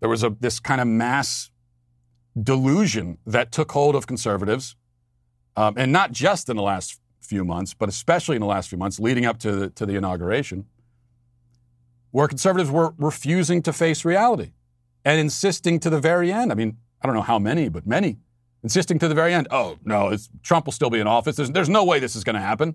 there 0.00 0.08
was 0.08 0.22
a, 0.22 0.30
this 0.40 0.60
kind 0.60 0.80
of 0.80 0.86
mass 0.86 1.50
delusion 2.40 3.18
that 3.26 3.52
took 3.52 3.72
hold 3.72 3.94
of 3.94 4.06
conservatives, 4.06 4.76
um, 5.56 5.74
and 5.76 5.92
not 5.92 6.12
just 6.12 6.48
in 6.48 6.56
the 6.56 6.62
last 6.62 7.00
few 7.20 7.44
months, 7.44 7.74
but 7.74 7.88
especially 7.88 8.36
in 8.36 8.40
the 8.40 8.46
last 8.46 8.68
few 8.68 8.78
months 8.78 8.98
leading 8.98 9.26
up 9.26 9.38
to 9.38 9.52
the, 9.52 9.70
to 9.70 9.84
the 9.84 9.94
inauguration, 9.94 10.64
where 12.10 12.26
conservatives 12.26 12.70
were 12.70 12.94
refusing 12.98 13.62
to 13.62 13.72
face 13.72 14.04
reality 14.04 14.52
and 15.04 15.20
insisting 15.20 15.78
to 15.78 15.90
the 15.90 16.00
very 16.00 16.32
end. 16.32 16.50
I 16.50 16.54
mean, 16.54 16.78
I 17.02 17.06
don't 17.06 17.14
know 17.14 17.22
how 17.22 17.38
many, 17.38 17.68
but 17.68 17.86
many 17.86 18.18
insisting 18.62 18.98
to 18.98 19.08
the 19.08 19.14
very 19.14 19.32
end, 19.32 19.48
oh, 19.50 19.78
no, 19.84 20.16
Trump 20.42 20.66
will 20.66 20.72
still 20.72 20.90
be 20.90 21.00
in 21.00 21.06
office. 21.06 21.36
There's, 21.36 21.50
there's 21.50 21.68
no 21.68 21.84
way 21.84 21.98
this 21.98 22.16
is 22.16 22.24
going 22.24 22.34
to 22.34 22.42
happen. 22.42 22.74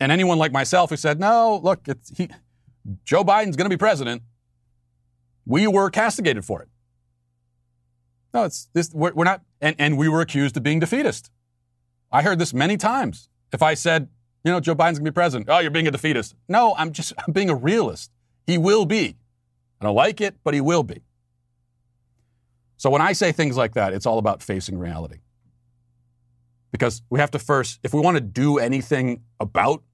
And 0.00 0.10
anyone 0.10 0.38
like 0.38 0.52
myself 0.52 0.90
who 0.90 0.96
said, 0.96 1.20
no, 1.20 1.60
look, 1.62 1.86
he, 2.16 2.28
Joe 3.04 3.24
Biden's 3.24 3.56
going 3.56 3.70
to 3.70 3.74
be 3.74 3.78
president, 3.78 4.22
we 5.46 5.66
were 5.66 5.90
castigated 5.90 6.44
for 6.44 6.62
it. 6.62 6.68
No, 8.34 8.44
it's 8.44 8.68
this, 8.72 8.90
we're, 8.92 9.12
we're 9.12 9.24
not, 9.24 9.42
and, 9.60 9.76
and 9.78 9.96
we 9.96 10.08
were 10.08 10.20
accused 10.20 10.56
of 10.56 10.62
being 10.62 10.80
defeatist. 10.80 11.30
I 12.10 12.22
heard 12.22 12.38
this 12.38 12.52
many 12.52 12.76
times. 12.76 13.28
If 13.52 13.62
I 13.62 13.74
said, 13.74 14.08
you 14.44 14.50
know, 14.50 14.58
Joe 14.58 14.74
Biden's 14.74 14.98
going 14.98 15.04
to 15.04 15.10
be 15.10 15.14
president, 15.14 15.48
oh, 15.48 15.60
you're 15.60 15.70
being 15.70 15.86
a 15.86 15.90
defeatist. 15.90 16.34
No, 16.48 16.74
I'm 16.76 16.92
just, 16.92 17.12
I'm 17.24 17.32
being 17.32 17.50
a 17.50 17.54
realist. 17.54 18.10
He 18.46 18.58
will 18.58 18.86
be. 18.86 19.16
I 19.80 19.84
don't 19.84 19.94
like 19.94 20.20
it, 20.20 20.36
but 20.42 20.54
he 20.54 20.60
will 20.60 20.82
be. 20.82 21.02
So 22.82 22.90
when 22.90 23.00
I 23.00 23.12
say 23.12 23.30
things 23.30 23.56
like 23.56 23.74
that, 23.74 23.92
it's 23.92 24.06
all 24.06 24.18
about 24.18 24.42
facing 24.42 24.76
reality. 24.76 25.18
Because 26.72 27.00
we 27.10 27.20
have 27.20 27.30
to 27.30 27.38
first, 27.38 27.78
if 27.84 27.94
we 27.94 28.00
want 28.00 28.16
to 28.16 28.20
do 28.20 28.58
anything 28.58 29.22
about 29.38 29.84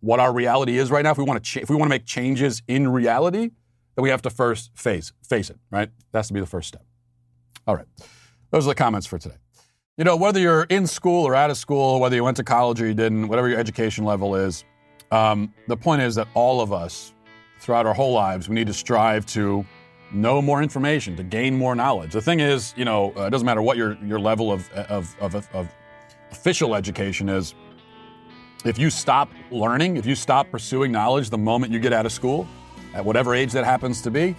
what 0.00 0.18
our 0.18 0.32
reality 0.32 0.78
is 0.78 0.90
right 0.90 1.04
now, 1.04 1.12
if 1.12 1.18
we 1.18 1.22
want 1.22 1.44
to, 1.44 1.48
ch- 1.48 1.62
if 1.62 1.70
we 1.70 1.76
want 1.76 1.88
to 1.88 1.90
make 1.90 2.04
changes 2.04 2.60
in 2.66 2.88
reality, 2.88 3.50
then 3.94 4.02
we 4.02 4.08
have 4.08 4.20
to 4.22 4.30
first 4.30 4.72
face 4.74 5.12
face 5.22 5.48
it. 5.48 5.60
Right? 5.70 5.90
That's 6.10 6.26
to 6.26 6.34
be 6.34 6.40
the 6.40 6.46
first 6.46 6.66
step. 6.66 6.84
All 7.68 7.76
right, 7.76 7.86
those 8.50 8.66
are 8.66 8.70
the 8.70 8.74
comments 8.74 9.06
for 9.06 9.18
today. 9.18 9.36
You 9.96 10.02
know, 10.02 10.16
whether 10.16 10.40
you're 10.40 10.64
in 10.64 10.88
school 10.88 11.24
or 11.24 11.36
out 11.36 11.50
of 11.50 11.56
school, 11.56 12.00
whether 12.00 12.16
you 12.16 12.24
went 12.24 12.36
to 12.38 12.42
college 12.42 12.82
or 12.82 12.86
you 12.88 12.94
didn't, 12.94 13.28
whatever 13.28 13.48
your 13.48 13.60
education 13.60 14.04
level 14.04 14.34
is, 14.34 14.64
um, 15.12 15.54
the 15.68 15.76
point 15.76 16.02
is 16.02 16.16
that 16.16 16.26
all 16.34 16.60
of 16.60 16.72
us, 16.72 17.14
throughout 17.60 17.86
our 17.86 17.94
whole 17.94 18.12
lives, 18.12 18.48
we 18.48 18.56
need 18.56 18.66
to 18.66 18.74
strive 18.74 19.24
to 19.26 19.64
know 20.12 20.42
more 20.42 20.62
information, 20.62 21.16
to 21.16 21.22
gain 21.22 21.56
more 21.56 21.74
knowledge. 21.74 22.12
The 22.12 22.20
thing 22.20 22.40
is, 22.40 22.74
you 22.76 22.84
know, 22.84 23.12
uh, 23.16 23.26
it 23.26 23.30
doesn't 23.30 23.46
matter 23.46 23.62
what 23.62 23.76
your, 23.76 23.96
your 24.04 24.20
level 24.20 24.52
of, 24.52 24.70
of, 24.72 25.14
of, 25.20 25.48
of 25.54 25.74
official 26.30 26.74
education 26.74 27.28
is. 27.28 27.54
If 28.64 28.78
you 28.78 28.90
stop 28.90 29.30
learning, 29.50 29.96
if 29.96 30.06
you 30.06 30.14
stop 30.14 30.50
pursuing 30.50 30.92
knowledge 30.92 31.30
the 31.30 31.38
moment 31.38 31.72
you 31.72 31.80
get 31.80 31.92
out 31.92 32.06
of 32.06 32.12
school, 32.12 32.46
at 32.94 33.04
whatever 33.04 33.34
age 33.34 33.52
that 33.52 33.64
happens 33.64 34.02
to 34.02 34.10
be, 34.10 34.36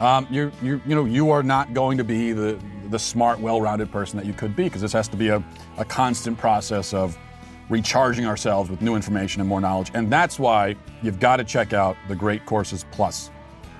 um, 0.00 0.26
you're, 0.30 0.50
you're, 0.62 0.80
you 0.86 0.94
know, 0.94 1.04
you 1.04 1.30
are 1.30 1.42
not 1.42 1.74
going 1.74 1.96
to 1.98 2.04
be 2.04 2.32
the, 2.32 2.58
the 2.88 2.98
smart, 2.98 3.38
well-rounded 3.38 3.92
person 3.92 4.18
that 4.18 4.26
you 4.26 4.32
could 4.32 4.56
be 4.56 4.64
because 4.64 4.80
this 4.80 4.92
has 4.92 5.06
to 5.08 5.16
be 5.16 5.28
a, 5.28 5.42
a 5.78 5.84
constant 5.84 6.38
process 6.38 6.92
of 6.92 7.16
recharging 7.68 8.26
ourselves 8.26 8.68
with 8.68 8.82
new 8.82 8.96
information 8.96 9.40
and 9.40 9.48
more 9.48 9.60
knowledge. 9.60 9.90
And 9.94 10.10
that's 10.10 10.38
why 10.38 10.74
you've 11.02 11.20
got 11.20 11.36
to 11.36 11.44
check 11.44 11.72
out 11.72 11.96
the 12.08 12.16
Great 12.16 12.44
Courses 12.46 12.84
Plus. 12.90 13.30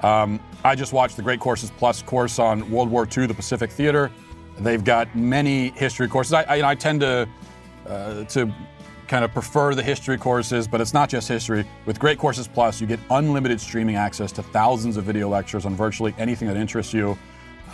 Um, 0.02 0.40
I 0.64 0.74
just 0.74 0.92
watched 0.92 1.16
the 1.16 1.22
Great 1.22 1.40
Courses 1.40 1.70
Plus 1.70 2.02
course 2.02 2.38
on 2.38 2.70
World 2.70 2.90
War 2.90 3.06
II, 3.16 3.26
the 3.26 3.34
Pacific 3.34 3.70
Theater. 3.70 4.10
They've 4.58 4.82
got 4.82 5.14
many 5.14 5.70
history 5.70 6.08
courses. 6.08 6.32
I, 6.32 6.42
I, 6.42 6.70
I 6.70 6.74
tend 6.74 7.00
to 7.00 7.28
uh, 7.86 8.24
to 8.24 8.52
kind 9.08 9.24
of 9.24 9.32
prefer 9.32 9.74
the 9.74 9.82
history 9.82 10.16
courses, 10.16 10.66
but 10.66 10.80
it's 10.80 10.94
not 10.94 11.08
just 11.08 11.28
history. 11.28 11.66
With 11.84 11.98
Great 11.98 12.18
Courses 12.18 12.48
Plus, 12.48 12.80
you 12.80 12.86
get 12.86 13.00
unlimited 13.10 13.60
streaming 13.60 13.96
access 13.96 14.32
to 14.32 14.42
thousands 14.42 14.96
of 14.96 15.04
video 15.04 15.28
lectures 15.28 15.66
on 15.66 15.74
virtually 15.74 16.14
anything 16.16 16.48
that 16.48 16.56
interests 16.56 16.94
you. 16.94 17.18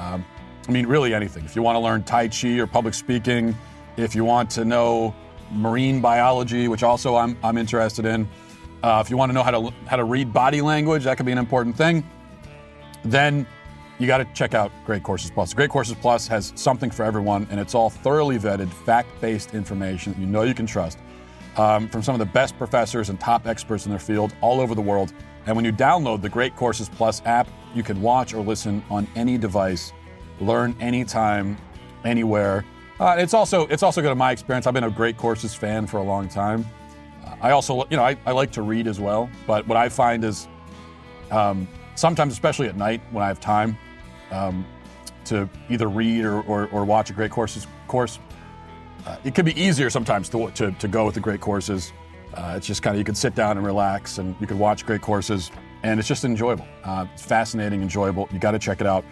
Um, 0.01 0.25
I 0.67 0.73
mean, 0.73 0.87
really 0.87 1.15
anything. 1.15 1.45
If 1.45 1.55
you 1.55 1.63
want 1.63 1.77
to 1.77 1.81
learn 1.81 2.03
Tai 2.03 2.29
Chi 2.29 2.59
or 2.59 2.67
public 2.67 2.95
speaking, 2.95 3.57
if 3.97 4.15
you 4.15 4.25
want 4.25 4.51
to 4.51 4.65
know 4.65 5.15
marine 5.53 6.01
biology, 6.01 6.69
which 6.69 6.83
also 6.83 7.17
I'm, 7.17 7.39
I'm 7.43 7.57
interested 7.57 8.05
in, 8.05 8.29
uh, 8.83 9.03
if 9.05 9.11
you 9.11 9.17
want 9.17 9.31
to 9.31 9.35
know 9.35 9.43
how 9.43 9.51
to 9.51 9.73
how 9.87 9.97
to 9.97 10.05
read 10.05 10.33
body 10.33 10.61
language, 10.61 11.05
that 11.05 11.17
could 11.17 11.27
be 11.27 11.33
an 11.33 11.39
important 11.39 11.77
thing. 11.77 12.05
Then 13.11 13.47
you 13.99 14.07
got 14.07 14.19
to 14.19 14.27
check 14.35 14.55
out 14.55 14.71
Great 14.85 15.03
Courses 15.03 15.31
Plus. 15.31 15.55
Great 15.55 15.71
Courses 15.71 15.97
Plus 16.01 16.29
has 16.29 16.53
something 16.57 16.91
for 16.91 17.05
everyone, 17.05 17.47
and 17.51 17.59
it's 17.59 17.75
all 17.75 17.89
thoroughly 17.89 18.39
vetted, 18.39 18.71
fact-based 18.71 19.55
information 19.55 20.13
that 20.13 20.21
you 20.21 20.27
know 20.27 20.43
you 20.43 20.55
can 20.55 20.67
trust 20.67 20.99
um, 21.57 21.89
from 21.89 22.03
some 22.03 22.15
of 22.15 22.19
the 22.19 22.27
best 22.27 22.57
professors 22.59 23.09
and 23.09 23.19
top 23.19 23.47
experts 23.47 23.87
in 23.87 23.91
their 23.91 23.99
field 23.99 24.35
all 24.43 24.61
over 24.61 24.75
the 24.75 24.83
world. 24.83 25.15
And 25.47 25.57
when 25.57 25.65
you 25.65 25.73
download 25.73 26.21
the 26.21 26.29
Great 26.29 26.55
Courses 26.55 26.91
Plus 26.91 27.23
app, 27.25 27.49
you 27.75 27.83
can 27.83 28.01
watch 28.03 28.35
or 28.35 28.43
listen 28.43 28.85
on 28.91 29.09
any 29.17 29.39
device, 29.39 29.93
learn 30.41 30.77
anytime, 30.79 31.57
anywhere. 32.05 32.65
Uh, 33.01 33.17
it's 33.19 33.33
also 33.33 33.67
it's 33.69 33.83
also 33.83 34.03
good 34.03 34.13
in 34.13 34.19
my 34.19 34.33
experience. 34.33 34.67
I've 34.67 34.75
been 34.75 34.85
a 34.85 34.91
Great 34.91 35.17
Courses 35.17 35.55
fan 35.55 35.87
for 35.87 35.97
a 35.97 36.03
long 36.03 36.29
time. 36.29 36.67
Uh, 37.25 37.37
I 37.41 37.51
also 37.53 37.85
you 37.91 37.97
know 37.97 38.05
I, 38.05 38.17
I, 38.27 38.33
like 38.33 38.51
to 38.53 38.63
read 38.63 38.87
as 38.87 39.01
well, 39.01 39.31
but 39.47 39.67
what 39.67 39.77
I 39.79 39.89
find 39.89 40.25
is 40.25 40.47
um, 41.31 41.67
sometimes, 41.99 42.33
especially 42.33 42.69
at 42.69 42.77
night 42.77 43.01
when 43.11 43.25
I 43.25 43.29
have 43.29 43.41
time, 43.41 43.77
um, 44.31 44.67
to 45.25 45.49
either 45.69 45.89
read 45.89 46.25
or, 46.25 46.43
or, 46.43 46.69
or, 46.69 46.85
watch 46.85 47.11
a 47.11 47.13
Great 47.13 47.31
Courses 47.31 47.67
course, 47.87 48.19
uh, 49.07 49.17
it 49.25 49.35
can 49.35 49.45
be 49.45 49.61
easier 49.61 49.91
sometimes 49.91 50.29
to, 50.31 50.51
to, 50.53 50.71
to 50.73 50.89
go 50.89 51.05
with 51.05 51.15
the 51.15 51.21
Great 51.21 51.41
Courses. 51.41 51.93
Uh, 52.35 52.55
it's 52.57 52.67
just 52.67 52.83
kind 52.83 52.95
of 52.95 52.99
you 52.99 53.05
can 53.05 53.15
sit 53.15 53.35
down 53.35 53.57
and 53.57 53.67
relax, 53.67 54.19
and 54.19 54.37
you 54.41 54.47
can 54.47 54.59
watch 54.59 54.87
Great 54.87 55.03
Courses, 55.03 55.51
and 55.83 55.99
it's 55.99 56.09
just 56.09 56.25
enjoyable. 56.25 56.67
Uh, 56.85 57.07
it's 57.13 57.23
fascinating, 57.23 57.83
enjoyable. 57.83 58.29
You 58.33 58.39
got 58.39 58.53
to 58.53 58.59
check 58.59 58.81
it 58.81 58.87
out. 58.87 59.05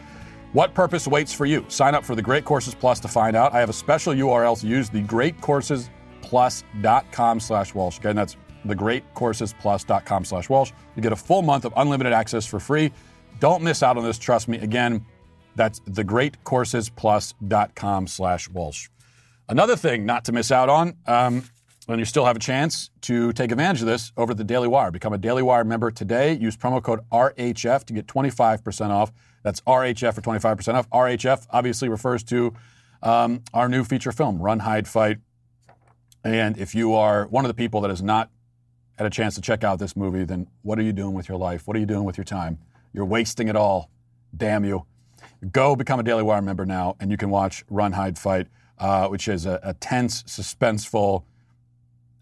What 0.53 0.75
purpose 0.75 1.09
waits 1.09 1.33
for 1.33 1.45
you? 1.45 1.65
Sign 1.69 1.95
up 1.95 2.05
for 2.05 2.15
the 2.15 2.23
Great 2.23 2.45
Courses 2.45 2.75
Plus 2.75 3.01
to 3.01 3.09
find 3.09 3.37
out. 3.37 3.53
I 3.53 3.61
have 3.61 3.69
a 3.69 3.75
special 3.75 4.15
URL 4.15 4.59
to 4.61 4.67
use, 4.67 4.89
the 4.89 5.03
greatcoursesplus.com 5.03 7.41
slash 7.41 7.75
Walsh. 7.75 7.99
Again, 7.99 8.17
that's 8.17 8.37
thegreatcoursesplus.com 8.69 10.25
slash 10.25 10.49
Walsh. 10.49 10.71
You 10.95 11.03
get 11.03 11.13
a 11.13 11.17
full 11.17 11.43
month 11.43 11.65
of 11.65 11.73
unlimited 11.77 12.13
access 12.13 12.47
for 12.47 12.61
free. 12.61 12.93
Don't 13.41 13.63
miss 13.63 13.83
out 13.83 13.99
on 13.99 14.05
this, 14.05 14.19
trust 14.19 14.49
me. 14.49 14.59
Again, 14.59 15.05
that's 15.55 15.81
thegreatcoursesplus.com 15.81 18.07
slash 18.07 18.49
Walsh. 18.51 18.89
Another 19.49 19.77
thing 19.77 20.05
not 20.05 20.25
to 20.25 20.33
miss 20.33 20.51
out 20.51 20.69
on, 20.69 20.97
um, 21.07 21.45
and 21.89 22.01
you 22.01 22.05
still 22.05 22.25
have 22.25 22.37
a 22.37 22.41
chance 22.41 22.91
to 23.03 23.33
take 23.33 23.53
advantage 23.53 23.81
of 23.81 23.87
this 23.87 24.13
over 24.17 24.33
at 24.33 24.37
the 24.37 24.45
Daily 24.45 24.67
Wire. 24.67 24.91
Become 24.91 25.13
a 25.13 25.19
Daily 25.19 25.43
Wire 25.43 25.65
member 25.65 25.91
today. 25.91 26.35
Use 26.35 26.57
promo 26.57 26.83
code 26.83 27.01
RHF 27.13 27.85
to 27.85 27.93
get 27.93 28.07
25% 28.07 28.91
off. 28.91 29.13
That's 29.45 29.61
RHF 29.61 30.15
for 30.15 30.21
25% 30.21 30.75
off. 30.75 30.91
RHF 30.91 31.47
obviously 31.51 31.89
refers 31.89 32.25
to 32.25 32.55
um, 33.03 33.45
our 33.55 33.69
new 33.69 33.85
feature 33.85 34.11
film, 34.11 34.41
Run, 34.41 34.61
Hide, 34.61 34.89
Fight. 34.89 35.19
And 36.25 36.59
if 36.59 36.75
you 36.75 36.95
are 36.95 37.27
one 37.27 37.45
of 37.45 37.49
the 37.49 37.55
people 37.55 37.81
that 37.83 37.91
has 37.91 38.03
not 38.03 38.31
had 38.97 39.07
a 39.07 39.11
chance 39.11 39.35
to 39.35 39.41
check 39.41 39.65
out 39.65 39.79
this 39.79 39.97
movie, 39.97 40.25
then 40.25 40.49
what 40.63 40.79
are 40.79 40.83
you 40.83 40.93
doing 40.93 41.15
with 41.15 41.29
your 41.29 41.39
life? 41.39 41.67
What 41.67 41.77
are 41.77 41.81
you 41.81 41.87
doing 41.87 42.05
with 42.05 42.17
your 42.17 42.25
time? 42.25 42.59
You're 42.93 43.05
wasting 43.05 43.49
it 43.49 43.57
all. 43.57 43.91
Damn 44.37 44.65
you. 44.65 44.87
Go 45.53 45.77
become 45.77 46.01
a 46.01 46.03
Daily 46.03 46.23
Wire 46.23 46.43
member 46.43 46.65
now, 46.65 46.97
and 46.99 47.11
you 47.11 47.17
can 47.17 47.31
watch 47.31 47.65
Run, 47.69 47.93
Hide, 47.93 48.19
Fight, 48.19 48.47
uh, 48.79 49.09
which 49.09 49.29
is 49.29 49.45
a, 49.47 49.61
a 49.63 49.75
tense, 49.75 50.23
suspenseful, 50.25 51.25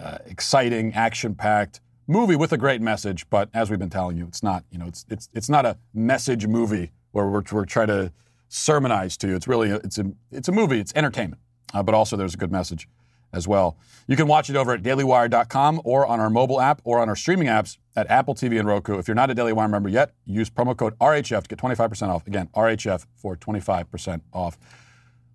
uh, 0.01 0.19
exciting, 0.27 0.93
action-packed 0.95 1.81
movie 2.07 2.37
with 2.37 2.53
a 2.53 2.59
great 2.59 2.81
message. 2.81 3.29
But 3.31 3.49
as 3.55 3.71
we've 3.71 3.79
been 3.79 3.91
telling 3.91 4.17
you, 4.17 4.27
it's 4.27 4.43
not. 4.43 4.65
You 4.71 4.79
know, 4.79 4.87
it's 4.87 5.07
it's 5.09 5.29
it's 5.33 5.49
not 5.49 5.65
a 5.65 5.79
message 5.93 6.47
movie 6.47 6.91
where 7.13 7.27
we're, 7.27 7.43
we're 7.53 7.65
trying 7.65 7.87
to 7.89 8.13
sermonize 8.49 9.17
to 9.19 9.29
you. 9.29 9.37
It's 9.37 9.49
really 9.49 9.71
a, 9.71 9.77
it's 9.77 9.99
a 9.99 10.13
it's 10.33 10.49
a 10.49 10.53
movie. 10.53 10.81
It's 10.81 10.93
entertainment, 10.95 11.41
uh, 11.73 11.83
but 11.83 11.95
also 11.95 12.17
there's 12.17 12.35
a 12.35 12.39
good 12.39 12.53
message 12.53 12.89
as 13.35 13.49
well. 13.49 13.77
You 14.07 14.17
can 14.17 14.27
watch 14.27 14.51
it 14.51 14.57
over 14.57 14.73
at 14.73 14.83
dailywire.com 14.83 15.83
or 15.85 16.07
on 16.07 16.21
our 16.21 16.31
mobile 16.31 16.61
app 16.61 16.81
or 16.85 17.01
on 17.01 17.09
our 17.09 17.17
streaming 17.17 17.49
apps 17.49 17.79
at 17.97 18.11
Apple 18.11 18.35
TV 18.35 18.59
and 18.59 18.69
Roku. 18.69 18.99
If 18.99 19.09
you're 19.09 19.15
not 19.15 19.31
a 19.31 19.35
Daily 19.35 19.53
Wire 19.53 19.69
member 19.69 19.89
yet, 19.89 20.13
use 20.25 20.51
promo 20.51 20.77
code 20.77 20.99
RHF 20.99 21.43
to 21.43 21.49
get 21.49 21.59
25% 21.59 22.09
off. 22.09 22.27
Again, 22.27 22.49
RHF 22.55 23.07
for 23.17 23.37
25% 23.37 24.21
off. 24.33 24.59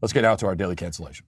Let's 0.02 0.14
get 0.14 0.24
out 0.24 0.40
to 0.40 0.48
our 0.48 0.56
daily 0.56 0.76
cancellation. 0.76 1.26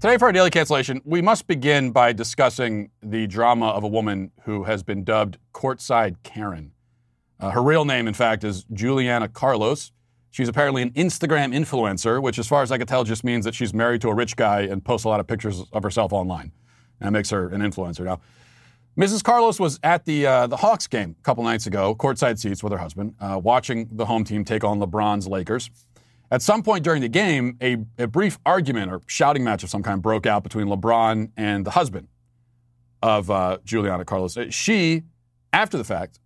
Today, 0.00 0.16
for 0.16 0.26
our 0.26 0.32
daily 0.32 0.50
cancellation, 0.50 1.02
we 1.04 1.20
must 1.20 1.48
begin 1.48 1.90
by 1.90 2.12
discussing 2.12 2.90
the 3.02 3.26
drama 3.26 3.70
of 3.70 3.82
a 3.82 3.88
woman 3.88 4.30
who 4.44 4.62
has 4.62 4.84
been 4.84 5.02
dubbed 5.02 5.38
Courtside 5.52 6.16
Karen. 6.22 6.70
Uh, 7.40 7.50
her 7.50 7.62
real 7.62 7.84
name, 7.84 8.06
in 8.06 8.14
fact, 8.14 8.44
is 8.44 8.64
Juliana 8.72 9.26
Carlos. 9.26 9.90
She's 10.30 10.48
apparently 10.48 10.82
an 10.82 10.90
Instagram 10.90 11.54
influencer, 11.54 12.22
which, 12.22 12.38
as 12.38 12.46
far 12.46 12.62
as 12.62 12.70
I 12.70 12.78
can 12.78 12.86
tell, 12.86 13.04
just 13.04 13.24
means 13.24 13.44
that 13.44 13.54
she's 13.54 13.72
married 13.72 14.00
to 14.02 14.08
a 14.08 14.14
rich 14.14 14.36
guy 14.36 14.62
and 14.62 14.84
posts 14.84 15.04
a 15.04 15.08
lot 15.08 15.20
of 15.20 15.26
pictures 15.26 15.64
of 15.72 15.82
herself 15.82 16.12
online. 16.12 16.52
That 17.00 17.10
makes 17.10 17.30
her 17.30 17.48
an 17.48 17.60
influencer. 17.60 18.04
Now, 18.04 18.20
Mrs. 18.98 19.22
Carlos 19.22 19.60
was 19.60 19.78
at 19.84 20.04
the 20.04 20.26
uh, 20.26 20.46
the 20.48 20.56
Hawks 20.56 20.88
game 20.88 21.14
a 21.18 21.22
couple 21.22 21.44
nights 21.44 21.66
ago, 21.66 21.94
courtside 21.94 22.38
seats 22.38 22.64
with 22.64 22.72
her 22.72 22.78
husband, 22.78 23.14
uh, 23.20 23.40
watching 23.42 23.88
the 23.92 24.06
home 24.06 24.24
team 24.24 24.44
take 24.44 24.64
on 24.64 24.80
LeBron's 24.80 25.28
Lakers. 25.28 25.70
At 26.30 26.42
some 26.42 26.62
point 26.62 26.84
during 26.84 27.00
the 27.00 27.08
game, 27.08 27.56
a, 27.62 27.78
a 27.96 28.06
brief 28.06 28.38
argument 28.44 28.90
or 28.92 29.00
shouting 29.06 29.44
match 29.44 29.62
of 29.62 29.70
some 29.70 29.82
kind 29.82 30.02
broke 30.02 30.26
out 30.26 30.42
between 30.42 30.66
LeBron 30.66 31.30
and 31.36 31.64
the 31.64 31.70
husband 31.70 32.08
of 33.02 33.30
uh, 33.30 33.58
Juliana 33.64 34.04
Carlos. 34.04 34.36
She, 34.50 35.04
after 35.52 35.78
the 35.78 35.84
fact, 35.84 36.18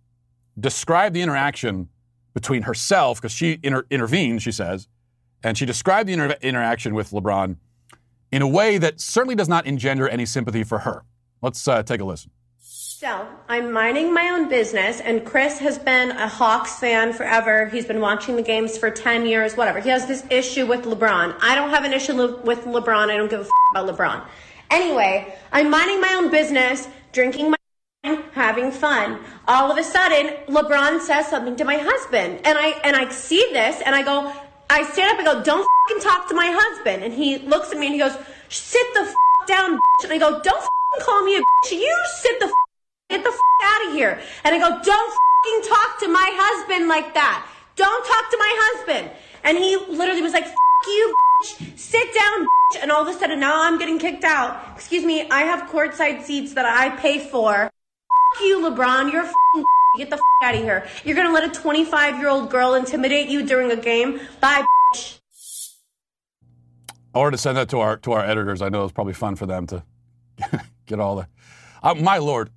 described 0.59 1.15
the 1.15 1.21
interaction 1.21 1.89
between 2.33 2.63
herself, 2.63 3.19
because 3.19 3.31
she 3.31 3.59
inter- 3.63 3.85
intervened, 3.89 4.41
she 4.41 4.51
says, 4.51 4.87
and 5.43 5.57
she 5.57 5.65
described 5.65 6.09
the 6.09 6.13
inter- 6.13 6.37
interaction 6.41 6.93
with 6.93 7.11
LeBron 7.11 7.57
in 8.31 8.41
a 8.41 8.47
way 8.47 8.77
that 8.77 8.99
certainly 8.99 9.35
does 9.35 9.49
not 9.49 9.65
engender 9.65 10.07
any 10.07 10.25
sympathy 10.25 10.63
for 10.63 10.79
her. 10.79 11.03
Let's 11.41 11.67
uh, 11.67 11.83
take 11.83 12.01
a 12.01 12.05
listen. 12.05 12.31
So 12.59 13.27
I'm 13.49 13.73
minding 13.73 14.13
my 14.13 14.29
own 14.29 14.47
business, 14.47 15.01
and 15.01 15.25
Chris 15.25 15.59
has 15.59 15.77
been 15.77 16.11
a 16.11 16.27
Hawks 16.27 16.79
fan 16.79 17.11
forever. 17.11 17.67
He's 17.67 17.85
been 17.85 17.99
watching 17.99 18.37
the 18.37 18.41
games 18.41 18.77
for 18.77 18.89
10 18.89 19.25
years, 19.25 19.57
whatever. 19.57 19.81
He 19.81 19.89
has 19.89 20.05
this 20.07 20.23
issue 20.29 20.65
with 20.65 20.85
LeBron. 20.85 21.35
I 21.41 21.53
don't 21.53 21.69
have 21.69 21.83
an 21.83 21.91
issue 21.91 22.15
with 22.43 22.63
LeBron. 22.63 23.09
I 23.09 23.17
don't 23.17 23.29
give 23.29 23.41
a 23.41 23.43
f- 23.43 23.49
about 23.75 23.93
LeBron. 23.93 24.25
Anyway, 24.71 25.35
I'm 25.51 25.69
minding 25.69 25.99
my 25.99 26.13
own 26.13 26.31
business, 26.31 26.87
drinking 27.11 27.51
my 27.51 27.57
having 28.33 28.71
fun. 28.71 29.19
All 29.47 29.71
of 29.71 29.77
a 29.77 29.83
sudden, 29.83 30.35
LeBron 30.47 30.99
says 30.99 31.27
something 31.27 31.55
to 31.55 31.65
my 31.65 31.77
husband, 31.77 32.41
and 32.45 32.57
I 32.57 32.69
and 32.83 32.95
I 32.95 33.09
see 33.09 33.45
this, 33.53 33.81
and 33.85 33.95
I 33.95 34.03
go, 34.03 34.31
I 34.69 34.83
stand 34.91 35.11
up 35.11 35.17
and 35.19 35.25
go, 35.27 35.43
"Don't 35.43 35.67
fucking 35.87 36.01
talk 36.03 36.27
to 36.29 36.35
my 36.35 36.49
husband." 36.53 37.03
And 37.03 37.13
he 37.13 37.37
looks 37.39 37.71
at 37.71 37.77
me 37.77 37.87
and 37.87 37.95
he 37.95 37.99
goes, 37.99 38.15
"Sit 38.49 38.87
the 38.93 39.01
f- 39.01 39.47
down," 39.47 39.75
bitch. 39.77 40.03
and 40.03 40.13
I 40.13 40.17
go, 40.17 40.31
"Don't 40.41 40.61
fucking 40.67 41.01
call 41.05 41.23
me 41.23 41.35
a 41.37 41.39
bitch. 41.39 41.71
You 41.71 41.95
sit 42.21 42.39
the 42.39 42.47
f- 42.47 42.53
get 43.09 43.23
the 43.23 43.29
f- 43.29 43.39
out 43.63 43.87
of 43.87 43.93
here." 43.93 44.19
And 44.43 44.55
I 44.55 44.59
go, 44.59 44.69
"Don't 44.83 45.11
fucking 45.19 45.69
talk 45.69 45.99
to 45.99 46.07
my 46.07 46.29
husband 46.43 46.87
like 46.87 47.13
that. 47.13 47.45
Don't 47.75 48.05
talk 48.05 48.31
to 48.31 48.37
my 48.37 48.53
husband." 48.65 49.11
And 49.43 49.57
he 49.57 49.75
literally 49.77 50.21
was 50.21 50.33
like, 50.33 50.45
"Fuck 50.45 50.87
you." 50.87 51.15
Bitch. 51.43 51.77
Sit 51.77 52.13
down, 52.13 52.45
bitch. 52.45 52.81
and 52.81 52.91
all 52.91 53.01
of 53.01 53.07
a 53.07 53.13
sudden 53.19 53.39
now 53.39 53.63
I'm 53.63 53.77
getting 53.77 53.99
kicked 53.99 54.23
out. 54.23 54.59
Excuse 54.75 55.03
me, 55.03 55.29
I 55.29 55.41
have 55.43 55.69
courtside 55.69 56.23
seats 56.23 56.53
that 56.53 56.65
I 56.65 56.89
pay 56.97 57.19
for 57.19 57.72
you, 58.41 58.59
LeBron. 58.59 59.11
You're 59.11 59.25
a 59.25 59.33
get 59.97 60.09
the 60.09 60.21
out 60.41 60.55
of 60.55 60.61
here. 60.61 60.87
You're 61.03 61.15
gonna 61.15 61.33
let 61.33 61.43
a 61.43 61.59
25 61.59 62.17
year 62.17 62.29
old 62.29 62.49
girl 62.49 62.73
intimidate 62.73 63.29
you 63.29 63.45
during 63.45 63.71
a 63.71 63.75
game? 63.75 64.19
Bye, 64.39 64.65
bitch. 64.93 65.19
I 67.13 67.19
wanted 67.19 67.31
to 67.31 67.37
send 67.37 67.57
that 67.57 67.69
to 67.69 67.79
our 67.79 67.97
to 67.97 68.13
our 68.13 68.25
editors. 68.25 68.61
I 68.61 68.69
know 68.69 68.83
it's 68.83 68.93
probably 68.93 69.13
fun 69.13 69.35
for 69.35 69.45
them 69.45 69.67
to 69.67 69.83
get 70.85 70.99
all 70.99 71.15
the. 71.15 71.27
Uh, 71.81 71.95
my 71.95 72.17
lord, 72.17 72.49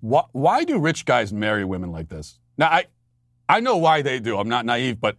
why, 0.00 0.24
why 0.32 0.64
do 0.64 0.78
rich 0.78 1.04
guys 1.04 1.32
marry 1.32 1.64
women 1.64 1.92
like 1.92 2.08
this? 2.08 2.38
Now 2.58 2.68
I, 2.68 2.86
I 3.48 3.60
know 3.60 3.76
why 3.76 4.02
they 4.02 4.18
do. 4.18 4.38
I'm 4.38 4.48
not 4.48 4.64
naive, 4.66 5.00
but, 5.00 5.16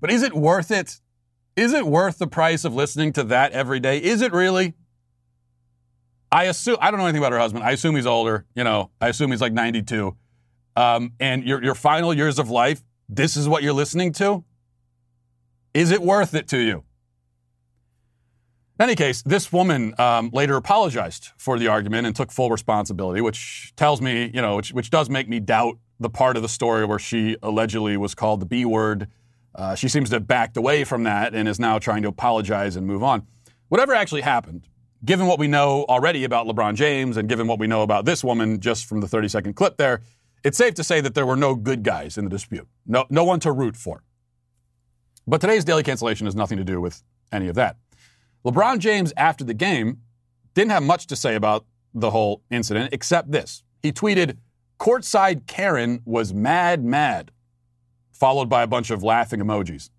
but 0.00 0.10
is 0.10 0.22
it 0.22 0.34
worth 0.34 0.70
it? 0.70 1.00
Is 1.56 1.72
it 1.72 1.86
worth 1.86 2.18
the 2.18 2.26
price 2.26 2.64
of 2.64 2.74
listening 2.74 3.12
to 3.14 3.24
that 3.24 3.52
every 3.52 3.80
day? 3.80 3.98
Is 3.98 4.22
it 4.22 4.32
really? 4.32 4.74
I 6.32 6.44
assume 6.44 6.76
I 6.80 6.90
don't 6.90 7.00
know 7.00 7.06
anything 7.06 7.22
about 7.22 7.32
her 7.32 7.38
husband. 7.38 7.64
I 7.64 7.72
assume 7.72 7.96
he's 7.96 8.06
older. 8.06 8.44
You 8.54 8.64
know, 8.64 8.90
I 9.00 9.08
assume 9.08 9.30
he's 9.30 9.40
like 9.40 9.52
92. 9.52 10.16
um, 10.76 11.12
and 11.18 11.44
your, 11.44 11.62
your 11.62 11.74
final 11.74 12.14
years 12.14 12.38
of 12.38 12.50
life, 12.50 12.82
this 13.08 13.36
is 13.36 13.48
what 13.48 13.62
you're 13.62 13.72
listening 13.72 14.12
to? 14.14 14.44
Is 15.74 15.90
it 15.90 16.00
worth 16.00 16.34
it 16.34 16.48
to 16.48 16.58
you? 16.58 16.84
In 18.78 18.84
any 18.84 18.94
case, 18.94 19.22
this 19.22 19.52
woman 19.52 19.94
um, 19.98 20.30
later 20.32 20.56
apologized 20.56 21.30
for 21.36 21.58
the 21.58 21.66
argument 21.68 22.06
and 22.06 22.16
took 22.16 22.32
full 22.32 22.48
responsibility, 22.50 23.20
which 23.20 23.74
tells 23.76 24.00
me, 24.00 24.30
you 24.32 24.40
know, 24.40 24.56
which, 24.56 24.72
which 24.72 24.88
does 24.88 25.10
make 25.10 25.28
me 25.28 25.38
doubt 25.38 25.76
the 25.98 26.08
part 26.08 26.36
of 26.36 26.42
the 26.42 26.48
story 26.48 26.86
where 26.86 26.98
she 26.98 27.36
allegedly 27.42 27.96
was 27.98 28.14
called 28.14 28.40
the 28.40 28.46
B 28.46 28.64
word. 28.64 29.08
Uh, 29.54 29.74
she 29.74 29.86
seems 29.86 30.08
to 30.10 30.16
have 30.16 30.26
backed 30.26 30.56
away 30.56 30.84
from 30.84 31.02
that 31.02 31.34
and 31.34 31.46
is 31.46 31.60
now 31.60 31.78
trying 31.78 32.00
to 32.02 32.08
apologize 32.08 32.74
and 32.74 32.86
move 32.86 33.02
on. 33.02 33.26
Whatever 33.68 33.94
actually 33.94 34.22
happened, 34.22 34.66
given 35.04 35.26
what 35.26 35.38
we 35.38 35.48
know 35.48 35.84
already 35.88 36.24
about 36.24 36.46
LeBron 36.46 36.74
James 36.74 37.16
and 37.16 37.28
given 37.28 37.46
what 37.46 37.58
we 37.58 37.66
know 37.66 37.82
about 37.82 38.04
this 38.04 38.22
woman 38.22 38.60
just 38.60 38.86
from 38.86 39.00
the 39.00 39.08
30 39.08 39.28
second 39.28 39.54
clip 39.54 39.76
there, 39.76 40.02
it's 40.44 40.58
safe 40.58 40.74
to 40.74 40.84
say 40.84 41.00
that 41.00 41.14
there 41.14 41.26
were 41.26 41.36
no 41.36 41.54
good 41.54 41.82
guys 41.82 42.18
in 42.18 42.24
the 42.24 42.30
dispute. 42.30 42.68
No, 42.86 43.06
no 43.10 43.24
one 43.24 43.40
to 43.40 43.52
root 43.52 43.76
for. 43.76 44.02
But 45.26 45.40
today's 45.40 45.64
daily 45.64 45.82
cancellation 45.82 46.26
has 46.26 46.34
nothing 46.34 46.58
to 46.58 46.64
do 46.64 46.80
with 46.80 47.02
any 47.30 47.48
of 47.48 47.54
that. 47.54 47.76
LeBron 48.44 48.78
James, 48.78 49.12
after 49.16 49.44
the 49.44 49.54
game, 49.54 49.98
didn't 50.54 50.70
have 50.70 50.82
much 50.82 51.06
to 51.08 51.16
say 51.16 51.34
about 51.34 51.66
the 51.92 52.10
whole 52.10 52.42
incident 52.50 52.90
except 52.92 53.30
this. 53.30 53.62
He 53.82 53.92
tweeted, 53.92 54.38
Courtside 54.78 55.46
Karen 55.46 56.00
was 56.04 56.32
mad, 56.32 56.82
mad, 56.84 57.32
followed 58.12 58.48
by 58.48 58.62
a 58.62 58.66
bunch 58.66 58.90
of 58.90 59.02
laughing 59.02 59.40
emojis. 59.40 59.90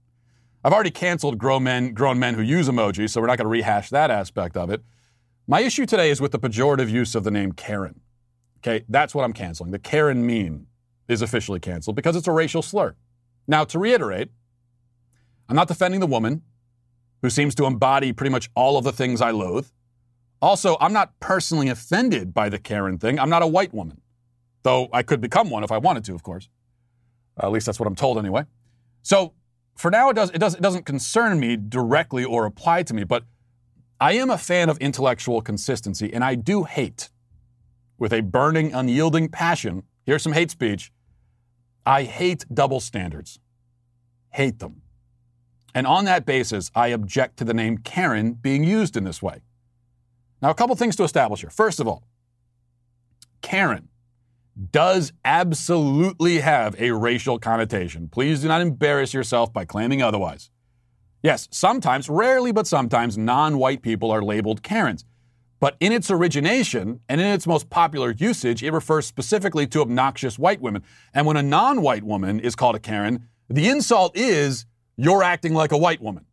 I've 0.63 0.73
already 0.73 0.91
canceled 0.91 1.37
grown 1.37 1.63
men, 1.63 1.93
grown 1.93 2.19
men 2.19 2.35
who 2.35 2.41
use 2.41 2.67
emojis, 2.67 3.11
so 3.11 3.21
we're 3.21 3.27
not 3.27 3.37
going 3.37 3.45
to 3.45 3.49
rehash 3.49 3.89
that 3.89 4.11
aspect 4.11 4.57
of 4.57 4.69
it. 4.69 4.81
My 5.51 5.59
issue 5.59 5.85
today 5.85 6.11
is 6.11 6.21
with 6.21 6.31
the 6.31 6.39
pejorative 6.39 6.89
use 6.89 7.13
of 7.13 7.25
the 7.25 7.29
name 7.29 7.51
Karen. 7.51 7.99
Okay, 8.59 8.85
that's 8.87 9.13
what 9.13 9.25
I'm 9.25 9.33
canceling. 9.33 9.71
The 9.71 9.79
Karen 9.79 10.25
meme 10.25 10.67
is 11.09 11.21
officially 11.21 11.59
canceled 11.59 11.97
because 11.97 12.15
it's 12.15 12.29
a 12.29 12.31
racial 12.31 12.61
slur. 12.61 12.95
Now, 13.49 13.65
to 13.65 13.77
reiterate, 13.77 14.29
I'm 15.49 15.57
not 15.57 15.67
defending 15.67 15.99
the 15.99 16.07
woman 16.07 16.43
who 17.21 17.29
seems 17.29 17.53
to 17.55 17.65
embody 17.65 18.13
pretty 18.13 18.29
much 18.29 18.49
all 18.55 18.77
of 18.77 18.85
the 18.85 18.93
things 18.93 19.19
I 19.19 19.31
loathe. 19.31 19.67
Also, 20.41 20.77
I'm 20.79 20.93
not 20.93 21.19
personally 21.19 21.67
offended 21.67 22.33
by 22.33 22.47
the 22.47 22.57
Karen 22.57 22.97
thing. 22.97 23.19
I'm 23.19 23.29
not 23.29 23.41
a 23.41 23.47
white 23.47 23.73
woman, 23.73 23.99
though 24.63 24.87
I 24.93 25.03
could 25.03 25.19
become 25.19 25.49
one 25.49 25.65
if 25.65 25.71
I 25.73 25.79
wanted 25.79 26.05
to, 26.05 26.15
of 26.15 26.23
course. 26.23 26.47
Uh, 27.37 27.47
at 27.47 27.51
least 27.51 27.65
that's 27.65 27.77
what 27.77 27.87
I'm 27.87 27.95
told 27.95 28.17
anyway. 28.17 28.45
So 29.01 29.33
for 29.75 29.91
now, 29.91 30.11
it, 30.11 30.13
does, 30.13 30.29
it, 30.29 30.39
does, 30.39 30.55
it 30.55 30.61
doesn't 30.61 30.85
concern 30.85 31.41
me 31.41 31.57
directly 31.57 32.23
or 32.23 32.45
apply 32.45 32.83
to 32.83 32.93
me, 32.93 33.03
but 33.03 33.25
I 34.01 34.13
am 34.13 34.31
a 34.31 34.37
fan 34.37 34.67
of 34.67 34.79
intellectual 34.79 35.41
consistency, 35.41 36.11
and 36.11 36.23
I 36.23 36.33
do 36.33 36.63
hate 36.63 37.11
with 37.99 38.11
a 38.11 38.21
burning, 38.21 38.73
unyielding 38.73 39.29
passion. 39.29 39.83
Here's 40.07 40.23
some 40.23 40.33
hate 40.33 40.49
speech. 40.49 40.91
I 41.85 42.03
hate 42.03 42.43
double 42.51 42.79
standards. 42.79 43.39
Hate 44.31 44.57
them. 44.57 44.81
And 45.75 45.85
on 45.85 46.05
that 46.05 46.25
basis, 46.25 46.71
I 46.73 46.87
object 46.87 47.37
to 47.37 47.45
the 47.45 47.53
name 47.53 47.77
Karen 47.77 48.33
being 48.33 48.63
used 48.63 48.97
in 48.97 49.03
this 49.03 49.21
way. 49.21 49.43
Now, 50.41 50.49
a 50.49 50.55
couple 50.55 50.75
things 50.75 50.95
to 50.95 51.03
establish 51.03 51.41
here. 51.41 51.51
First 51.51 51.79
of 51.79 51.87
all, 51.87 52.01
Karen 53.43 53.87
does 54.71 55.13
absolutely 55.23 56.39
have 56.39 56.75
a 56.81 56.89
racial 56.89 57.37
connotation. 57.37 58.09
Please 58.09 58.41
do 58.41 58.47
not 58.47 58.61
embarrass 58.61 59.13
yourself 59.13 59.53
by 59.53 59.63
claiming 59.63 60.01
otherwise. 60.01 60.49
Yes, 61.23 61.47
sometimes, 61.51 62.09
rarely, 62.09 62.51
but 62.51 62.67
sometimes, 62.67 63.17
non 63.17 63.57
white 63.57 63.81
people 63.81 64.11
are 64.11 64.23
labeled 64.23 64.63
Karens. 64.63 65.05
But 65.59 65.77
in 65.79 65.91
its 65.91 66.09
origination 66.09 67.01
and 67.07 67.21
in 67.21 67.27
its 67.27 67.45
most 67.45 67.69
popular 67.69 68.11
usage, 68.11 68.63
it 68.63 68.71
refers 68.71 69.05
specifically 69.05 69.67
to 69.67 69.81
obnoxious 69.81 70.39
white 70.39 70.59
women. 70.59 70.83
And 71.13 71.27
when 71.27 71.37
a 71.37 71.43
non 71.43 71.83
white 71.83 72.03
woman 72.03 72.39
is 72.39 72.55
called 72.55 72.75
a 72.75 72.79
Karen, 72.79 73.27
the 73.47 73.69
insult 73.69 74.17
is 74.17 74.65
you're 74.97 75.21
acting 75.21 75.53
like 75.53 75.71
a 75.71 75.77
white 75.77 76.01
woman. 76.01 76.25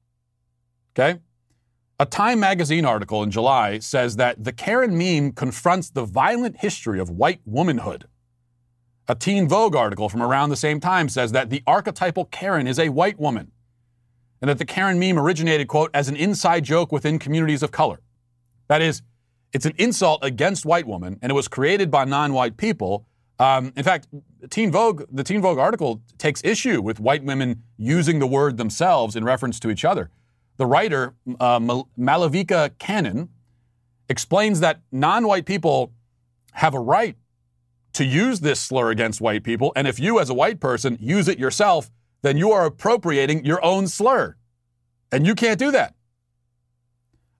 Okay? 0.98 1.20
A 2.00 2.06
Time 2.06 2.40
magazine 2.40 2.84
article 2.84 3.22
in 3.22 3.30
July 3.30 3.80
says 3.80 4.16
that 4.16 4.42
the 4.42 4.52
Karen 4.52 4.96
meme 4.96 5.32
confronts 5.32 5.90
the 5.90 6.04
violent 6.04 6.58
history 6.60 6.98
of 6.98 7.10
white 7.10 7.40
womanhood. 7.44 8.06
A 9.08 9.14
Teen 9.14 9.48
Vogue 9.48 9.74
article 9.74 10.08
from 10.08 10.22
around 10.22 10.50
the 10.50 10.56
same 10.56 10.80
time 10.80 11.08
says 11.08 11.32
that 11.32 11.50
the 11.50 11.62
archetypal 11.66 12.26
Karen 12.26 12.66
is 12.66 12.78
a 12.78 12.90
white 12.90 13.18
woman, 13.18 13.52
and 14.40 14.48
that 14.48 14.58
the 14.58 14.64
Karen 14.64 14.98
meme 14.98 15.18
originated, 15.18 15.68
quote, 15.68 15.90
as 15.94 16.08
an 16.08 16.16
inside 16.16 16.64
joke 16.64 16.92
within 16.92 17.18
communities 17.18 17.62
of 17.62 17.70
color. 17.70 18.00
That 18.68 18.82
is, 18.82 19.02
it's 19.52 19.66
an 19.66 19.74
insult 19.78 20.22
against 20.22 20.64
white 20.66 20.86
women, 20.86 21.18
and 21.22 21.30
it 21.30 21.34
was 21.34 21.48
created 21.48 21.90
by 21.90 22.04
non-white 22.04 22.56
people. 22.56 23.06
Um, 23.38 23.72
in 23.76 23.84
fact, 23.84 24.08
Teen 24.50 24.70
Vogue, 24.70 25.04
the 25.10 25.24
Teen 25.24 25.40
Vogue 25.40 25.58
article 25.58 26.02
takes 26.18 26.42
issue 26.44 26.80
with 26.82 27.00
white 27.00 27.24
women 27.24 27.62
using 27.76 28.18
the 28.18 28.26
word 28.26 28.56
themselves 28.56 29.16
in 29.16 29.24
reference 29.24 29.58
to 29.60 29.70
each 29.70 29.84
other. 29.84 30.10
The 30.56 30.66
writer, 30.66 31.14
uh, 31.40 31.58
Malavika 31.60 32.70
Kannan, 32.78 33.28
explains 34.08 34.60
that 34.60 34.80
non-white 34.90 35.46
people 35.46 35.92
have 36.52 36.74
a 36.74 36.80
right 36.80 37.16
to 37.92 38.04
use 38.04 38.40
this 38.40 38.60
slur 38.60 38.90
against 38.90 39.20
white 39.20 39.42
people, 39.42 39.72
and 39.74 39.88
if 39.88 39.98
you, 39.98 40.20
as 40.20 40.30
a 40.30 40.34
white 40.34 40.60
person, 40.60 40.98
use 41.00 41.26
it 41.28 41.38
yourself, 41.38 41.90
then 42.22 42.36
you 42.36 42.52
are 42.52 42.64
appropriating 42.64 43.44
your 43.44 43.64
own 43.64 43.86
slur, 43.86 44.36
and 45.12 45.26
you 45.26 45.34
can't 45.34 45.58
do 45.58 45.70
that. 45.70 45.94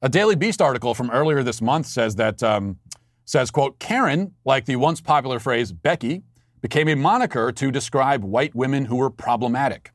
A 0.01 0.09
Daily 0.09 0.37
Beast 0.37 0.63
article 0.63 0.95
from 0.95 1.11
earlier 1.11 1.43
this 1.43 1.61
month 1.61 1.87
says 1.87 2.17
that 2.17 2.43
um, 2.43 2.79
says, 3.25 3.51
"quote 3.51 3.79
Karen, 3.79 4.35
like 4.45 4.65
the 4.65 4.77
once 4.77 5.01
popular 5.01 5.39
phrase 5.39 5.73
Becky, 5.73 6.23
became 6.61 6.89
a 6.89 6.95
moniker 6.95 7.51
to 7.53 7.71
describe 7.71 8.23
white 8.23 8.55
women 8.55 8.87
who 8.87 8.97
were 8.97 9.11
problematic." 9.11 9.93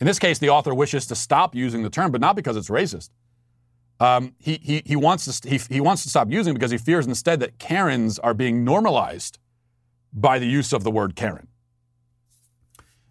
In 0.00 0.06
this 0.06 0.18
case, 0.18 0.38
the 0.38 0.48
author 0.48 0.74
wishes 0.74 1.06
to 1.06 1.14
stop 1.14 1.54
using 1.54 1.84
the 1.84 1.90
term, 1.90 2.10
but 2.10 2.20
not 2.20 2.34
because 2.34 2.56
it's 2.56 2.68
racist. 2.68 3.10
Um, 4.00 4.34
he, 4.40 4.58
he, 4.60 4.82
he, 4.84 4.96
wants 4.96 5.40
to, 5.40 5.48
he, 5.48 5.60
he 5.70 5.80
wants 5.80 6.02
to 6.02 6.08
stop 6.08 6.28
using 6.28 6.50
it 6.50 6.54
because 6.54 6.72
he 6.72 6.76
fears 6.76 7.06
instead 7.06 7.38
that 7.38 7.60
Karens 7.60 8.18
are 8.18 8.34
being 8.34 8.64
normalized 8.64 9.38
by 10.12 10.40
the 10.40 10.46
use 10.46 10.72
of 10.72 10.82
the 10.82 10.90
word 10.90 11.14
Karen. 11.14 11.46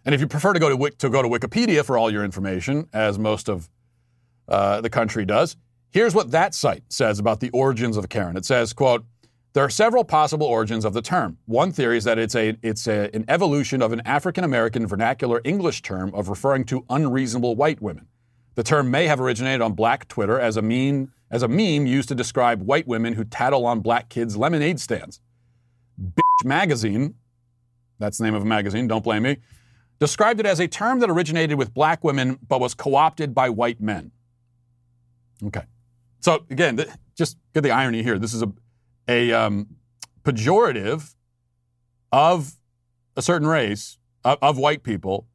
And 0.04 0.14
if 0.14 0.20
you 0.20 0.26
prefer 0.26 0.52
to 0.52 0.58
go 0.58 0.76
to, 0.76 0.90
to 0.90 1.10
go 1.10 1.22
to 1.22 1.28
Wikipedia 1.28 1.84
for 1.84 1.96
all 1.96 2.10
your 2.10 2.24
information, 2.24 2.88
as 2.92 3.18
most 3.18 3.48
of 3.48 3.68
uh, 4.48 4.80
the 4.80 4.90
country 4.90 5.24
does, 5.24 5.56
Here's 5.92 6.14
what 6.14 6.30
that 6.30 6.54
site 6.54 6.84
says 6.88 7.18
about 7.18 7.40
the 7.40 7.50
origins 7.50 7.98
of 7.98 8.08
Karen. 8.08 8.38
It 8.38 8.46
says, 8.46 8.72
quote, 8.72 9.04
there 9.52 9.62
are 9.62 9.68
several 9.68 10.04
possible 10.04 10.46
origins 10.46 10.86
of 10.86 10.94
the 10.94 11.02
term. 11.02 11.36
One 11.44 11.70
theory 11.70 11.98
is 11.98 12.04
that 12.04 12.18
it's, 12.18 12.34
a, 12.34 12.56
it's 12.62 12.86
a, 12.86 13.14
an 13.14 13.26
evolution 13.28 13.82
of 13.82 13.92
an 13.92 14.00
African 14.06 14.42
American 14.42 14.86
vernacular 14.86 15.42
English 15.44 15.82
term 15.82 16.10
of 16.14 16.30
referring 16.30 16.64
to 16.64 16.86
unreasonable 16.88 17.56
white 17.56 17.82
women. 17.82 18.06
The 18.54 18.62
term 18.62 18.90
may 18.90 19.06
have 19.06 19.20
originated 19.20 19.60
on 19.60 19.74
black 19.74 20.08
Twitter 20.08 20.40
as 20.40 20.56
a, 20.56 20.62
meme, 20.62 21.12
as 21.30 21.42
a 21.42 21.48
meme 21.48 21.84
used 21.84 22.08
to 22.08 22.14
describe 22.14 22.62
white 22.62 22.86
women 22.86 23.12
who 23.12 23.24
tattle 23.24 23.66
on 23.66 23.80
black 23.80 24.08
kids' 24.08 24.34
lemonade 24.34 24.80
stands. 24.80 25.20
Bitch 26.00 26.46
Magazine, 26.46 27.16
that's 27.98 28.16
the 28.16 28.24
name 28.24 28.34
of 28.34 28.42
a 28.42 28.46
magazine, 28.46 28.88
don't 28.88 29.04
blame 29.04 29.24
me, 29.24 29.36
described 29.98 30.40
it 30.40 30.46
as 30.46 30.60
a 30.60 30.68
term 30.68 31.00
that 31.00 31.10
originated 31.10 31.58
with 31.58 31.72
black 31.74 32.02
women 32.02 32.38
but 32.48 32.60
was 32.60 32.74
co 32.74 32.94
opted 32.94 33.34
by 33.34 33.48
white 33.48 33.80
men. 33.80 34.10
Okay. 35.44 35.62
So 36.20 36.44
again, 36.50 36.76
th- 36.76 36.88
just 37.16 37.36
get 37.54 37.62
the 37.62 37.70
irony 37.70 38.02
here. 38.02 38.18
This 38.18 38.32
is 38.32 38.42
a, 38.42 38.52
a 39.08 39.32
um, 39.32 39.66
pejorative 40.22 41.14
of 42.10 42.54
a 43.16 43.22
certain 43.22 43.48
race 43.48 43.98
of, 44.24 44.38
of, 44.40 44.58
white 44.58 44.82
people, 44.82 45.26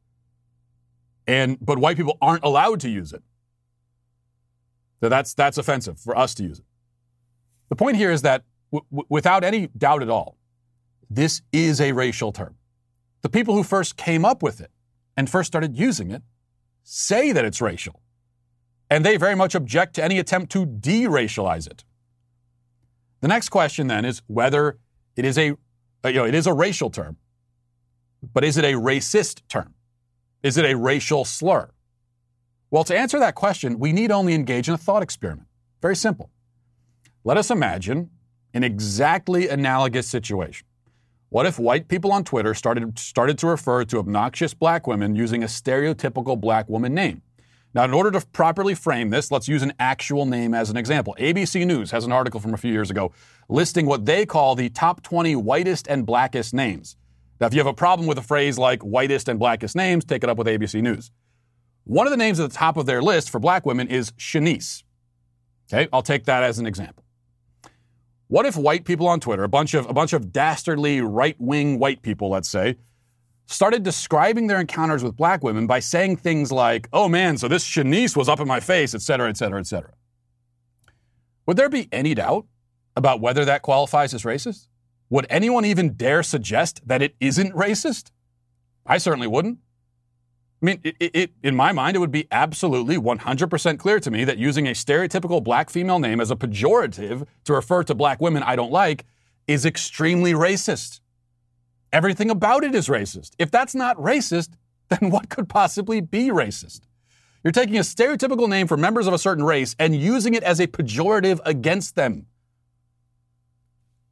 and 1.26 1.58
but 1.60 1.78
white 1.78 1.96
people 1.96 2.16
aren't 2.20 2.44
allowed 2.44 2.80
to 2.80 2.88
use 2.88 3.12
it. 3.12 3.22
So 5.00 5.08
that's 5.08 5.34
that's 5.34 5.58
offensive 5.58 6.00
for 6.00 6.16
us 6.16 6.34
to 6.34 6.42
use 6.42 6.58
it. 6.58 6.64
The 7.68 7.76
point 7.76 7.96
here 7.96 8.10
is 8.10 8.22
that 8.22 8.44
w- 8.72 9.06
without 9.08 9.44
any 9.44 9.68
doubt 9.68 10.02
at 10.02 10.08
all, 10.08 10.36
this 11.10 11.42
is 11.52 11.80
a 11.80 11.92
racial 11.92 12.32
term. 12.32 12.57
The 13.22 13.28
people 13.28 13.54
who 13.54 13.62
first 13.62 13.96
came 13.96 14.24
up 14.24 14.42
with 14.42 14.60
it 14.60 14.70
and 15.16 15.28
first 15.28 15.48
started 15.48 15.76
using 15.76 16.10
it 16.10 16.22
say 16.82 17.32
that 17.32 17.44
it's 17.44 17.60
racial 17.60 18.00
and 18.90 19.04
they 19.04 19.16
very 19.16 19.34
much 19.34 19.54
object 19.54 19.94
to 19.94 20.04
any 20.04 20.18
attempt 20.18 20.52
to 20.52 20.66
deracialize 20.66 21.66
it. 21.66 21.84
The 23.20 23.28
next 23.28 23.48
question 23.48 23.88
then 23.88 24.04
is 24.04 24.22
whether 24.26 24.78
it 25.16 25.24
is 25.24 25.36
a 25.36 25.56
uh, 26.04 26.08
you 26.08 26.14
know 26.14 26.24
it 26.24 26.34
is 26.34 26.46
a 26.46 26.52
racial 26.52 26.90
term, 26.90 27.16
but 28.32 28.44
is 28.44 28.56
it 28.56 28.64
a 28.64 28.74
racist 28.74 29.42
term? 29.48 29.74
Is 30.42 30.56
it 30.56 30.64
a 30.64 30.76
racial 30.76 31.24
slur? 31.24 31.70
Well, 32.70 32.84
to 32.84 32.96
answer 32.96 33.18
that 33.18 33.34
question, 33.34 33.78
we 33.78 33.92
need 33.92 34.12
only 34.12 34.34
engage 34.34 34.68
in 34.68 34.74
a 34.74 34.78
thought 34.78 35.02
experiment. 35.02 35.48
Very 35.82 35.96
simple. 35.96 36.30
Let 37.24 37.36
us 37.36 37.50
imagine 37.50 38.10
an 38.54 38.62
exactly 38.62 39.48
analogous 39.48 40.06
situation. 40.08 40.67
What 41.30 41.44
if 41.44 41.58
white 41.58 41.88
people 41.88 42.10
on 42.10 42.24
Twitter 42.24 42.54
started, 42.54 42.98
started 42.98 43.36
to 43.38 43.46
refer 43.46 43.84
to 43.84 43.98
obnoxious 43.98 44.54
black 44.54 44.86
women 44.86 45.14
using 45.14 45.42
a 45.42 45.46
stereotypical 45.46 46.40
black 46.40 46.70
woman 46.70 46.94
name? 46.94 47.20
Now, 47.74 47.84
in 47.84 47.92
order 47.92 48.10
to 48.12 48.26
properly 48.28 48.74
frame 48.74 49.10
this, 49.10 49.30
let's 49.30 49.46
use 49.46 49.62
an 49.62 49.74
actual 49.78 50.24
name 50.24 50.54
as 50.54 50.70
an 50.70 50.78
example. 50.78 51.14
ABC 51.20 51.66
News 51.66 51.90
has 51.90 52.06
an 52.06 52.12
article 52.12 52.40
from 52.40 52.54
a 52.54 52.56
few 52.56 52.72
years 52.72 52.90
ago 52.90 53.12
listing 53.50 53.84
what 53.84 54.06
they 54.06 54.24
call 54.24 54.54
the 54.54 54.70
top 54.70 55.02
20 55.02 55.36
whitest 55.36 55.86
and 55.86 56.06
blackest 56.06 56.54
names. 56.54 56.96
Now, 57.40 57.46
if 57.46 57.52
you 57.52 57.60
have 57.60 57.66
a 57.66 57.74
problem 57.74 58.08
with 58.08 58.16
a 58.16 58.22
phrase 58.22 58.56
like 58.56 58.82
whitest 58.82 59.28
and 59.28 59.38
blackest 59.38 59.76
names, 59.76 60.06
take 60.06 60.24
it 60.24 60.30
up 60.30 60.38
with 60.38 60.46
ABC 60.46 60.80
News. 60.80 61.10
One 61.84 62.06
of 62.06 62.10
the 62.10 62.16
names 62.16 62.40
at 62.40 62.48
the 62.48 62.56
top 62.56 62.78
of 62.78 62.86
their 62.86 63.02
list 63.02 63.28
for 63.28 63.38
black 63.38 63.66
women 63.66 63.88
is 63.88 64.12
Shanice. 64.12 64.82
Okay, 65.70 65.88
I'll 65.92 66.02
take 66.02 66.24
that 66.24 66.42
as 66.42 66.58
an 66.58 66.64
example. 66.64 67.04
What 68.28 68.44
if 68.44 68.56
white 68.56 68.84
people 68.84 69.08
on 69.08 69.20
Twitter, 69.20 69.42
a 69.42 69.48
bunch 69.48 69.74
of 69.74 69.88
a 69.88 69.92
bunch 69.94 70.12
of 70.12 70.32
dastardly 70.32 71.00
right-wing 71.00 71.78
white 71.78 72.02
people, 72.02 72.28
let's 72.28 72.48
say, 72.48 72.76
started 73.46 73.82
describing 73.82 74.46
their 74.46 74.60
encounters 74.60 75.02
with 75.02 75.16
black 75.16 75.42
women 75.42 75.66
by 75.66 75.80
saying 75.80 76.16
things 76.16 76.52
like, 76.52 76.88
"Oh 76.92 77.08
man, 77.08 77.38
so 77.38 77.48
this 77.48 77.64
Shanice 77.64 78.14
was 78.14 78.28
up 78.28 78.38
in 78.38 78.46
my 78.46 78.60
face," 78.60 78.94
et 78.94 79.00
cetera, 79.00 79.30
et 79.30 79.38
cetera, 79.38 79.58
et 79.58 79.66
cetera. 79.66 79.92
Would 81.46 81.56
there 81.56 81.70
be 81.70 81.88
any 81.90 82.14
doubt 82.14 82.46
about 82.94 83.22
whether 83.22 83.46
that 83.46 83.62
qualifies 83.62 84.12
as 84.12 84.24
racist? 84.24 84.68
Would 85.08 85.26
anyone 85.30 85.64
even 85.64 85.94
dare 85.94 86.22
suggest 86.22 86.86
that 86.86 87.00
it 87.00 87.16
isn't 87.20 87.54
racist? 87.54 88.10
I 88.84 88.98
certainly 88.98 89.26
wouldn't. 89.26 89.58
I 90.60 90.66
mean, 90.66 90.80
it, 90.82 90.96
it, 90.98 91.30
in 91.44 91.54
my 91.54 91.70
mind, 91.70 91.96
it 91.96 92.00
would 92.00 92.10
be 92.10 92.26
absolutely 92.32 92.96
100% 92.96 93.78
clear 93.78 94.00
to 94.00 94.10
me 94.10 94.24
that 94.24 94.38
using 94.38 94.66
a 94.66 94.72
stereotypical 94.72 95.42
black 95.42 95.70
female 95.70 96.00
name 96.00 96.20
as 96.20 96.32
a 96.32 96.36
pejorative 96.36 97.26
to 97.44 97.52
refer 97.52 97.84
to 97.84 97.94
black 97.94 98.20
women 98.20 98.42
I 98.42 98.56
don't 98.56 98.72
like 98.72 99.04
is 99.46 99.64
extremely 99.64 100.32
racist. 100.32 101.00
Everything 101.92 102.28
about 102.28 102.64
it 102.64 102.74
is 102.74 102.88
racist. 102.88 103.32
If 103.38 103.52
that's 103.52 103.74
not 103.74 103.96
racist, 103.98 104.50
then 104.88 105.10
what 105.10 105.28
could 105.28 105.48
possibly 105.48 106.00
be 106.00 106.30
racist? 106.30 106.80
You're 107.44 107.52
taking 107.52 107.76
a 107.76 107.80
stereotypical 107.80 108.48
name 108.48 108.66
for 108.66 108.76
members 108.76 109.06
of 109.06 109.14
a 109.14 109.18
certain 109.18 109.44
race 109.44 109.76
and 109.78 109.94
using 109.94 110.34
it 110.34 110.42
as 110.42 110.58
a 110.58 110.66
pejorative 110.66 111.38
against 111.44 111.94
them. 111.94 112.26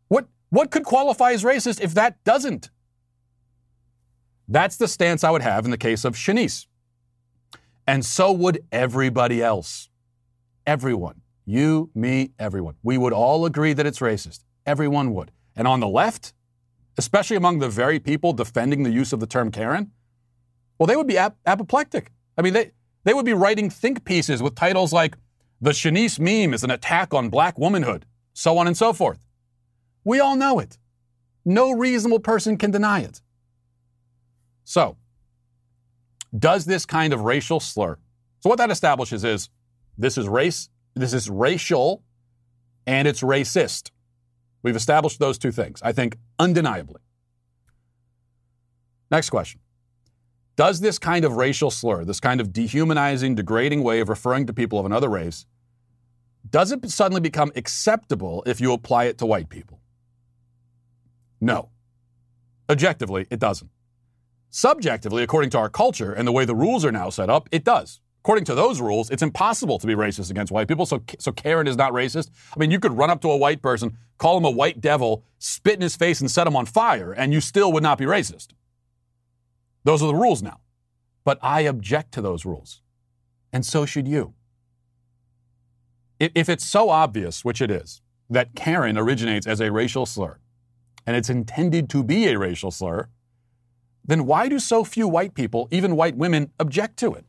What, 0.07 0.29
what 0.51 0.71
could 0.71 0.85
qualify 0.85 1.33
as 1.33 1.43
racist 1.43 1.81
if 1.81 1.93
that 1.95 2.23
doesn't? 2.23 2.71
That's 4.49 4.77
the 4.77 4.89
stance 4.89 5.25
I 5.25 5.31
would 5.31 5.43
have 5.43 5.65
in 5.65 5.71
the 5.71 5.79
case 5.79 6.05
of 6.05 6.15
Shanice. 6.15 6.67
And 7.87 8.05
so 8.05 8.33
would 8.33 8.65
everybody 8.73 9.43
else. 9.43 9.89
Everyone. 10.67 11.23
You, 11.45 11.91
me, 11.95 12.33
everyone. 12.39 12.75
We 12.83 12.99
would 12.99 13.13
all 13.13 13.47
agree 13.47 13.73
that 13.73 13.87
it's 13.87 14.01
racist. 14.01 14.41
Everyone 14.65 15.15
would. 15.15 15.31
And 15.55 15.69
on 15.69 15.81
the 15.81 15.89
left, 15.89 16.33
especially 16.99 17.37
among 17.37 17.61
the 17.61 17.69
very 17.69 18.01
people 18.01 18.33
defending 18.33 18.83
the 18.83 18.91
use 18.91 19.13
of 19.13 19.21
the 19.21 19.27
term 19.27 19.51
Karen, 19.51 19.93
well, 20.79 20.87
they 20.87 20.97
would 20.97 21.07
be 21.07 21.19
ap- 21.19 21.37
apoplectic. 21.47 22.13
I 22.37 22.43
mean, 22.43 22.53
they, 22.53 22.73
they 23.05 23.15
would 23.15 23.25
be 23.25 23.33
writing 23.33 23.71
think 23.71 24.05
pieces 24.05 24.43
with 24.43 24.55
titles 24.55 24.93
like, 24.93 25.17
The 25.61 25.71
Shanice 25.71 26.19
meme 26.19 26.53
is 26.53 26.65
an 26.65 26.71
attack 26.71 27.15
on 27.15 27.29
black 27.29 27.59
womanhood, 27.59 28.05
so 28.33 28.59
on 28.59 28.67
and 28.67 28.77
so 28.77 28.93
forth. 28.93 29.25
We 30.05 30.21
all 30.21 30.37
know 30.37 30.59
it. 30.59 30.79
No 31.45 31.73
reasonable 31.73 32.19
person 32.21 32.59
can 32.59 32.73
deny 32.73 33.01
it. 33.01 33.23
So, 34.67 34.97
does 36.37 36.65
this 36.65 36.85
kind 36.85 37.13
of 37.13 37.21
racial 37.21 37.61
slur, 37.61 37.99
so 38.41 38.51
what 38.51 38.59
that 38.59 38.69
establishes 38.69 39.23
is 39.23 39.49
this 39.97 40.19
is 40.19 40.29
race, 40.29 40.69
this 40.95 41.15
is 41.15 41.31
racial, 41.31 42.03
and 42.85 43.07
it's 43.07 43.23
racist. 43.23 43.93
We've 44.65 44.75
established 44.75 45.21
those 45.21 45.39
two 45.39 45.53
things, 45.53 45.81
I 45.85 45.93
think, 45.93 46.19
undeniably. 46.41 47.01
Next 49.09 49.31
question. 49.31 49.61
Does 50.57 50.81
this 50.81 50.99
kind 50.99 51.25
of 51.25 51.37
racial 51.37 51.71
slur, 51.71 52.05
this 52.05 52.19
kind 52.19 52.41
of 52.41 52.53
dehumanizing, 52.53 53.37
degrading 53.37 53.85
way 53.85 54.01
of 54.01 54.09
referring 54.09 54.47
to 54.47 54.53
people 54.53 54.81
of 54.81 54.85
another 54.85 55.09
race, 55.09 55.47
does 56.51 56.73
it 56.73 56.91
suddenly 56.91 57.21
become 57.21 57.53
acceptable 57.55 58.43
if 58.47 58.61
you 58.61 58.73
apply 58.73 59.05
it 59.05 59.19
to 59.19 59.27
white 59.27 59.49
people? 59.49 59.81
No. 61.41 61.69
Objectively, 62.69 63.29
it 63.31 63.39
doesn't. 63.39 63.71
Subjectively, 64.57 65.23
according 65.23 65.51
to 65.51 65.59
our 65.59 65.69
culture 65.69 66.15
and 66.15 66.27
the 66.27 66.33
way 66.33 66.47
the 66.47 66.55
rules 66.55 66.83
are 66.83 66.91
now 66.91 67.11
set 67.11 67.29
up, 67.29 67.47
it 67.53 67.63
does. 67.63 68.01
According 68.23 68.47
to 68.47 68.55
those 68.55 68.81
rules, 68.81 69.11
it's 69.11 69.23
impossible 69.23 69.79
to 69.79 69.87
be 69.87 69.95
racist 69.95 70.31
against 70.31 70.51
white 70.51 70.67
people. 70.67 70.87
So, 70.87 71.03
so 71.19 71.31
Karen 71.31 71.67
is 71.67 71.77
not 71.77 71.93
racist. 71.93 72.31
I 72.57 72.59
mean, 72.59 72.71
you 72.71 72.81
could 72.81 72.93
run 72.93 73.11
up 73.11 73.21
to 73.21 73.31
a 73.31 73.37
white 73.37 73.61
person, 73.61 73.99
call 74.17 74.39
him 74.39 74.47
a 74.47 74.51
white 74.51 74.81
devil, 74.81 75.23
spit 75.39 75.75
in 75.75 75.83
his 75.83 75.95
face, 75.95 76.23
and 76.23 76.31
set 76.31 76.47
him 76.47 76.57
on 76.57 76.65
fire, 76.65 77.13
and 77.13 77.35
you 77.35 77.43
still 77.43 77.71
would 77.71 77.83
not 77.83 77.99
be 77.99 78.07
racist. 78.07 78.55
Those 79.85 80.03
are 80.03 80.07
the 80.07 80.15
rules 80.15 80.43
now. 80.43 80.61
But 81.23 81.39
I 81.43 81.61
object 81.61 82.13
to 82.13 82.23
those 82.23 82.47
rules. 82.47 82.81
And 83.53 83.63
so 83.67 83.85
should 83.85 84.09
you. 84.09 84.33
If 86.19 86.49
it's 86.49 86.65
so 86.65 86.89
obvious, 86.89 87.45
which 87.45 87.61
it 87.61 87.71
is, 87.71 88.01
that 88.31 88.55
Karen 88.55 88.97
originates 88.97 89.47
as 89.47 89.61
a 89.61 89.71
racial 89.71 90.07
slur, 90.07 90.39
and 91.07 91.15
it's 91.15 91.29
intended 91.29 91.91
to 91.91 92.03
be 92.03 92.29
a 92.29 92.39
racial 92.39 92.71
slur, 92.71 93.11
then 94.07 94.25
why 94.27 94.49
do 94.49 94.59
so 94.59 94.85
few 94.85 95.09
white 95.09 95.35
people, 95.35 95.69
even 95.71 95.97
white 95.97 96.17
women, 96.17 96.53
object 96.59 96.97
to 96.99 97.15
it? 97.15 97.25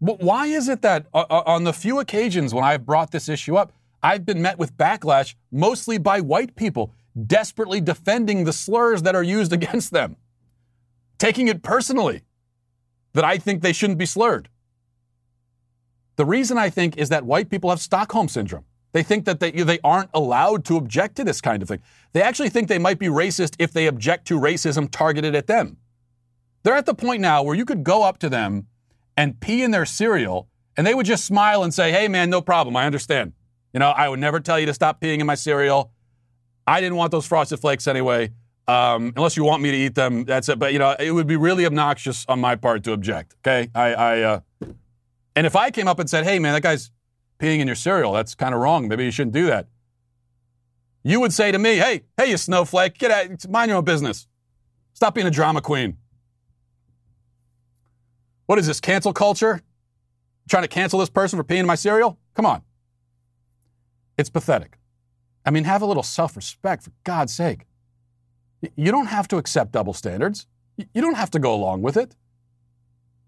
Why 0.00 0.46
is 0.46 0.68
it 0.68 0.82
that 0.82 1.06
uh, 1.14 1.24
uh, 1.30 1.42
on 1.46 1.64
the 1.64 1.72
few 1.72 1.98
occasions 1.98 2.52
when 2.52 2.64
I've 2.64 2.84
brought 2.84 3.10
this 3.10 3.28
issue 3.28 3.56
up, 3.56 3.72
I've 4.02 4.26
been 4.26 4.42
met 4.42 4.58
with 4.58 4.76
backlash 4.76 5.34
mostly 5.50 5.96
by 5.96 6.20
white 6.20 6.56
people 6.56 6.92
desperately 7.26 7.80
defending 7.80 8.44
the 8.44 8.52
slurs 8.52 9.02
that 9.02 9.14
are 9.14 9.22
used 9.22 9.52
against 9.58 9.92
them, 9.92 10.16
taking 11.18 11.48
it 11.48 11.62
personally 11.62 12.22
that 13.14 13.24
I 13.24 13.38
think 13.38 13.62
they 13.62 13.72
shouldn't 13.72 13.98
be 13.98 14.06
slurred? 14.06 14.48
The 16.16 16.24
reason 16.24 16.58
I 16.58 16.70
think 16.70 16.96
is 16.96 17.08
that 17.08 17.24
white 17.24 17.48
people 17.48 17.70
have 17.70 17.80
Stockholm 17.80 18.28
syndrome. 18.28 18.64
They 18.94 19.02
think 19.02 19.24
that 19.24 19.40
they, 19.40 19.50
they 19.50 19.80
aren't 19.82 20.10
allowed 20.14 20.64
to 20.66 20.76
object 20.76 21.16
to 21.16 21.24
this 21.24 21.40
kind 21.40 21.62
of 21.62 21.68
thing. 21.68 21.82
They 22.12 22.22
actually 22.22 22.48
think 22.48 22.68
they 22.68 22.78
might 22.78 23.00
be 23.00 23.08
racist 23.08 23.56
if 23.58 23.72
they 23.72 23.88
object 23.88 24.26
to 24.28 24.38
racism 24.38 24.88
targeted 24.88 25.34
at 25.34 25.48
them. 25.48 25.78
They're 26.62 26.76
at 26.76 26.86
the 26.86 26.94
point 26.94 27.20
now 27.20 27.42
where 27.42 27.56
you 27.56 27.64
could 27.64 27.82
go 27.82 28.04
up 28.04 28.18
to 28.18 28.28
them 28.30 28.68
and 29.16 29.40
pee 29.40 29.64
in 29.64 29.72
their 29.72 29.84
cereal 29.84 30.48
and 30.76 30.86
they 30.86 30.94
would 30.94 31.06
just 31.06 31.24
smile 31.24 31.64
and 31.64 31.74
say, 31.74 31.90
hey, 31.90 32.06
man, 32.06 32.30
no 32.30 32.40
problem. 32.40 32.76
I 32.76 32.86
understand. 32.86 33.32
You 33.72 33.80
know, 33.80 33.90
I 33.90 34.08
would 34.08 34.20
never 34.20 34.38
tell 34.38 34.60
you 34.60 34.66
to 34.66 34.74
stop 34.74 35.00
peeing 35.00 35.18
in 35.18 35.26
my 35.26 35.34
cereal. 35.34 35.90
I 36.64 36.80
didn't 36.80 36.96
want 36.96 37.10
those 37.10 37.26
frosted 37.26 37.58
flakes 37.58 37.88
anyway. 37.88 38.30
Um, 38.68 39.12
unless 39.16 39.36
you 39.36 39.44
want 39.44 39.60
me 39.60 39.72
to 39.72 39.76
eat 39.76 39.96
them, 39.96 40.24
that's 40.24 40.48
it. 40.48 40.60
But, 40.60 40.72
you 40.72 40.78
know, 40.78 40.94
it 40.98 41.10
would 41.10 41.26
be 41.26 41.36
really 41.36 41.66
obnoxious 41.66 42.24
on 42.28 42.40
my 42.40 42.54
part 42.54 42.84
to 42.84 42.92
object. 42.92 43.34
Okay. 43.44 43.70
I, 43.74 43.94
I, 43.94 44.20
uh, 44.20 44.40
and 45.34 45.46
if 45.46 45.56
I 45.56 45.72
came 45.72 45.88
up 45.88 45.98
and 45.98 46.08
said, 46.08 46.24
hey, 46.24 46.38
man, 46.38 46.54
that 46.54 46.62
guy's 46.62 46.92
peeing 47.38 47.60
in 47.60 47.66
your 47.66 47.76
cereal. 47.76 48.12
That's 48.12 48.34
kind 48.34 48.54
of 48.54 48.60
wrong. 48.60 48.88
Maybe 48.88 49.04
you 49.04 49.10
shouldn't 49.10 49.34
do 49.34 49.46
that. 49.46 49.68
You 51.02 51.20
would 51.20 51.32
say 51.32 51.52
to 51.52 51.58
me, 51.58 51.76
hey, 51.76 52.02
hey, 52.16 52.30
you 52.30 52.36
snowflake, 52.36 52.96
get 52.98 53.10
out, 53.10 53.48
mind 53.48 53.68
your 53.68 53.78
own 53.78 53.84
business. 53.84 54.26
Stop 54.94 55.14
being 55.14 55.26
a 55.26 55.30
drama 55.30 55.60
queen. 55.60 55.98
What 58.46 58.58
is 58.58 58.66
this, 58.66 58.80
cancel 58.80 59.12
culture? 59.12 59.62
trying 60.48 60.62
to 60.62 60.68
cancel 60.68 60.98
this 60.98 61.10
person 61.10 61.38
for 61.38 61.44
peeing 61.44 61.60
in 61.60 61.66
my 61.66 61.74
cereal? 61.74 62.18
Come 62.34 62.46
on. 62.46 62.62
It's 64.18 64.30
pathetic. 64.30 64.78
I 65.44 65.50
mean, 65.50 65.64
have 65.64 65.82
a 65.82 65.86
little 65.86 66.02
self 66.02 66.36
respect, 66.36 66.84
for 66.84 66.92
God's 67.02 67.34
sake. 67.34 67.66
You 68.76 68.90
don't 68.90 69.06
have 69.06 69.28
to 69.28 69.36
accept 69.36 69.72
double 69.72 69.92
standards, 69.92 70.46
you 70.76 71.02
don't 71.02 71.16
have 71.16 71.30
to 71.32 71.38
go 71.38 71.54
along 71.54 71.82
with 71.82 71.96
it. 71.96 72.16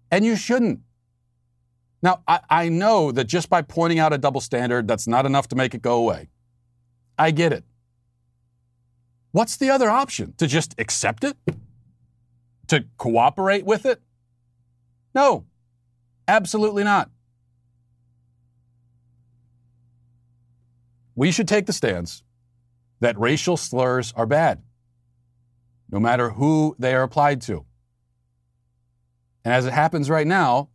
And 0.09 0.25
you 0.25 0.35
shouldn't. 0.35 0.79
Now, 2.01 2.21
I, 2.27 2.39
I 2.49 2.69
know 2.69 3.11
that 3.11 3.25
just 3.25 3.49
by 3.49 3.61
pointing 3.61 3.99
out 3.99 4.13
a 4.13 4.17
double 4.17 4.41
standard, 4.41 4.87
that's 4.87 5.07
not 5.07 5.25
enough 5.25 5.47
to 5.49 5.55
make 5.55 5.73
it 5.73 5.81
go 5.81 5.97
away. 5.97 6.29
I 7.17 7.31
get 7.31 7.51
it. 7.51 7.63
What's 9.31 9.57
the 9.57 9.69
other 9.69 9.89
option? 9.89 10.33
To 10.37 10.47
just 10.47 10.75
accept 10.77 11.23
it? 11.23 11.37
To 12.67 12.85
cooperate 12.97 13.65
with 13.65 13.85
it? 13.85 14.01
No, 15.15 15.45
absolutely 16.27 16.83
not. 16.83 17.09
We 21.15 21.31
should 21.31 21.47
take 21.47 21.65
the 21.65 21.73
stance 21.73 22.23
that 22.99 23.17
racial 23.17 23.57
slurs 23.57 24.13
are 24.15 24.27
bad, 24.27 24.61
no 25.89 25.99
matter 25.99 26.29
who 26.29 26.75
they 26.77 26.93
are 26.93 27.01
applied 27.03 27.41
to. 27.43 27.65
And 29.43 29.53
as 29.53 29.65
it 29.65 29.73
happens 29.73 30.09
right 30.09 30.27
now, 30.27 30.69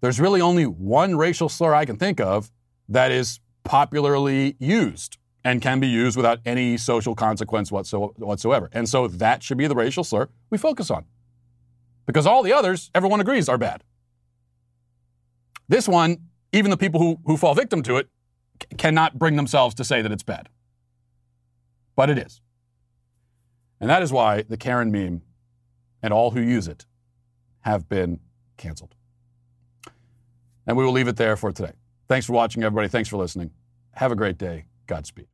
there's 0.00 0.20
really 0.20 0.40
only 0.40 0.66
one 0.66 1.16
racial 1.16 1.48
slur 1.48 1.74
I 1.74 1.84
can 1.84 1.96
think 1.96 2.20
of 2.20 2.50
that 2.88 3.10
is 3.10 3.40
popularly 3.64 4.56
used 4.58 5.18
and 5.44 5.62
can 5.62 5.78
be 5.78 5.86
used 5.86 6.16
without 6.16 6.40
any 6.44 6.76
social 6.76 7.14
consequence 7.14 7.70
whatsoever. 7.70 8.68
And 8.72 8.88
so 8.88 9.06
that 9.06 9.42
should 9.42 9.58
be 9.58 9.68
the 9.68 9.76
racial 9.76 10.02
slur 10.02 10.28
we 10.50 10.58
focus 10.58 10.90
on. 10.90 11.04
Because 12.04 12.26
all 12.26 12.42
the 12.42 12.52
others, 12.52 12.90
everyone 12.94 13.20
agrees, 13.20 13.48
are 13.48 13.58
bad. 13.58 13.84
This 15.68 15.88
one, 15.88 16.18
even 16.52 16.70
the 16.70 16.76
people 16.76 17.00
who, 17.00 17.18
who 17.24 17.36
fall 17.36 17.54
victim 17.54 17.82
to 17.84 17.96
it 17.96 18.08
c- 18.60 18.76
cannot 18.76 19.18
bring 19.18 19.36
themselves 19.36 19.74
to 19.76 19.84
say 19.84 20.02
that 20.02 20.10
it's 20.10 20.22
bad. 20.22 20.48
But 21.94 22.10
it 22.10 22.18
is. 22.18 22.40
And 23.80 23.88
that 23.88 24.02
is 24.02 24.12
why 24.12 24.42
the 24.42 24.56
Karen 24.56 24.90
meme 24.90 25.22
and 26.02 26.12
all 26.12 26.32
who 26.32 26.40
use 26.40 26.66
it 26.66 26.86
have 27.60 27.88
been 27.88 28.18
canceled. 28.56 28.95
And 30.66 30.76
we 30.76 30.84
will 30.84 30.92
leave 30.92 31.08
it 31.08 31.16
there 31.16 31.36
for 31.36 31.52
today. 31.52 31.72
Thanks 32.08 32.26
for 32.26 32.32
watching, 32.32 32.62
everybody. 32.62 32.88
Thanks 32.88 33.08
for 33.08 33.16
listening. 33.16 33.50
Have 33.92 34.12
a 34.12 34.16
great 34.16 34.38
day. 34.38 34.66
Godspeed. 34.86 35.26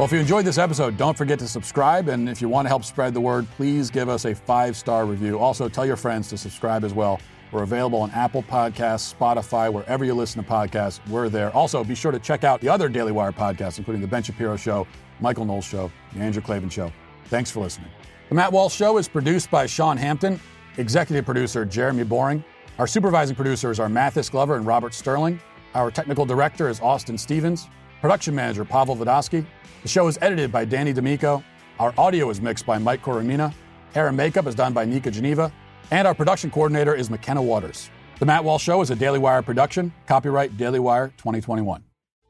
Well, 0.00 0.06
if 0.06 0.12
you 0.12 0.18
enjoyed 0.18 0.46
this 0.46 0.56
episode, 0.56 0.96
don't 0.96 1.18
forget 1.18 1.38
to 1.40 1.46
subscribe. 1.46 2.08
And 2.08 2.26
if 2.26 2.40
you 2.40 2.48
want 2.48 2.64
to 2.64 2.70
help 2.70 2.84
spread 2.84 3.12
the 3.12 3.20
word, 3.20 3.46
please 3.56 3.90
give 3.90 4.08
us 4.08 4.24
a 4.24 4.34
five 4.34 4.74
star 4.76 5.04
review. 5.04 5.38
Also, 5.38 5.68
tell 5.68 5.84
your 5.84 5.96
friends 5.96 6.28
to 6.30 6.38
subscribe 6.38 6.84
as 6.84 6.94
well. 6.94 7.20
We're 7.52 7.64
available 7.64 8.00
on 8.00 8.10
Apple 8.12 8.42
Podcasts, 8.44 9.14
Spotify, 9.14 9.70
wherever 9.70 10.04
you 10.04 10.14
listen 10.14 10.42
to 10.42 10.48
podcasts. 10.48 11.06
We're 11.08 11.28
there. 11.28 11.54
Also, 11.54 11.84
be 11.84 11.94
sure 11.94 12.12
to 12.12 12.18
check 12.18 12.44
out 12.44 12.62
the 12.62 12.68
other 12.68 12.88
Daily 12.88 13.12
Wire 13.12 13.32
podcasts, 13.32 13.76
including 13.76 14.00
The 14.00 14.08
Ben 14.08 14.22
Shapiro 14.22 14.56
Show, 14.56 14.86
Michael 15.20 15.44
Knowles 15.44 15.66
Show, 15.66 15.90
The 16.14 16.20
Andrew 16.20 16.40
Klavan 16.40 16.70
Show. 16.70 16.90
Thanks 17.26 17.50
for 17.50 17.60
listening. 17.60 17.90
The 18.30 18.36
Matt 18.36 18.52
Walsh 18.52 18.76
Show 18.76 18.96
is 18.98 19.08
produced 19.08 19.50
by 19.50 19.66
Sean 19.66 19.96
Hampton, 19.96 20.38
executive 20.76 21.24
producer 21.24 21.64
Jeremy 21.64 22.04
Boring. 22.04 22.44
Our 22.78 22.86
supervising 22.86 23.34
producers 23.34 23.80
are 23.80 23.88
Mathis 23.88 24.30
Glover 24.30 24.54
and 24.54 24.64
Robert 24.64 24.94
Sterling. 24.94 25.40
Our 25.74 25.90
technical 25.90 26.24
director 26.24 26.68
is 26.68 26.78
Austin 26.78 27.18
Stevens. 27.18 27.66
Production 28.00 28.32
manager 28.32 28.64
Pavel 28.64 28.94
Vodosky. 28.94 29.44
The 29.82 29.88
show 29.88 30.06
is 30.06 30.16
edited 30.22 30.52
by 30.52 30.64
Danny 30.64 30.92
D'Amico. 30.92 31.42
Our 31.80 31.92
audio 31.98 32.30
is 32.30 32.40
mixed 32.40 32.66
by 32.66 32.78
Mike 32.78 33.02
Coromina. 33.02 33.52
Hair 33.94 34.06
and 34.06 34.16
makeup 34.16 34.46
is 34.46 34.54
done 34.54 34.72
by 34.72 34.84
Nika 34.84 35.10
Geneva. 35.10 35.52
And 35.90 36.06
our 36.06 36.14
production 36.14 36.52
coordinator 36.52 36.94
is 36.94 37.10
McKenna 37.10 37.42
Waters. 37.42 37.90
The 38.20 38.26
Matt 38.26 38.44
Walsh 38.44 38.62
Show 38.62 38.80
is 38.80 38.90
a 38.90 38.94
Daily 38.94 39.18
Wire 39.18 39.42
production. 39.42 39.92
Copyright 40.06 40.56
Daily 40.56 40.78
Wire 40.78 41.08
2021. 41.16 41.82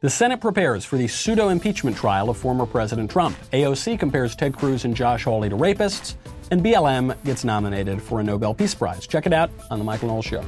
The 0.03 0.09
Senate 0.09 0.41
prepares 0.41 0.87
for 0.87 0.97
the 0.97 1.07
pseudo 1.07 1.51
impeachment 1.51 1.95
trial 1.95 2.31
of 2.31 2.39
former 2.39 2.65
President 2.65 3.11
Trump. 3.11 3.37
AOC 3.53 3.99
compares 3.99 4.35
Ted 4.35 4.57
Cruz 4.57 4.87
and 4.87 4.97
Josh 4.97 5.25
Hawley 5.25 5.51
to 5.51 5.57
rapists, 5.57 6.15
and 6.51 6.63
BLM 6.63 7.23
gets 7.23 7.45
nominated 7.45 8.01
for 8.01 8.19
a 8.19 8.23
Nobel 8.23 8.55
Peace 8.55 8.75
Prize. 8.75 9.07
Check 9.07 9.27
it 9.27 9.35
out 9.35 9.51
on 9.71 9.79
The 9.79 9.85
Michael 9.85 10.09
Knowles 10.09 10.25
Show. 10.25 10.43